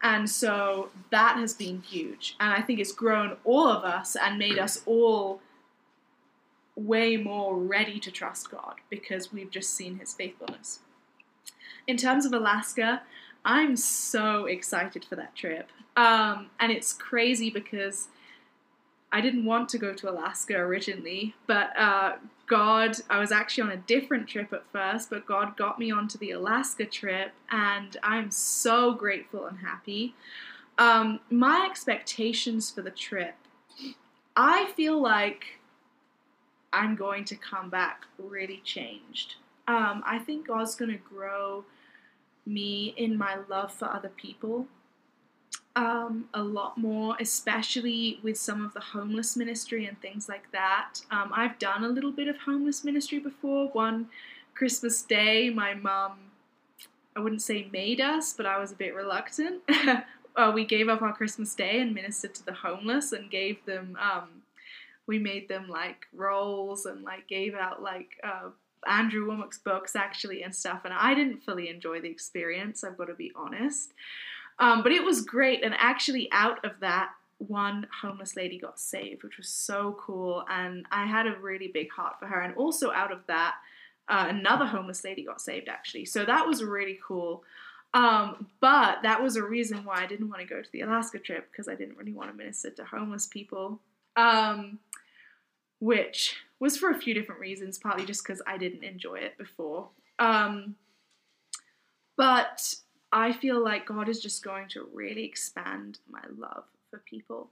And 0.00 0.30
so 0.30 0.90
that 1.10 1.36
has 1.38 1.54
been 1.54 1.82
huge. 1.82 2.36
And 2.38 2.52
I 2.52 2.62
think 2.62 2.78
it's 2.78 2.92
grown 2.92 3.36
all 3.44 3.66
of 3.66 3.82
us 3.82 4.16
and 4.16 4.38
made 4.38 4.58
us 4.58 4.82
all 4.86 5.40
way 6.78 7.16
more 7.16 7.56
ready 7.58 7.98
to 7.98 8.10
trust 8.10 8.50
God 8.50 8.76
because 8.88 9.32
we've 9.32 9.50
just 9.50 9.74
seen 9.74 9.98
his 9.98 10.14
faithfulness. 10.14 10.80
In 11.86 11.96
terms 11.96 12.24
of 12.24 12.32
Alaska, 12.32 13.02
I'm 13.44 13.76
so 13.76 14.44
excited 14.46 15.04
for 15.04 15.16
that 15.16 15.34
trip. 15.34 15.70
Um, 15.96 16.50
and 16.60 16.70
it's 16.70 16.92
crazy 16.92 17.50
because 17.50 18.08
I 19.10 19.20
didn't 19.20 19.44
want 19.44 19.68
to 19.70 19.78
go 19.78 19.92
to 19.94 20.10
Alaska 20.10 20.54
originally, 20.56 21.34
but 21.46 21.76
uh, 21.76 22.16
God, 22.46 22.96
I 23.08 23.18
was 23.18 23.32
actually 23.32 23.64
on 23.64 23.70
a 23.70 23.78
different 23.78 24.28
trip 24.28 24.52
at 24.52 24.64
first, 24.70 25.10
but 25.10 25.26
God 25.26 25.56
got 25.56 25.78
me 25.78 25.90
onto 25.90 26.18
the 26.18 26.30
Alaska 26.32 26.84
trip, 26.84 27.32
and 27.50 27.96
I'm 28.02 28.30
so 28.30 28.92
grateful 28.92 29.46
and 29.46 29.58
happy. 29.58 30.14
Um, 30.76 31.20
my 31.30 31.66
expectations 31.68 32.70
for 32.70 32.82
the 32.82 32.90
trip, 32.90 33.34
I 34.36 34.70
feel 34.76 35.00
like 35.00 35.57
I'm 36.72 36.96
going 36.96 37.24
to 37.26 37.36
come 37.36 37.70
back 37.70 38.02
really 38.18 38.60
changed. 38.64 39.36
Um, 39.66 40.02
I 40.06 40.18
think 40.18 40.46
God's 40.46 40.74
going 40.74 40.90
to 40.90 40.98
grow 40.98 41.64
me 42.46 42.94
in 42.96 43.16
my 43.16 43.36
love 43.48 43.72
for 43.72 43.86
other 43.86 44.08
people 44.08 44.66
um, 45.78 46.24
a 46.34 46.42
lot 46.42 46.76
more, 46.76 47.16
especially 47.20 48.18
with 48.24 48.36
some 48.36 48.64
of 48.64 48.74
the 48.74 48.80
homeless 48.80 49.36
ministry 49.36 49.86
and 49.86 50.00
things 50.00 50.28
like 50.28 50.50
that. 50.50 50.94
Um, 51.12 51.30
I've 51.32 51.56
done 51.60 51.84
a 51.84 51.88
little 51.88 52.10
bit 52.10 52.26
of 52.26 52.36
homeless 52.36 52.82
ministry 52.82 53.20
before. 53.20 53.68
One 53.68 54.08
Christmas 54.56 55.02
day, 55.02 55.50
my 55.50 55.74
mum, 55.74 56.18
I 57.14 57.20
wouldn't 57.20 57.42
say 57.42 57.68
made 57.72 58.00
us, 58.00 58.32
but 58.32 58.44
I 58.44 58.58
was 58.58 58.72
a 58.72 58.74
bit 58.74 58.92
reluctant. 58.92 59.62
uh, 60.36 60.50
we 60.52 60.64
gave 60.64 60.88
up 60.88 61.00
our 61.00 61.12
Christmas 61.12 61.54
day 61.54 61.80
and 61.80 61.94
ministered 61.94 62.34
to 62.34 62.44
the 62.44 62.54
homeless 62.54 63.12
and 63.12 63.30
gave 63.30 63.64
them 63.64 63.96
um, 64.00 64.28
we 65.08 65.18
made 65.18 65.48
them 65.48 65.68
like 65.68 66.06
rolls 66.12 66.86
and 66.86 67.02
like 67.02 67.26
gave 67.26 67.54
out 67.54 67.82
like 67.82 68.20
uh, 68.22 68.50
Andrew 68.86 69.26
Wommack's 69.26 69.58
books 69.58 69.96
actually 69.96 70.42
and 70.42 70.54
stuff. 70.54 70.82
And 70.84 70.94
I 70.94 71.14
didn't 71.14 71.42
fully 71.42 71.68
enjoy 71.68 72.00
the 72.00 72.10
experience, 72.10 72.84
I've 72.84 72.98
got 72.98 73.06
to 73.06 73.14
be 73.14 73.32
honest. 73.34 73.94
Um, 74.60 74.82
but 74.82 74.92
it 74.92 75.02
was 75.02 75.22
great. 75.22 75.64
And 75.64 75.74
actually, 75.76 76.28
out 76.30 76.64
of 76.64 76.72
that, 76.80 77.10
one 77.38 77.86
homeless 78.02 78.36
lady 78.36 78.58
got 78.58 78.78
saved, 78.78 79.22
which 79.22 79.38
was 79.38 79.48
so 79.48 79.96
cool. 80.00 80.44
And 80.50 80.84
I 80.90 81.06
had 81.06 81.26
a 81.26 81.38
really 81.40 81.68
big 81.68 81.90
heart 81.90 82.16
for 82.20 82.26
her. 82.26 82.40
And 82.40 82.54
also, 82.56 82.90
out 82.90 83.12
of 83.12 83.20
that, 83.28 83.54
uh, 84.08 84.26
another 84.28 84.66
homeless 84.66 85.04
lady 85.04 85.24
got 85.24 85.40
saved 85.40 85.68
actually. 85.68 86.04
So 86.04 86.24
that 86.24 86.46
was 86.46 86.62
really 86.62 86.98
cool. 87.06 87.44
Um, 87.94 88.48
but 88.60 89.02
that 89.02 89.22
was 89.22 89.36
a 89.36 89.42
reason 89.42 89.84
why 89.84 90.02
I 90.02 90.06
didn't 90.06 90.28
want 90.28 90.40
to 90.40 90.46
go 90.46 90.60
to 90.60 90.72
the 90.72 90.82
Alaska 90.82 91.18
trip 91.18 91.48
because 91.50 91.68
I 91.68 91.74
didn't 91.74 91.96
really 91.96 92.12
want 92.12 92.30
to 92.30 92.36
minister 92.36 92.70
to 92.70 92.84
homeless 92.84 93.26
people. 93.26 93.80
Um, 94.16 94.78
which 95.80 96.36
was 96.60 96.76
for 96.76 96.90
a 96.90 96.98
few 96.98 97.14
different 97.14 97.40
reasons, 97.40 97.78
partly 97.78 98.04
just 98.04 98.24
because 98.24 98.42
I 98.46 98.58
didn't 98.58 98.84
enjoy 98.84 99.16
it 99.16 99.38
before. 99.38 99.88
Um, 100.18 100.74
but 102.16 102.74
I 103.12 103.32
feel 103.32 103.62
like 103.62 103.86
God 103.86 104.08
is 104.08 104.20
just 104.20 104.42
going 104.42 104.68
to 104.70 104.88
really 104.92 105.24
expand 105.24 105.98
my 106.10 106.22
love 106.36 106.64
for 106.90 106.98
people. 106.98 107.50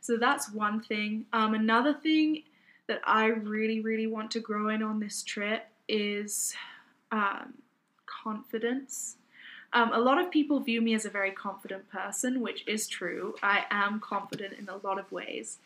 So 0.00 0.16
that's 0.16 0.50
one 0.50 0.80
thing. 0.80 1.26
Um, 1.32 1.54
another 1.54 1.94
thing 1.94 2.42
that 2.88 3.00
I 3.04 3.26
really, 3.26 3.80
really 3.80 4.06
want 4.06 4.30
to 4.32 4.40
grow 4.40 4.68
in 4.68 4.82
on 4.82 4.98
this 4.98 5.22
trip 5.22 5.66
is 5.88 6.54
um, 7.12 7.54
confidence. 8.06 9.16
Um, 9.72 9.92
a 9.92 9.98
lot 9.98 10.20
of 10.20 10.30
people 10.30 10.58
view 10.58 10.80
me 10.80 10.94
as 10.94 11.04
a 11.04 11.10
very 11.10 11.30
confident 11.30 11.88
person, 11.88 12.40
which 12.40 12.66
is 12.66 12.88
true. 12.88 13.36
I 13.42 13.64
am 13.70 14.00
confident 14.00 14.54
in 14.58 14.68
a 14.68 14.76
lot 14.84 14.98
of 14.98 15.10
ways. 15.12 15.58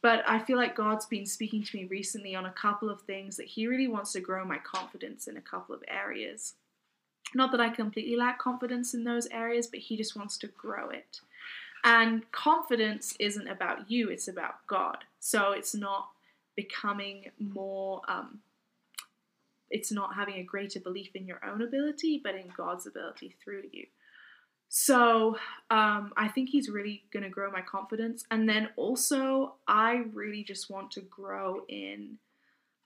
But 0.00 0.22
I 0.28 0.38
feel 0.38 0.56
like 0.56 0.76
God's 0.76 1.06
been 1.06 1.26
speaking 1.26 1.62
to 1.64 1.76
me 1.76 1.86
recently 1.86 2.34
on 2.34 2.46
a 2.46 2.52
couple 2.52 2.88
of 2.88 3.02
things 3.02 3.36
that 3.36 3.46
He 3.46 3.66
really 3.66 3.88
wants 3.88 4.12
to 4.12 4.20
grow 4.20 4.44
my 4.44 4.58
confidence 4.58 5.26
in 5.26 5.36
a 5.36 5.42
couple 5.42 5.74
of 5.74 5.82
areas. 5.88 6.54
Not 7.34 7.50
that 7.50 7.60
I 7.60 7.68
completely 7.68 8.16
lack 8.16 8.38
confidence 8.38 8.94
in 8.94 9.04
those 9.04 9.26
areas, 9.26 9.66
but 9.66 9.80
He 9.80 9.96
just 9.96 10.16
wants 10.16 10.38
to 10.38 10.46
grow 10.48 10.90
it. 10.90 11.20
And 11.84 12.30
confidence 12.32 13.14
isn't 13.18 13.48
about 13.48 13.90
you, 13.90 14.08
it's 14.08 14.28
about 14.28 14.66
God. 14.66 14.98
So 15.20 15.52
it's 15.52 15.74
not 15.74 16.10
becoming 16.56 17.30
more, 17.38 18.02
um, 18.08 18.40
it's 19.70 19.92
not 19.92 20.14
having 20.14 20.36
a 20.36 20.42
greater 20.42 20.80
belief 20.80 21.14
in 21.14 21.26
your 21.26 21.44
own 21.44 21.62
ability, 21.62 22.20
but 22.22 22.34
in 22.34 22.52
God's 22.56 22.86
ability 22.86 23.36
through 23.42 23.64
you. 23.72 23.86
So 24.68 25.38
um, 25.70 26.12
I 26.16 26.28
think 26.28 26.50
he's 26.50 26.68
really 26.68 27.02
going 27.12 27.22
to 27.22 27.30
grow 27.30 27.50
my 27.50 27.62
confidence. 27.62 28.24
And 28.30 28.48
then 28.48 28.68
also, 28.76 29.54
I 29.66 30.04
really 30.12 30.44
just 30.44 30.70
want 30.70 30.90
to 30.92 31.00
grow 31.00 31.62
in 31.68 32.18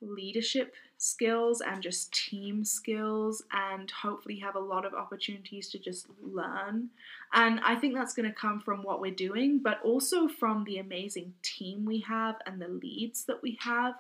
leadership 0.01 0.75
skills 0.99 1.61
and 1.61 1.83
just 1.83 2.13
team 2.13 2.65
skills 2.65 3.43
and 3.53 3.91
hopefully 3.91 4.39
have 4.39 4.55
a 4.57 4.61
lot 4.61 4.85
of 4.85 4.95
opportunities 4.95 5.69
to 5.71 5.79
just 5.79 6.07
learn. 6.23 6.89
And 7.33 7.61
I 7.65 7.75
think 7.75 7.95
that's 7.95 8.15
going 8.15 8.29
to 8.29 8.35
come 8.35 8.61
from 8.61 8.83
what 8.83 9.01
we're 9.01 9.13
doing, 9.13 9.59
but 9.59 9.81
also 9.83 10.29
from 10.29 10.65
the 10.65 10.79
amazing 10.79 11.35
team 11.43 11.85
we 11.85 12.01
have 12.01 12.37
and 12.47 12.61
the 12.61 12.69
leads 12.69 13.25
that 13.25 13.43
we 13.43 13.59
have. 13.61 13.95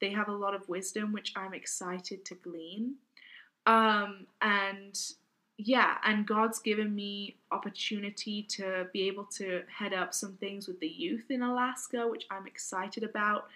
They 0.00 0.10
have 0.10 0.28
a 0.28 0.32
lot 0.32 0.54
of 0.54 0.68
wisdom, 0.68 1.12
which 1.12 1.32
I'm 1.36 1.54
excited 1.54 2.24
to 2.26 2.34
glean. 2.36 2.94
Um, 3.66 4.26
and 4.40 4.98
yeah, 5.60 5.96
and 6.04 6.24
God's 6.24 6.60
given 6.60 6.94
me 6.94 7.34
opportunity 7.50 8.44
to 8.44 8.86
be 8.92 9.08
able 9.08 9.24
to 9.24 9.62
head 9.66 9.92
up 9.92 10.14
some 10.14 10.34
things 10.34 10.68
with 10.68 10.78
the 10.78 10.86
youth 10.88 11.24
in 11.30 11.42
Alaska, 11.42 12.06
which 12.06 12.26
I'm 12.30 12.46
excited 12.46 13.02
about. 13.02 13.48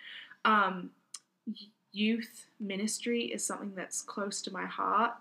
Um, 0.45 0.91
youth 1.93 2.47
ministry 2.59 3.27
is 3.27 3.47
something 3.47 3.73
that's 3.77 4.03
close 4.03 4.43
to 4.43 4.53
my 4.53 4.67
heart 4.67 5.13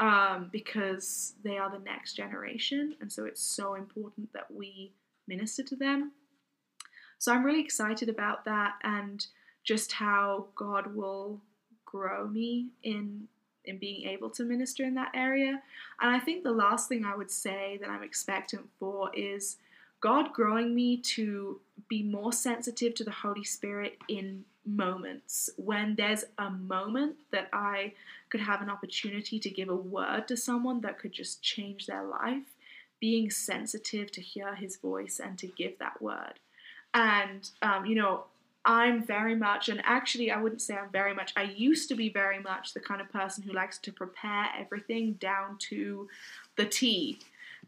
um, 0.00 0.48
because 0.50 1.34
they 1.44 1.56
are 1.56 1.70
the 1.70 1.84
next 1.84 2.14
generation, 2.14 2.96
and 3.00 3.12
so 3.12 3.26
it's 3.26 3.40
so 3.40 3.74
important 3.74 4.32
that 4.32 4.50
we 4.52 4.90
minister 5.28 5.62
to 5.62 5.76
them. 5.76 6.10
So 7.18 7.32
I'm 7.32 7.44
really 7.44 7.62
excited 7.62 8.08
about 8.08 8.44
that 8.44 8.74
and 8.82 9.24
just 9.62 9.92
how 9.92 10.46
God 10.56 10.94
will 10.96 11.40
grow 11.84 12.26
me 12.26 12.70
in 12.82 13.28
in 13.64 13.78
being 13.78 14.08
able 14.08 14.30
to 14.30 14.44
minister 14.44 14.84
in 14.84 14.94
that 14.94 15.12
area. 15.14 15.62
And 16.00 16.10
I 16.14 16.18
think 16.18 16.42
the 16.42 16.52
last 16.52 16.88
thing 16.88 17.04
I 17.04 17.16
would 17.16 17.30
say 17.30 17.78
that 17.80 17.90
I'm 17.90 18.02
expectant 18.02 18.68
for 18.78 19.10
is 19.14 19.56
God 20.00 20.32
growing 20.32 20.74
me 20.74 20.98
to 20.98 21.60
be 21.88 22.02
more 22.02 22.32
sensitive 22.32 22.94
to 22.96 23.04
the 23.04 23.10
Holy 23.10 23.44
Spirit 23.44 23.98
in 24.08 24.44
moments. 24.66 25.50
When 25.56 25.94
there's 25.94 26.24
a 26.38 26.50
moment 26.50 27.16
that 27.32 27.48
I 27.52 27.94
could 28.28 28.40
have 28.40 28.62
an 28.62 28.70
opportunity 28.70 29.38
to 29.38 29.50
give 29.50 29.68
a 29.68 29.76
word 29.76 30.28
to 30.28 30.36
someone 30.36 30.80
that 30.82 30.98
could 30.98 31.12
just 31.12 31.42
change 31.42 31.86
their 31.86 32.04
life, 32.04 32.54
being 33.00 33.30
sensitive 33.30 34.10
to 34.12 34.20
hear 34.20 34.54
his 34.54 34.76
voice 34.76 35.20
and 35.22 35.38
to 35.38 35.46
give 35.46 35.78
that 35.78 36.00
word. 36.00 36.34
And, 36.94 37.48
um, 37.62 37.86
you 37.86 37.96
know, 37.96 38.24
I'm 38.64 39.04
very 39.04 39.34
much, 39.34 39.68
and 39.68 39.82
actually, 39.84 40.30
I 40.30 40.40
wouldn't 40.40 40.62
say 40.62 40.74
I'm 40.74 40.90
very 40.90 41.14
much, 41.14 41.32
I 41.36 41.42
used 41.42 41.88
to 41.90 41.94
be 41.94 42.08
very 42.08 42.38
much 42.38 42.72
the 42.72 42.80
kind 42.80 43.00
of 43.00 43.10
person 43.10 43.42
who 43.42 43.52
likes 43.52 43.78
to 43.78 43.92
prepare 43.92 44.46
everything 44.58 45.14
down 45.14 45.58
to 45.70 46.08
the 46.56 46.64
T 46.64 47.18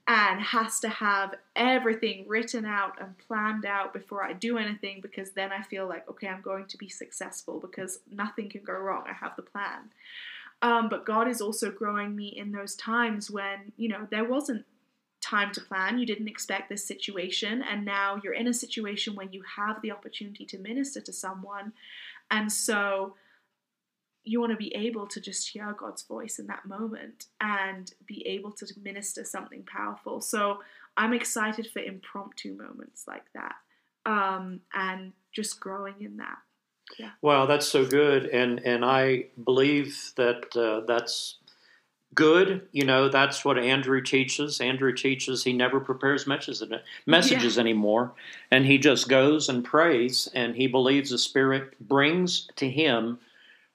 and 0.08 0.40
has 0.40 0.80
to 0.80 0.88
have 0.88 1.34
everything 1.54 2.24
written 2.28 2.64
out 2.64 3.00
and 3.00 3.18
planned 3.18 3.66
out 3.66 3.92
before 3.92 4.22
I 4.22 4.32
do 4.32 4.56
anything 4.56 5.00
because 5.00 5.32
then 5.32 5.52
I 5.52 5.62
feel 5.62 5.88
like, 5.88 6.08
okay, 6.08 6.28
I'm 6.28 6.42
going 6.42 6.66
to 6.66 6.78
be 6.78 6.88
successful 6.88 7.58
because 7.58 7.98
nothing 8.10 8.48
can 8.48 8.62
go 8.62 8.74
wrong. 8.74 9.04
I 9.08 9.12
have 9.12 9.36
the 9.36 9.42
plan. 9.42 9.90
Um, 10.62 10.88
but 10.88 11.04
God 11.04 11.28
is 11.28 11.40
also 11.40 11.70
growing 11.70 12.16
me 12.16 12.28
in 12.28 12.52
those 12.52 12.74
times 12.76 13.30
when, 13.30 13.72
you 13.76 13.88
know, 13.88 14.06
there 14.10 14.24
wasn't 14.24 14.64
time 15.26 15.52
to 15.52 15.60
plan. 15.60 15.98
You 15.98 16.06
didn't 16.06 16.28
expect 16.28 16.68
this 16.68 16.86
situation, 16.86 17.62
and 17.62 17.84
now 17.84 18.20
you're 18.22 18.32
in 18.32 18.46
a 18.46 18.54
situation 18.54 19.14
where 19.14 19.28
you 19.30 19.42
have 19.56 19.82
the 19.82 19.90
opportunity 19.90 20.44
to 20.46 20.58
minister 20.58 21.00
to 21.00 21.12
someone. 21.12 21.72
And 22.30 22.52
so 22.52 23.14
you 24.24 24.40
want 24.40 24.50
to 24.52 24.56
be 24.56 24.74
able 24.74 25.06
to 25.06 25.20
just 25.20 25.48
hear 25.48 25.74
God's 25.78 26.02
voice 26.02 26.38
in 26.38 26.46
that 26.48 26.66
moment 26.66 27.26
and 27.40 27.92
be 28.06 28.26
able 28.26 28.50
to 28.52 28.66
minister 28.82 29.24
something 29.24 29.62
powerful. 29.62 30.20
So 30.20 30.58
I'm 30.96 31.12
excited 31.12 31.68
for 31.72 31.80
impromptu 31.80 32.56
moments 32.56 33.04
like 33.06 33.26
that 33.34 33.54
um, 34.04 34.60
and 34.74 35.12
just 35.32 35.60
growing 35.60 35.94
in 36.00 36.16
that. 36.16 36.38
Yeah. 36.98 37.10
Wow, 37.20 37.46
that's 37.46 37.66
so 37.66 37.84
good, 37.84 38.26
and 38.26 38.60
and 38.60 38.84
I 38.84 39.26
believe 39.44 40.12
that 40.14 40.56
uh, 40.56 40.86
that's 40.86 41.38
good. 42.16 42.66
You 42.72 42.84
know, 42.84 43.08
that's 43.08 43.44
what 43.44 43.58
Andrew 43.58 44.02
teaches. 44.02 44.60
Andrew 44.60 44.92
teaches 44.92 45.44
he 45.44 45.52
never 45.52 45.78
prepares 45.78 46.26
messages, 46.26 46.64
messages 47.06 47.54
yeah. 47.54 47.60
anymore, 47.60 48.12
and 48.50 48.66
he 48.66 48.78
just 48.78 49.08
goes 49.08 49.48
and 49.48 49.64
prays, 49.64 50.28
and 50.34 50.56
he 50.56 50.66
believes 50.66 51.10
the 51.10 51.18
Spirit 51.18 51.78
brings 51.78 52.48
to 52.56 52.68
him 52.68 53.20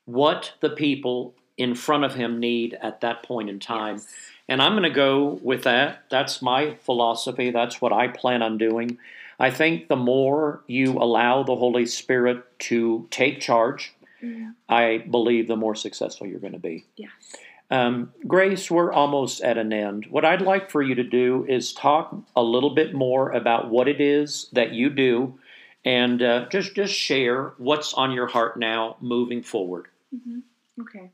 what 0.03 0.51
the 0.59 0.69
people 0.69 1.33
in 1.57 1.75
front 1.75 2.03
of 2.03 2.15
him 2.15 2.39
need 2.39 2.77
at 2.81 2.99
that 3.01 3.23
point 3.23 3.49
in 3.49 3.59
time. 3.59 3.95
Yes. 3.95 4.07
And 4.49 4.61
I'm 4.61 4.73
going 4.73 4.83
to 4.83 4.89
go 4.89 5.39
with 5.41 5.63
that. 5.63 6.03
That's 6.09 6.41
my 6.41 6.75
philosophy. 6.81 7.51
That's 7.51 7.79
what 7.79 7.93
I 7.93 8.09
plan 8.09 8.41
on 8.41 8.57
doing. 8.57 8.97
I 9.39 9.49
think 9.49 9.87
the 9.87 9.95
more 9.95 10.61
you 10.67 10.93
allow 10.93 11.43
the 11.43 11.55
Holy 11.55 11.85
Spirit 11.85 12.43
to 12.59 13.07
take 13.11 13.39
charge, 13.39 13.93
mm-hmm. 14.21 14.49
I 14.67 15.05
believe 15.09 15.47
the 15.47 15.55
more 15.55 15.75
successful 15.75 16.27
you're 16.27 16.39
going 16.39 16.53
to 16.53 16.59
be. 16.59 16.85
Yes. 16.97 17.11
Um, 17.71 18.11
Grace, 18.27 18.69
we're 18.69 18.91
almost 18.91 19.41
at 19.41 19.57
an 19.57 19.71
end. 19.71 20.05
What 20.09 20.25
I'd 20.25 20.41
like 20.41 20.69
for 20.69 20.81
you 20.81 20.93
to 20.95 21.03
do 21.03 21.45
is 21.47 21.71
talk 21.71 22.13
a 22.35 22.43
little 22.43 22.75
bit 22.75 22.93
more 22.93 23.31
about 23.31 23.69
what 23.69 23.87
it 23.87 24.01
is 24.01 24.49
that 24.51 24.73
you 24.73 24.89
do, 24.89 25.39
and 25.85 26.21
uh, 26.21 26.49
just 26.49 26.75
just 26.75 26.93
share 26.93 27.53
what's 27.57 27.93
on 27.93 28.11
your 28.11 28.27
heart 28.27 28.59
now, 28.59 28.97
moving 28.99 29.41
forward. 29.41 29.87
Mm-hmm. 30.13 30.39
Okay. 30.81 31.11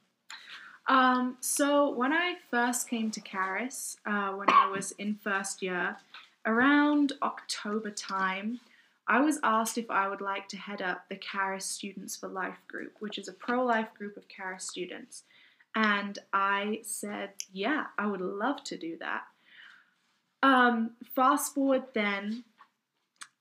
Um, 0.88 1.38
so 1.42 1.92
when 1.92 2.12
I 2.12 2.36
first 2.50 2.90
came 2.90 3.12
to 3.12 3.22
Charis, 3.22 3.98
uh, 4.06 4.32
when 4.32 4.50
I 4.50 4.68
was 4.68 4.94
in 4.94 5.20
first 5.24 5.62
year, 5.62 5.98
around 6.46 7.14
October 7.22 7.92
time, 7.92 8.62
I 9.08 9.20
was 9.20 9.40
asked 9.44 9.78
if 9.78 9.92
I 9.92 10.08
would 10.08 10.22
like 10.22 10.48
to 10.50 10.58
head 10.58 10.82
up 10.82 11.08
the 11.08 11.18
Charis 11.18 11.66
Students 11.66 12.16
for 12.16 12.28
Life 12.28 12.58
group, 12.68 12.94
which 13.00 13.18
is 13.18 13.28
a 13.28 13.34
pro 13.34 13.64
life 13.64 13.94
group 13.98 14.18
of 14.18 14.28
Charis 14.28 14.66
students. 14.66 15.24
And 15.78 16.18
I 16.34 16.80
said, 16.82 17.34
yeah, 17.54 17.86
I 18.00 18.08
would 18.08 18.20
love 18.20 18.64
to 18.64 18.78
do 18.80 18.98
that. 18.98 19.26
Um, 20.42 20.92
fast 21.16 21.54
forward 21.54 21.84
then, 21.94 22.46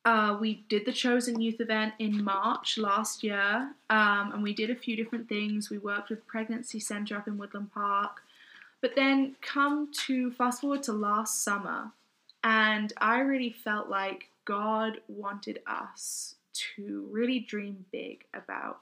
uh, 0.04 0.36
we 0.38 0.66
did 0.68 0.84
the 0.84 0.92
Chosen 0.92 1.40
Youth 1.40 1.62
event 1.62 1.94
in 1.98 2.22
March 2.22 2.76
last 2.76 3.24
year, 3.24 3.70
um, 3.88 4.32
and 4.34 4.42
we 4.42 4.52
did 4.52 4.68
a 4.68 4.76
few 4.76 4.96
different 4.96 5.30
things. 5.30 5.70
We 5.70 5.78
worked 5.78 6.10
with 6.10 6.26
Pregnancy 6.26 6.78
Centre 6.78 7.16
up 7.16 7.26
in 7.26 7.38
Woodland 7.38 7.72
Park. 7.72 8.20
But 8.82 8.96
then 8.96 9.36
come 9.40 9.90
to 10.06 10.30
fast 10.32 10.60
forward 10.60 10.82
to 10.82 10.92
last 10.92 11.42
summer, 11.42 11.92
and 12.44 12.92
I 12.98 13.20
really 13.20 13.50
felt 13.64 13.88
like 13.88 14.28
God 14.44 15.00
wanted 15.08 15.60
us 15.66 16.34
to 16.74 17.08
really 17.10 17.40
dream 17.40 17.86
big 17.90 18.26
about 18.34 18.80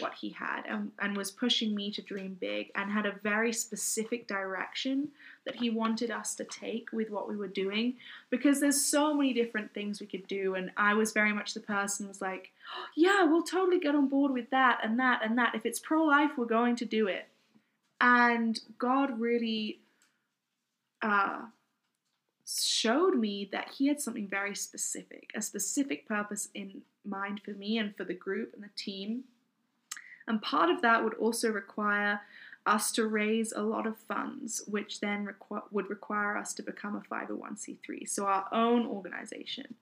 what 0.00 0.14
he 0.14 0.30
had 0.30 0.62
and, 0.66 0.90
and 0.98 1.16
was 1.16 1.30
pushing 1.30 1.74
me 1.74 1.90
to 1.92 2.02
dream 2.02 2.36
big 2.40 2.70
and 2.74 2.90
had 2.90 3.06
a 3.06 3.18
very 3.22 3.52
specific 3.52 4.26
direction 4.26 5.08
that 5.44 5.56
he 5.56 5.70
wanted 5.70 6.10
us 6.10 6.34
to 6.34 6.44
take 6.44 6.90
with 6.92 7.10
what 7.10 7.28
we 7.28 7.36
were 7.36 7.48
doing. 7.48 7.94
Because 8.30 8.60
there's 8.60 8.84
so 8.84 9.14
many 9.14 9.32
different 9.32 9.72
things 9.74 10.00
we 10.00 10.06
could 10.06 10.26
do 10.26 10.54
and 10.54 10.70
I 10.76 10.94
was 10.94 11.12
very 11.12 11.32
much 11.32 11.54
the 11.54 11.60
person 11.60 12.08
was 12.08 12.20
like 12.20 12.50
oh, 12.76 12.86
yeah 12.96 13.24
we'll 13.24 13.42
totally 13.42 13.80
get 13.80 13.94
on 13.94 14.08
board 14.08 14.32
with 14.32 14.50
that 14.50 14.80
and 14.82 14.98
that 14.98 15.22
and 15.24 15.36
that. 15.38 15.54
If 15.54 15.66
it's 15.66 15.78
pro-life 15.78 16.32
we're 16.36 16.46
going 16.46 16.76
to 16.76 16.84
do 16.84 17.06
it. 17.06 17.28
And 18.00 18.58
God 18.78 19.20
really 19.20 19.80
uh, 21.02 21.42
showed 22.46 23.14
me 23.14 23.48
that 23.52 23.70
he 23.76 23.86
had 23.86 24.00
something 24.00 24.26
very 24.26 24.54
specific 24.54 25.30
a 25.34 25.42
specific 25.42 26.06
purpose 26.08 26.48
in 26.54 26.82
mind 27.04 27.40
for 27.44 27.52
me 27.52 27.78
and 27.78 27.94
for 27.96 28.04
the 28.04 28.14
group 28.14 28.52
and 28.54 28.62
the 28.62 28.70
team 28.76 29.24
and 30.30 30.40
part 30.40 30.70
of 30.70 30.80
that 30.80 31.04
would 31.04 31.14
also 31.14 31.50
require 31.50 32.20
us 32.64 32.92
to 32.92 33.06
raise 33.06 33.52
a 33.52 33.62
lot 33.62 33.86
of 33.86 33.96
funds, 33.96 34.62
which 34.66 35.00
then 35.00 35.26
requ- 35.26 35.64
would 35.72 35.90
require 35.90 36.36
us 36.36 36.54
to 36.54 36.62
become 36.62 36.94
a 36.94 37.14
501c3, 37.14 38.08
so 38.08 38.26
our 38.26 38.46
own 38.52 38.86
organization. 38.86 39.74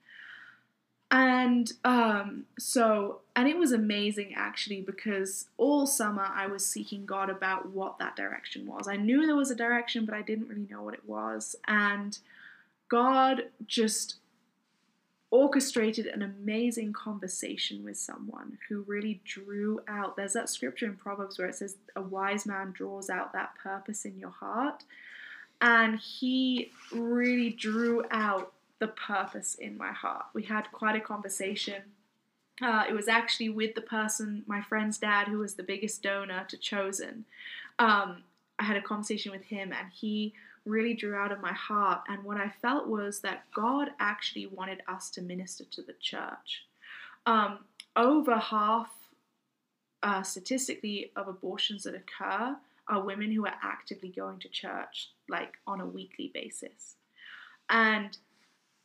And 1.10 1.72
um, 1.84 2.44
so, 2.58 3.20
and 3.36 3.46
it 3.46 3.58
was 3.58 3.72
amazing 3.72 4.34
actually 4.34 4.80
because 4.80 5.46
all 5.56 5.86
summer 5.86 6.26
I 6.26 6.46
was 6.46 6.66
seeking 6.66 7.06
God 7.06 7.30
about 7.30 7.68
what 7.70 7.98
that 7.98 8.16
direction 8.16 8.66
was. 8.66 8.88
I 8.88 8.96
knew 8.96 9.26
there 9.26 9.36
was 9.36 9.50
a 9.50 9.54
direction, 9.54 10.04
but 10.04 10.14
I 10.14 10.22
didn't 10.22 10.48
really 10.48 10.66
know 10.70 10.82
what 10.82 10.94
it 10.94 11.06
was. 11.06 11.56
And 11.66 12.18
God 12.88 13.44
just 13.66 14.16
orchestrated 15.30 16.06
an 16.06 16.22
amazing 16.22 16.92
conversation 16.92 17.84
with 17.84 17.96
someone 17.96 18.58
who 18.68 18.82
really 18.86 19.20
drew 19.24 19.80
out. 19.86 20.16
There's 20.16 20.32
that 20.32 20.48
scripture 20.48 20.86
in 20.86 20.96
Proverbs 20.96 21.38
where 21.38 21.48
it 21.48 21.54
says, 21.54 21.76
A 21.96 22.02
wise 22.02 22.46
man 22.46 22.72
draws 22.72 23.10
out 23.10 23.32
that 23.32 23.54
purpose 23.62 24.04
in 24.04 24.18
your 24.18 24.30
heart. 24.30 24.84
And 25.60 25.98
he 25.98 26.70
really 26.92 27.50
drew 27.50 28.04
out 28.10 28.52
the 28.78 28.88
purpose 28.88 29.54
in 29.54 29.76
my 29.76 29.92
heart. 29.92 30.26
We 30.32 30.44
had 30.44 30.70
quite 30.72 30.96
a 30.96 31.00
conversation. 31.00 31.82
Uh, 32.62 32.84
it 32.88 32.92
was 32.92 33.08
actually 33.08 33.50
with 33.50 33.74
the 33.74 33.80
person, 33.80 34.44
my 34.46 34.62
friend's 34.62 34.98
dad, 34.98 35.28
who 35.28 35.38
was 35.38 35.54
the 35.54 35.62
biggest 35.62 36.02
donor 36.02 36.44
to 36.48 36.56
Chosen. 36.56 37.24
Um, 37.78 38.22
I 38.58 38.64
had 38.64 38.76
a 38.76 38.82
conversation 38.82 39.30
with 39.32 39.44
him, 39.44 39.72
and 39.72 39.88
he 39.92 40.32
really 40.68 40.94
drew 40.94 41.14
out 41.14 41.32
of 41.32 41.40
my 41.40 41.52
heart. 41.52 42.02
And 42.08 42.22
what 42.24 42.36
I 42.36 42.52
felt 42.62 42.88
was 42.88 43.20
that 43.20 43.44
God 43.54 43.88
actually 43.98 44.46
wanted 44.46 44.82
us 44.88 45.10
to 45.10 45.22
minister 45.22 45.64
to 45.64 45.82
the 45.82 45.94
church. 46.00 46.64
Um, 47.26 47.60
over 47.96 48.36
half, 48.38 48.90
uh, 50.02 50.22
statistically, 50.22 51.10
of 51.16 51.28
abortions 51.28 51.84
that 51.84 51.94
occur 51.94 52.56
are 52.88 53.02
women 53.02 53.32
who 53.32 53.44
are 53.46 53.56
actively 53.62 54.08
going 54.08 54.38
to 54.40 54.48
church, 54.48 55.10
like 55.28 55.54
on 55.66 55.80
a 55.80 55.86
weekly 55.86 56.30
basis. 56.32 56.96
And 57.68 58.16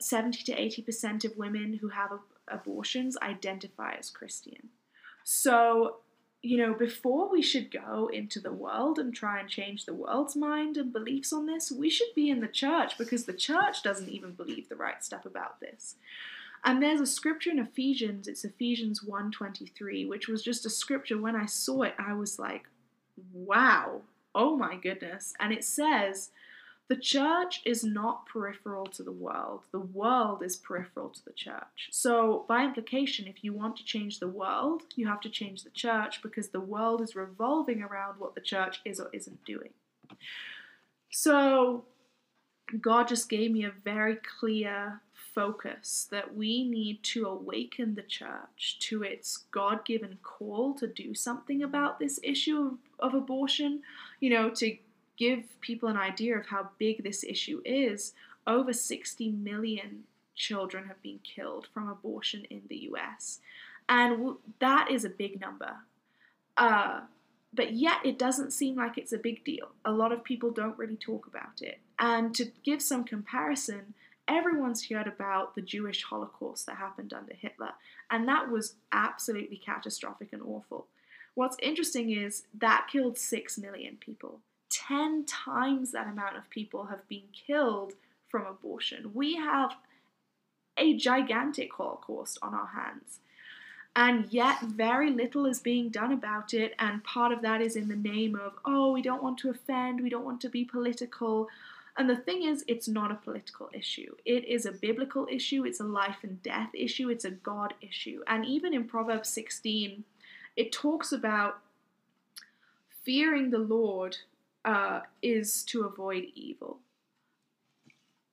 70 0.01 0.43
to 0.43 0.55
80% 0.55 1.23
of 1.23 1.37
women 1.37 1.79
who 1.81 1.89
have 1.89 2.11
abortions 2.49 3.17
identify 3.21 3.93
as 3.93 4.09
Christian. 4.09 4.69
So, 5.23 5.97
you 6.45 6.57
know, 6.57 6.73
before 6.73 7.29
we 7.29 7.41
should 7.41 7.71
go 7.71 8.09
into 8.11 8.41
the 8.41 8.51
world 8.51 8.99
and 8.99 9.15
try 9.15 9.39
and 9.39 9.47
change 9.47 9.85
the 9.85 9.93
world's 9.93 10.35
mind 10.35 10.75
and 10.75 10.91
beliefs 10.91 11.31
on 11.31 11.45
this, 11.45 11.71
we 11.71 11.89
should 11.89 12.13
be 12.13 12.29
in 12.29 12.41
the 12.41 12.49
church 12.49 12.97
because 12.97 13.23
the 13.23 13.33
church 13.33 13.81
doesn't 13.81 14.09
even 14.09 14.33
believe 14.33 14.67
the 14.67 14.75
right 14.75 15.01
stuff 15.01 15.25
about 15.25 15.61
this. 15.61 15.95
And 16.65 16.83
there's 16.83 16.99
a 16.99 17.05
scripture 17.05 17.49
in 17.49 17.59
Ephesians, 17.59 18.27
it's 18.27 18.43
Ephesians 18.43 19.05
1:23, 19.05 20.05
which 20.07 20.27
was 20.27 20.43
just 20.43 20.65
a 20.65 20.69
scripture 20.69 21.17
when 21.17 21.35
I 21.35 21.45
saw 21.45 21.83
it 21.83 21.95
I 21.97 22.13
was 22.13 22.37
like, 22.37 22.67
wow, 23.31 24.01
oh 24.35 24.57
my 24.57 24.75
goodness. 24.75 25.33
And 25.39 25.53
it 25.53 25.63
says, 25.63 26.31
the 26.89 26.95
church 26.97 27.61
is 27.65 27.83
not 27.83 28.25
peripheral 28.25 28.85
to 28.87 29.03
the 29.03 29.11
world. 29.11 29.63
The 29.71 29.79
world 29.79 30.43
is 30.43 30.57
peripheral 30.57 31.09
to 31.09 31.25
the 31.25 31.31
church. 31.31 31.89
So, 31.91 32.45
by 32.47 32.63
implication, 32.63 33.27
if 33.27 33.43
you 33.43 33.53
want 33.53 33.77
to 33.77 33.85
change 33.85 34.19
the 34.19 34.27
world, 34.27 34.83
you 34.95 35.07
have 35.07 35.21
to 35.21 35.29
change 35.29 35.63
the 35.63 35.69
church 35.69 36.21
because 36.21 36.49
the 36.49 36.59
world 36.59 37.01
is 37.01 37.15
revolving 37.15 37.81
around 37.81 38.19
what 38.19 38.35
the 38.35 38.41
church 38.41 38.81
is 38.83 38.99
or 38.99 39.09
isn't 39.13 39.45
doing. 39.45 39.69
So, 41.09 41.85
God 42.81 43.07
just 43.07 43.29
gave 43.29 43.51
me 43.51 43.63
a 43.63 43.71
very 43.71 44.17
clear 44.39 45.01
focus 45.33 46.07
that 46.11 46.35
we 46.35 46.67
need 46.67 47.01
to 47.03 47.25
awaken 47.25 47.95
the 47.95 48.03
church 48.03 48.77
to 48.79 49.03
its 49.03 49.45
God 49.51 49.85
given 49.85 50.17
call 50.21 50.73
to 50.75 50.87
do 50.87 51.15
something 51.15 51.63
about 51.63 51.97
this 51.97 52.19
issue 52.23 52.77
of, 52.99 53.13
of 53.13 53.13
abortion, 53.13 53.81
you 54.19 54.29
know, 54.29 54.49
to 54.51 54.77
give 55.17 55.59
people 55.61 55.89
an 55.89 55.97
idea 55.97 56.37
of 56.37 56.47
how 56.47 56.69
big 56.77 57.03
this 57.03 57.23
issue 57.23 57.61
is, 57.65 58.13
over 58.45 58.73
60 58.73 59.29
million 59.31 60.03
children 60.35 60.87
have 60.87 61.01
been 61.01 61.19
killed 61.23 61.67
from 61.73 61.87
abortion 61.87 62.45
in 62.49 62.63
the 62.69 62.89
US. 62.91 63.39
And 63.87 64.35
that 64.59 64.89
is 64.89 65.05
a 65.05 65.09
big 65.09 65.39
number. 65.39 65.75
Uh, 66.57 67.01
but 67.53 67.73
yet 67.73 67.97
it 68.03 68.17
doesn't 68.17 68.51
seem 68.51 68.75
like 68.75 68.97
it's 68.97 69.13
a 69.13 69.17
big 69.17 69.43
deal. 69.43 69.69
A 69.85 69.91
lot 69.91 70.11
of 70.11 70.23
people 70.23 70.51
don't 70.51 70.77
really 70.77 70.95
talk 70.95 71.27
about 71.27 71.61
it. 71.61 71.79
And 71.99 72.33
to 72.35 72.51
give 72.63 72.81
some 72.81 73.03
comparison, 73.03 73.93
everyone's 74.27 74.87
heard 74.89 75.07
about 75.07 75.55
the 75.55 75.61
Jewish 75.61 76.03
Holocaust 76.03 76.65
that 76.65 76.77
happened 76.77 77.13
under 77.13 77.33
Hitler, 77.33 77.73
and 78.09 78.27
that 78.27 78.49
was 78.49 78.75
absolutely 78.91 79.57
catastrophic 79.57 80.29
and 80.31 80.41
awful. 80.41 80.87
What's 81.35 81.57
interesting 81.61 82.11
is 82.11 82.43
that 82.53 82.87
killed 82.91 83.17
6 83.17 83.57
million 83.57 83.97
people. 83.99 84.39
10 84.73 85.25
times 85.25 85.91
that 85.91 86.07
amount 86.07 86.35
of 86.35 86.49
people 86.49 86.85
have 86.85 87.07
been 87.07 87.27
killed 87.31 87.93
from 88.27 88.45
abortion. 88.45 89.11
We 89.13 89.35
have 89.35 89.75
a 90.77 90.97
gigantic 90.97 91.71
Holocaust 91.73 92.39
on 92.41 92.55
our 92.55 92.67
hands. 92.67 93.19
And 93.95 94.33
yet, 94.33 94.61
very 94.61 95.11
little 95.11 95.45
is 95.45 95.59
being 95.59 95.89
done 95.89 96.11
about 96.11 96.53
it. 96.53 96.73
And 96.79 97.03
part 97.03 97.31
of 97.31 97.43
that 97.43 97.61
is 97.61 97.75
in 97.75 97.87
the 97.87 97.95
name 97.95 98.35
of, 98.35 98.53
oh, 98.65 98.91
we 98.91 99.03
don't 99.03 99.21
want 99.21 99.37
to 99.39 99.51
offend, 99.51 100.01
we 100.01 100.09
don't 100.09 100.25
want 100.25 100.41
to 100.41 100.49
be 100.49 100.65
political. 100.65 101.47
And 101.95 102.09
the 102.09 102.15
thing 102.15 102.41
is, 102.41 102.65
it's 102.67 102.87
not 102.87 103.11
a 103.11 103.15
political 103.15 103.69
issue. 103.71 104.15
It 104.25 104.45
is 104.45 104.65
a 104.65 104.71
biblical 104.71 105.27
issue, 105.31 105.63
it's 105.63 105.79
a 105.79 105.83
life 105.83 106.17
and 106.23 106.41
death 106.41 106.69
issue, 106.73 107.09
it's 107.09 107.25
a 107.25 107.29
God 107.29 107.75
issue. 107.81 108.23
And 108.25 108.43
even 108.45 108.73
in 108.73 108.85
Proverbs 108.85 109.29
16, 109.29 110.03
it 110.55 110.71
talks 110.71 111.11
about 111.11 111.59
fearing 113.03 113.51
the 113.51 113.59
Lord 113.59 114.17
uh, 114.65 115.01
is 115.21 115.63
to 115.63 115.83
avoid 115.83 116.25
evil. 116.35 116.79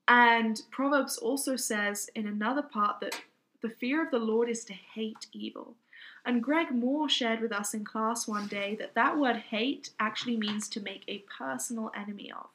And 0.08 0.60
Proverbs 0.70 1.18
also 1.18 1.56
says 1.56 2.10
in 2.14 2.26
another 2.26 2.62
part 2.62 3.00
that 3.00 3.20
the 3.62 3.70
fear 3.70 4.02
of 4.04 4.10
the 4.10 4.18
Lord 4.18 4.48
is 4.48 4.64
to 4.64 4.72
hate 4.72 5.26
evil. 5.32 5.74
And 6.24 6.42
Greg 6.42 6.68
Mohr 6.68 7.08
shared 7.08 7.40
with 7.40 7.52
us 7.52 7.74
in 7.74 7.84
class 7.84 8.26
one 8.26 8.46
day 8.46 8.76
that 8.76 8.94
that 8.94 9.18
word 9.18 9.36
hate 9.36 9.90
actually 10.00 10.36
means 10.36 10.68
to 10.70 10.80
make 10.80 11.04
a 11.06 11.24
personal 11.38 11.92
enemy 11.96 12.32
of. 12.32 12.48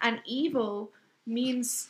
And 0.00 0.20
evil 0.24 0.92
means 1.26 1.88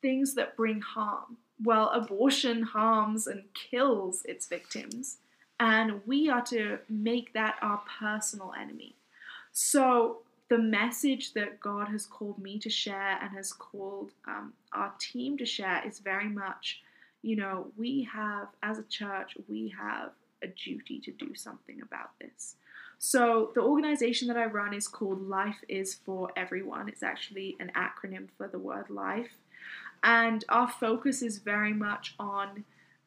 things 0.00 0.34
that 0.34 0.56
bring 0.56 0.80
harm. 0.80 1.38
Well, 1.62 1.90
abortion 1.90 2.62
harms 2.62 3.26
and 3.26 3.44
kills 3.54 4.22
its 4.24 4.46
victims, 4.46 5.18
and 5.60 6.00
we 6.06 6.28
are 6.28 6.42
to 6.46 6.78
make 6.88 7.32
that 7.34 7.56
our 7.62 7.82
personal 8.00 8.52
enemy. 8.60 8.96
So, 9.52 10.21
the 10.52 10.58
message 10.58 11.32
that 11.32 11.58
God 11.60 11.88
has 11.88 12.04
called 12.04 12.38
me 12.38 12.58
to 12.58 12.68
share 12.68 13.18
and 13.22 13.34
has 13.34 13.54
called 13.54 14.10
um, 14.28 14.52
our 14.74 14.92
team 14.98 15.38
to 15.38 15.46
share 15.46 15.82
is 15.86 15.98
very 15.98 16.28
much, 16.28 16.82
you 17.22 17.36
know, 17.36 17.68
we 17.78 18.06
have, 18.12 18.48
as 18.62 18.78
a 18.78 18.82
church, 18.82 19.34
we 19.48 19.74
have 19.80 20.10
a 20.42 20.48
duty 20.48 21.00
to 21.06 21.10
do 21.12 21.34
something 21.34 21.80
about 21.80 22.10
this. 22.20 22.56
So, 22.98 23.52
the 23.54 23.62
organization 23.62 24.28
that 24.28 24.36
I 24.36 24.44
run 24.44 24.74
is 24.74 24.88
called 24.88 25.26
Life 25.26 25.56
is 25.70 25.94
for 25.94 26.30
Everyone. 26.36 26.86
It's 26.86 27.02
actually 27.02 27.56
an 27.58 27.72
acronym 27.74 28.28
for 28.36 28.46
the 28.46 28.58
word 28.58 28.90
life. 28.90 29.30
And 30.04 30.44
our 30.50 30.68
focus 30.68 31.22
is 31.22 31.38
very 31.38 31.72
much 31.72 32.14
on 32.18 32.64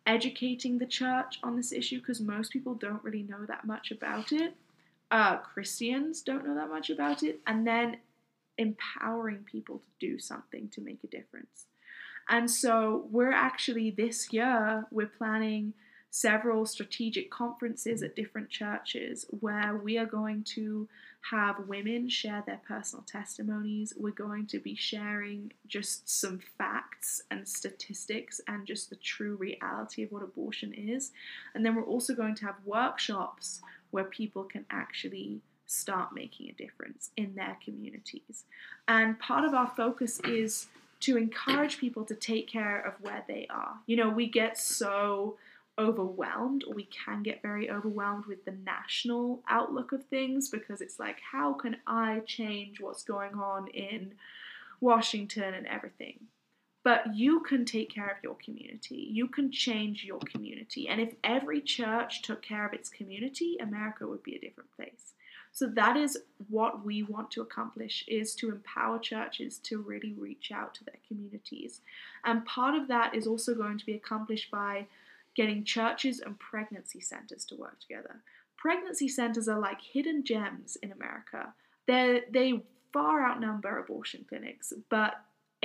educating 0.07 0.79
the 0.79 0.87
church 0.87 1.37
on 1.43 1.55
this 1.55 1.71
issue 1.71 1.99
because 1.99 2.19
most 2.19 2.51
people 2.51 2.73
don't 2.73 3.03
really 3.03 3.21
know 3.21 3.45
that 3.45 3.65
much 3.65 3.91
about 3.91 4.31
it 4.31 4.55
uh, 5.12 5.38
Christians 5.38 6.22
don't 6.22 6.45
know 6.45 6.56
that 6.56 6.70
much 6.70 6.89
about 6.89 7.24
it, 7.24 7.39
and 7.47 7.66
then 7.66 7.97
empowering 8.58 9.45
people 9.49 9.80
to 9.80 9.89
do 9.99 10.18
something 10.18 10.70
to 10.70 10.82
make 10.82 10.99
a 11.03 11.08
difference. 11.08 11.66
And 12.30 12.49
so 12.49 13.08
we're 13.12 13.34
actually 13.34 13.91
this 13.91 14.34
year 14.34 14.86
we're 14.91 15.06
planning 15.08 15.74
several 16.10 16.66
strategic 16.66 17.30
conferences 17.30 18.01
at 18.01 18.16
different 18.16 18.49
churches 18.49 19.26
where 19.41 19.76
we 19.76 19.97
are 19.97 20.06
going 20.06 20.41
to 20.41 20.88
have 21.30 21.68
women 21.68 22.08
share 22.08 22.41
their 22.45 22.62
personal 22.66 23.03
testimonies. 23.03 23.93
We're 23.97 24.12
going 24.12 24.47
to 24.47 24.60
be 24.60 24.76
sharing 24.76 25.51
just 25.68 26.08
some 26.08 26.39
facts 26.58 27.22
and 27.32 27.45
statistics 27.45 28.39
and 28.47 28.66
just 28.66 28.89
the 28.89 28.95
true 28.95 29.36
reality 29.36 30.03
of 30.03 30.12
what 30.12 30.24
abortion 30.24 30.74
is. 30.74 31.12
And 31.53 31.66
then 31.66 31.76
we're 31.76 31.84
also 31.84 32.16
going 32.16 32.36
to 32.36 32.45
have 32.45 32.56
workshops 32.64 33.62
where 33.95 34.03
people 34.03 34.43
can 34.43 34.65
actually 34.69 35.39
start 35.65 36.09
making 36.13 36.49
a 36.49 36.53
difference 36.53 37.11
in 37.15 37.33
their 37.33 37.57
communities. 37.63 38.43
And 38.89 39.17
part 39.17 39.45
of 39.45 39.53
our 39.53 39.71
focus 39.75 40.19
is 40.25 40.67
to 40.99 41.17
encourage 41.17 41.77
people 41.77 42.03
to 42.03 42.13
take 42.13 42.49
care 42.49 42.81
of 42.81 42.93
where 42.99 43.23
they 43.25 43.47
are. 43.49 43.75
You 43.87 43.95
know, 43.95 44.09
we 44.09 44.27
get 44.27 44.57
so 44.57 45.37
overwhelmed, 45.79 46.65
or 46.67 46.73
we 46.73 46.89
can 47.05 47.23
get 47.23 47.41
very 47.41 47.71
overwhelmed 47.71 48.25
with 48.25 48.43
the 48.43 48.51
national 48.65 49.41
outlook 49.47 49.93
of 49.93 50.03
things 50.07 50.49
because 50.49 50.81
it's 50.81 50.99
like, 50.99 51.19
how 51.31 51.53
can 51.53 51.77
I 51.87 52.19
change 52.25 52.81
what's 52.81 53.03
going 53.03 53.35
on 53.35 53.69
in 53.69 54.15
Washington 54.81 55.53
and 55.53 55.67
everything? 55.67 56.19
But 56.86 57.15
you 57.15 57.39
can 57.39 57.65
take 57.65 57.89
care 57.89 58.11
of 58.11 58.21
your 58.21 58.36
community. 58.36 59.09
You 59.11 59.27
can 59.27 59.51
change 59.51 60.03
your 60.03 60.19
community. 60.19 60.88
And 60.88 61.01
if 61.01 61.15
every 61.23 61.59
church 61.59 62.21
took 62.21 62.43
care 62.43 62.63
of 62.63 62.73
its 62.73 62.89
community, 62.89 63.57
America 63.59 64.05
would 64.05 64.21
be 64.21 64.36
a 64.36 64.39
different 64.39 64.69
place. 64.75 65.13
So 65.51 65.65
that 65.65 65.97
is 65.97 66.15
what 66.47 66.86
we 66.86 67.01
want 67.01 67.31
to 67.31 67.41
accomplish 67.41 68.05
is 68.07 68.36
to 68.36 68.51
empower 68.51 68.99
churches 68.99 69.57
to 69.63 69.81
really 69.81 70.13
reach 70.13 70.51
out 70.53 70.75
to 70.75 70.83
their 70.83 70.99
communities. 71.07 71.81
And 72.23 72.45
part 72.45 72.75
of 72.75 72.88
that 72.89 73.15
is 73.15 73.25
also 73.25 73.55
going 73.55 73.79
to 73.79 73.86
be 73.86 73.95
accomplished 73.95 74.51
by 74.51 74.86
getting 75.36 75.63
churches 75.63 76.19
and 76.19 76.38
pregnancy 76.38 77.01
centers 77.01 77.45
to 77.45 77.55
work 77.55 77.79
together. 77.79 78.17
Pregnancy 78.57 79.07
centers 79.07 79.47
are 79.47 79.59
like 79.59 79.81
hidden 79.81 80.23
gems 80.23 80.77
in 80.83 80.91
America. 80.91 81.51
They 81.88 82.21
they 82.29 82.61
far 82.93 83.27
outnumber 83.27 83.79
abortion 83.79 84.23
clinics, 84.29 84.71
but 84.89 85.15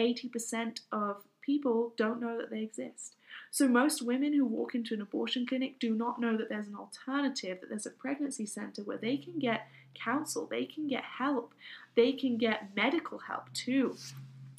80% 0.01 0.81
of 0.91 1.23
people 1.43 1.93
don't 1.97 2.21
know 2.21 2.39
that 2.39 2.51
they 2.51 2.63
exist. 2.63 3.17
So, 3.51 3.69
most 3.69 4.03
women 4.03 4.33
who 4.33 4.45
walk 4.45 4.75
into 4.75 4.95
an 4.95 5.01
abortion 5.01 5.47
clinic 5.47 5.79
do 5.79 5.95
not 5.95 6.21
know 6.21 6.37
that 6.37 6.49
there's 6.49 6.69
an 6.69 6.77
alternative, 6.77 7.61
that 7.61 7.69
there's 7.69 7.87
a 7.87 7.91
pregnancy 7.91 8.47
center 8.47 8.83
where 8.83 8.97
they 8.97 9.17
can 9.17 9.39
get 9.39 9.67
counsel, 9.95 10.47
they 10.47 10.65
can 10.65 10.87
get 10.87 11.05
help, 11.05 11.53
they 11.97 12.13
can 12.13 12.37
get 12.37 12.75
medical 12.75 13.19
help 13.19 13.53
too. 13.53 13.97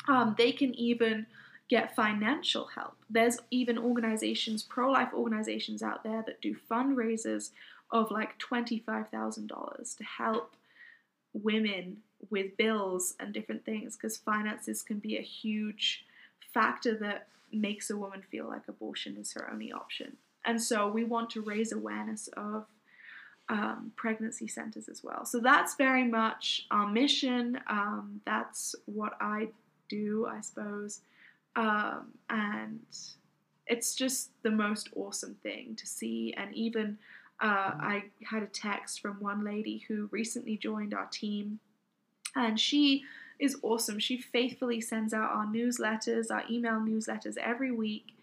Um, 0.08 0.36
they 0.38 0.52
can 0.52 0.74
even 0.76 1.28
get 1.70 1.96
financial 1.96 2.66
help. 2.76 2.98
There's 3.10 3.39
even 3.50 3.78
organizations, 3.78 4.62
pro 4.62 4.92
life 4.92 5.14
organizations 5.14 5.82
out 5.82 6.04
there 6.04 6.24
that 6.26 6.42
do 6.42 6.56
fundraisers 6.70 7.52
of 7.92 8.12
like 8.12 8.38
$25,000 8.39 9.98
to 9.98 10.04
help 10.04 10.56
women 11.34 11.98
with 12.30 12.57
bills 12.57 13.15
and 13.19 13.34
different 13.34 13.65
things 13.65 13.95
because 13.95 14.17
finances 14.17 14.82
can 14.82 14.99
be 14.99 15.17
a 15.17 15.22
huge 15.22 16.05
factor 16.53 16.95
that 16.97 17.28
makes 17.51 17.89
a 17.89 17.97
woman 17.97 18.22
feel 18.22 18.47
like 18.47 18.67
abortion 18.67 19.17
is 19.17 19.34
her 19.34 19.49
only 19.51 19.72
option. 19.72 20.17
And 20.45 20.61
so 20.61 20.88
we 20.88 21.03
want 21.03 21.30
to 21.32 21.41
raise 21.41 21.72
awareness 21.72 22.30
of 22.36 22.65
um, 23.49 23.91
pregnancy 23.95 24.47
centers 24.47 24.88
as 24.88 25.03
well. 25.03 25.26
So 25.26 25.39
that's 25.39 25.76
very 25.76 26.05
much 26.05 26.65
our 26.72 26.88
mission. 26.88 27.59
Um, 27.67 28.22
that's 28.26 28.76
what 28.86 29.13
I 29.19 29.49
do, 29.89 30.26
I 30.26 30.41
suppose. 30.41 31.01
Um, 31.55 32.13
and 32.30 32.80
it's 33.67 33.93
just 33.93 34.32
the 34.43 34.51
most 34.51 34.89
awesome 34.95 35.36
thing 35.43 35.76
to 35.76 35.86
see. 35.86 36.34
And 36.38 36.53
even 36.55 36.97
uh, 37.41 37.72
I 37.80 38.03
had 38.24 38.43
a 38.43 38.47
text 38.47 39.01
from 39.01 39.19
one 39.19 39.43
lady 39.43 39.84
who 39.88 40.07
recently 40.11 40.57
joined 40.57 40.93
our 40.93 41.07
team, 41.07 41.59
and 42.36 42.60
she 42.60 43.04
is 43.40 43.58
awesome. 43.64 44.00
She 44.00 44.18
faithfully 44.18 44.80
sends 44.80 45.14
out 45.14 45.32
our 45.32 45.46
newsletters, 45.46 46.32
our 46.32 46.44
email 46.50 46.80
newsletters 46.80 47.38
every 47.38 47.72
week. 47.72 48.16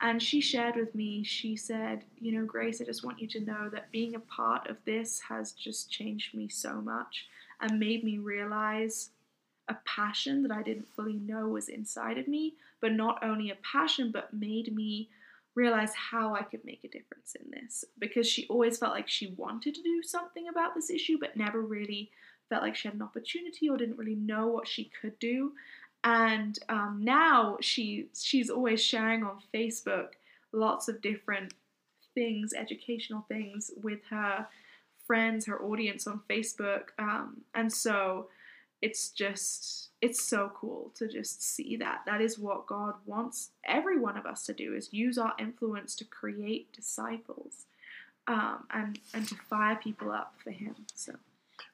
And 0.00 0.22
she 0.22 0.42
shared 0.42 0.76
with 0.76 0.94
me, 0.94 1.24
she 1.24 1.56
said, 1.56 2.04
You 2.20 2.32
know, 2.32 2.44
Grace, 2.44 2.82
I 2.82 2.84
just 2.84 3.02
want 3.02 3.18
you 3.18 3.26
to 3.28 3.40
know 3.40 3.70
that 3.70 3.90
being 3.90 4.14
a 4.14 4.20
part 4.20 4.68
of 4.68 4.76
this 4.84 5.20
has 5.28 5.52
just 5.52 5.90
changed 5.90 6.34
me 6.34 6.48
so 6.48 6.82
much 6.82 7.26
and 7.62 7.80
made 7.80 8.04
me 8.04 8.18
realize 8.18 9.10
a 9.68 9.76
passion 9.86 10.42
that 10.42 10.52
I 10.52 10.62
didn't 10.62 10.88
fully 10.94 11.14
know 11.14 11.48
was 11.48 11.70
inside 11.70 12.18
of 12.18 12.28
me, 12.28 12.54
but 12.80 12.92
not 12.92 13.24
only 13.24 13.50
a 13.50 13.56
passion, 13.72 14.10
but 14.12 14.34
made 14.34 14.74
me 14.74 15.08
realize 15.54 15.94
how 15.94 16.34
I 16.34 16.42
could 16.42 16.64
make 16.64 16.84
a 16.84 16.88
difference 16.88 17.34
in 17.34 17.50
this. 17.50 17.84
Because 17.98 18.28
she 18.28 18.46
always 18.48 18.76
felt 18.76 18.92
like 18.92 19.08
she 19.08 19.34
wanted 19.38 19.74
to 19.74 19.82
do 19.82 20.02
something 20.02 20.48
about 20.48 20.74
this 20.74 20.90
issue, 20.90 21.16
but 21.18 21.36
never 21.36 21.62
really 21.62 22.10
felt 22.48 22.62
like 22.62 22.76
she 22.76 22.88
had 22.88 22.94
an 22.94 23.02
opportunity 23.02 23.68
or 23.68 23.76
didn't 23.76 23.98
really 23.98 24.14
know 24.14 24.46
what 24.46 24.68
she 24.68 24.90
could 25.00 25.18
do. 25.18 25.52
And 26.04 26.58
um, 26.68 27.00
now 27.02 27.58
she 27.60 28.08
she's 28.16 28.50
always 28.50 28.82
sharing 28.82 29.24
on 29.24 29.40
Facebook 29.52 30.10
lots 30.52 30.88
of 30.88 31.02
different 31.02 31.54
things, 32.14 32.52
educational 32.54 33.24
things 33.28 33.70
with 33.82 34.00
her 34.10 34.46
friends, 35.06 35.46
her 35.46 35.60
audience 35.60 36.06
on 36.06 36.20
Facebook. 36.28 36.88
Um, 36.98 37.42
and 37.54 37.72
so 37.72 38.28
it's 38.82 39.10
just 39.10 39.88
it's 40.02 40.22
so 40.22 40.52
cool 40.54 40.92
to 40.94 41.08
just 41.08 41.42
see 41.42 41.76
that 41.76 42.02
that 42.06 42.20
is 42.20 42.38
what 42.38 42.66
god 42.66 42.94
wants 43.06 43.50
every 43.64 43.98
one 43.98 44.16
of 44.16 44.26
us 44.26 44.44
to 44.44 44.52
do 44.52 44.74
is 44.74 44.92
use 44.92 45.16
our 45.16 45.34
influence 45.38 45.96
to 45.96 46.04
create 46.04 46.70
disciples 46.72 47.64
um, 48.28 48.66
and 48.72 48.98
and 49.14 49.26
to 49.26 49.34
fire 49.34 49.76
people 49.82 50.10
up 50.10 50.34
for 50.42 50.50
him 50.50 50.74
so 50.94 51.12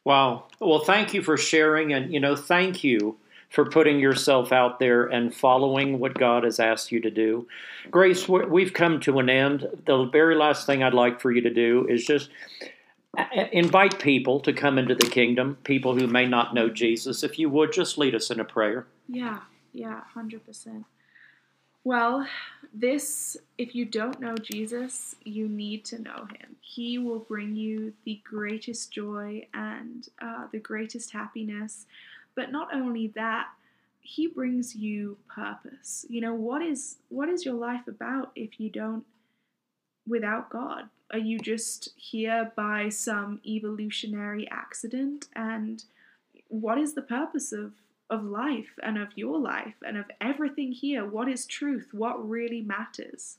Wow. 0.05 0.44
Well, 0.59 0.80
thank 0.80 1.14
you 1.14 1.22
for 1.22 1.36
sharing, 1.36 1.92
and 1.92 2.12
you 2.12 2.20
know, 2.20 2.34
thank 2.34 2.82
you 2.82 3.16
for 3.50 3.66
putting 3.66 4.00
yourself 4.00 4.50
out 4.50 4.78
there 4.78 5.05
and 5.05 5.34
following 5.34 5.98
what 5.98 6.14
God 6.14 6.44
has 6.44 6.59
asked 6.59 6.90
you 6.90 7.00
to 7.00 7.11
do. 7.11 7.46
Grace, 7.90 8.26
we've 8.26 8.72
come 8.72 8.98
to 9.00 9.18
an 9.18 9.28
end. 9.28 9.68
The 9.84 10.05
very 10.07 10.34
last 10.34 10.66
thing 10.66 10.82
I'd 10.82 10.94
like 10.94 11.20
for 11.20 11.30
you 11.30 11.42
to 11.42 11.53
do 11.53 11.86
is 11.86 12.05
just 12.05 12.30
uh, 13.16 13.24
uh, 13.36 13.44
invite 13.53 13.98
people 13.98 14.40
to 14.40 14.55
come 14.55 14.78
into 14.78 14.94
the 14.94 15.07
kingdom, 15.07 15.59
people 15.64 15.94
who 15.94 16.07
may 16.07 16.26
not 16.26 16.55
know 16.55 16.70
Jesus. 16.70 17.22
If 17.22 17.38
you 17.38 17.50
would, 17.50 17.72
just 17.72 17.98
lead 17.98 18.14
us 18.14 18.30
in 18.30 18.40
a 18.40 18.44
prayer. 18.44 18.86
Yeah, 19.07 19.40
yeah, 19.74 20.00
100%. 20.16 20.84
Well, 21.84 22.26
this, 22.72 23.36
if 23.58 23.74
you 23.74 23.84
don't 23.84 24.20
know 24.20 24.36
Jesus, 24.36 25.16
you 25.24 25.48
need 25.48 25.84
to 25.86 26.00
know 26.00 26.26
him. 26.38 26.56
He 26.60 26.98
will 26.98 27.18
bring 27.18 27.56
you 27.56 27.92
the 28.04 28.20
greatest 28.24 28.92
joy 28.92 29.46
and 29.52 30.08
uh, 30.20 30.46
the 30.52 30.58
greatest 30.58 31.10
happiness. 31.10 31.86
But 32.34 32.52
not 32.52 32.74
only 32.74 33.08
that, 33.08 33.48
he 34.00 34.26
brings 34.26 34.74
you 34.74 35.18
purpose. 35.28 36.06
You 36.08 36.20
know, 36.20 36.34
what 36.34 36.62
is 36.62 36.96
what 37.08 37.28
is 37.28 37.44
your 37.44 37.54
life 37.54 37.86
about 37.86 38.32
if 38.34 38.58
you 38.58 38.70
don't 38.70 39.04
without 40.06 40.50
God? 40.50 40.88
Are 41.12 41.18
you 41.18 41.38
just 41.38 41.90
here 41.96 42.52
by 42.56 42.88
some 42.88 43.40
evolutionary 43.46 44.48
accident? 44.50 45.28
And 45.36 45.84
what 46.48 46.78
is 46.78 46.94
the 46.94 47.02
purpose 47.02 47.52
of 47.52 47.72
of 48.12 48.24
life 48.24 48.78
and 48.82 48.98
of 48.98 49.08
your 49.16 49.38
life 49.38 49.76
and 49.84 49.96
of 49.96 50.04
everything 50.20 50.70
here. 50.70 51.04
What 51.04 51.28
is 51.28 51.46
truth? 51.46 51.88
What 51.92 52.28
really 52.28 52.60
matters? 52.60 53.38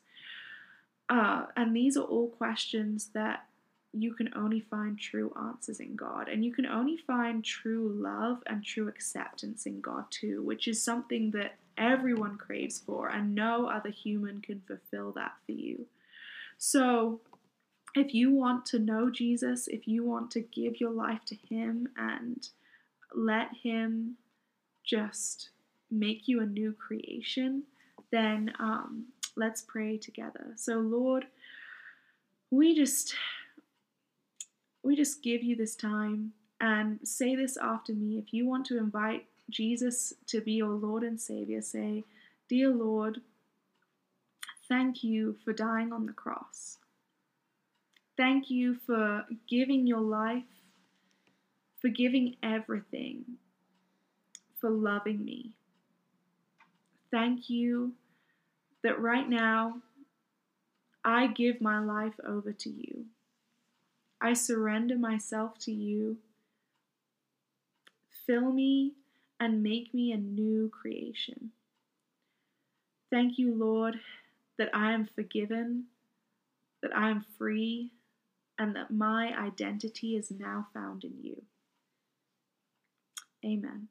Uh, 1.08 1.46
and 1.56 1.76
these 1.76 1.96
are 1.96 2.04
all 2.04 2.30
questions 2.30 3.12
that 3.14 3.46
you 3.94 4.14
can 4.16 4.32
only 4.36 4.60
find 4.60 4.98
true 4.98 5.32
answers 5.40 5.80
in 5.80 5.96
God. 5.96 6.28
And 6.28 6.44
you 6.44 6.52
can 6.52 6.66
only 6.66 6.98
find 6.98 7.46
true 7.46 7.88
love 7.96 8.42
and 8.48 8.66
true 8.66 8.88
acceptance 8.88 9.68
in 9.68 9.80
God 9.80 10.06
too, 10.10 10.42
which 10.42 10.68
is 10.68 10.82
something 10.82 11.30
that 11.32 11.58
everyone 11.78 12.38
craves 12.38 12.80
for, 12.80 13.10
and 13.10 13.36
no 13.36 13.68
other 13.68 13.92
human 13.92 14.42
can 14.42 14.64
fulfill 14.68 15.12
that 15.12 15.34
for 15.46 15.52
you. 15.52 15.86
So, 16.58 17.22
if 17.96 18.16
you 18.16 18.32
want 18.32 18.66
to 18.68 18.80
know 18.80 19.12
Jesus, 19.12 19.68
if 19.68 19.88
you 19.88 20.04
want 20.04 20.32
to 20.32 20.40
give 20.40 20.82
your 20.82 20.92
life 20.92 21.26
to 21.28 21.36
Him 21.36 21.90
and 21.96 22.50
let 23.14 23.50
Him 23.62 24.18
just 24.84 25.50
make 25.90 26.28
you 26.28 26.42
a 26.42 26.46
new 26.46 26.74
creation, 26.74 27.64
then 28.12 28.54
um, 28.60 29.06
let's 29.36 29.62
pray 29.62 29.98
together. 29.98 30.54
So, 30.56 30.76
Lord, 30.76 31.26
we 32.52 32.76
just 32.76 33.16
we 34.84 34.96
just 34.96 35.24
give 35.24 35.44
you 35.44 35.56
this 35.56 35.76
time 35.76 36.34
and 36.60 37.00
say 37.04 37.36
this 37.36 37.58
after 37.58 37.94
me. 37.94 38.18
If 38.18 38.34
you 38.34 38.46
want 38.48 38.66
to 38.68 38.78
invite 38.78 39.26
Jesus 39.50 40.14
to 40.28 40.42
be 40.42 40.54
your 40.54 40.74
Lord 40.74 41.04
and 41.04 41.20
Savior, 41.20 41.62
say, 41.62 42.04
Dear 42.50 42.70
Lord, 42.70 43.22
thank 44.68 45.04
you 45.04 45.38
for 45.44 45.54
dying 45.54 45.92
on 45.94 46.06
the 46.06 46.14
cross. 46.14 46.78
Thank 48.16 48.50
you 48.50 48.76
for 48.86 49.26
giving 49.50 49.88
your 49.88 50.02
life, 50.02 50.44
for 51.82 51.90
giving 51.90 52.36
everything, 52.44 53.26
for 54.64 54.70
loving 54.70 55.26
me. 55.26 55.52
Thank 57.12 57.50
you 57.50 57.92
that 58.82 58.98
right 58.98 59.28
now 59.28 59.82
I 61.04 61.28
give 61.28 61.60
my 61.60 61.80
life 61.80 62.14
over 62.26 62.54
to 62.54 62.70
you. 62.70 63.08
I 64.22 64.32
surrender 64.32 64.98
myself 64.98 65.60
to 65.60 65.74
you. 65.74 66.16
Fill 68.26 68.54
me 68.54 68.94
and 69.38 69.62
make 69.62 69.94
me 69.94 70.14
a 70.14 70.18
new 70.18 70.70
creation. 70.70 71.52
Thank 73.12 73.38
you, 73.38 73.54
Lord, 73.54 74.00
that 74.58 74.70
I 74.74 74.94
am 74.94 75.10
forgiven, 75.14 75.88
that 76.82 76.96
I 76.96 77.10
am 77.10 77.26
free, 77.38 77.92
and 78.58 78.74
that 78.78 78.92
my 78.92 79.38
identity 79.38 80.16
is 80.16 80.32
now 80.32 80.68
found 80.74 81.04
in 81.04 81.16
you. 81.22 81.42
Amen. 83.44 83.90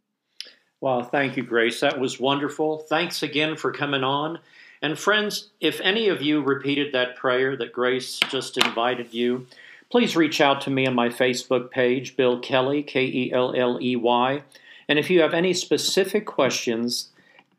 Well, 0.82 1.04
thank 1.04 1.36
you, 1.36 1.44
Grace. 1.44 1.78
That 1.78 2.00
was 2.00 2.18
wonderful. 2.18 2.78
Thanks 2.78 3.22
again 3.22 3.54
for 3.54 3.70
coming 3.70 4.02
on. 4.02 4.40
And 4.82 4.98
friends, 4.98 5.50
if 5.60 5.80
any 5.80 6.08
of 6.08 6.20
you 6.20 6.42
repeated 6.42 6.92
that 6.92 7.14
prayer 7.14 7.56
that 7.56 7.72
Grace 7.72 8.18
just 8.28 8.58
invited 8.58 9.14
you, 9.14 9.46
please 9.92 10.16
reach 10.16 10.40
out 10.40 10.60
to 10.62 10.70
me 10.70 10.84
on 10.88 10.96
my 10.96 11.08
Facebook 11.08 11.70
page, 11.70 12.16
Bill 12.16 12.40
Kelley, 12.40 12.82
K 12.82 13.04
E 13.04 13.32
L 13.32 13.54
L 13.54 13.78
E 13.80 13.94
Y. 13.94 14.42
And 14.88 14.98
if 14.98 15.08
you 15.08 15.20
have 15.20 15.34
any 15.34 15.54
specific 15.54 16.26
questions, 16.26 17.10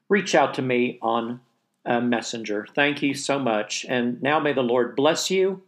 reach 0.09 0.35
out 0.35 0.53
to 0.55 0.61
me 0.61 0.99
on 1.01 1.39
uh, 1.85 2.01
Messenger. 2.01 2.67
Thank 2.75 3.01
you 3.01 3.13
so 3.13 3.39
much. 3.39 3.85
And 3.87 4.21
now 4.21 4.41
may 4.41 4.51
the 4.51 4.61
Lord 4.61 4.97
bless 4.97 5.31
you 5.31 5.61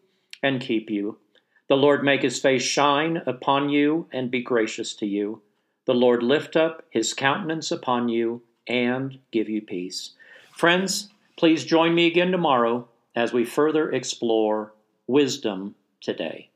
and 0.43 0.59
keep 0.59 0.89
you. 0.89 1.19
The 1.69 1.77
Lord 1.77 2.03
make 2.03 2.21
his 2.21 2.37
face 2.37 2.63
shine 2.63 3.21
upon 3.25 3.69
you 3.69 4.07
and 4.11 4.29
be 4.29 4.41
gracious 4.43 4.93
to 4.95 5.05
you. 5.05 5.41
The 5.85 5.93
Lord 5.93 6.23
lift 6.23 6.55
up 6.55 6.83
his 6.89 7.13
countenance 7.13 7.71
upon 7.71 8.09
you 8.09 8.41
and 8.67 9.19
give 9.31 9.49
you 9.49 9.61
peace. 9.61 10.11
Friends, 10.51 11.09
please 11.37 11.63
join 11.63 11.93
me 11.93 12.07
again 12.07 12.31
tomorrow 12.31 12.87
as 13.15 13.33
we 13.33 13.45
further 13.45 13.91
explore 13.91 14.73
wisdom 15.07 15.75
today. 16.01 16.49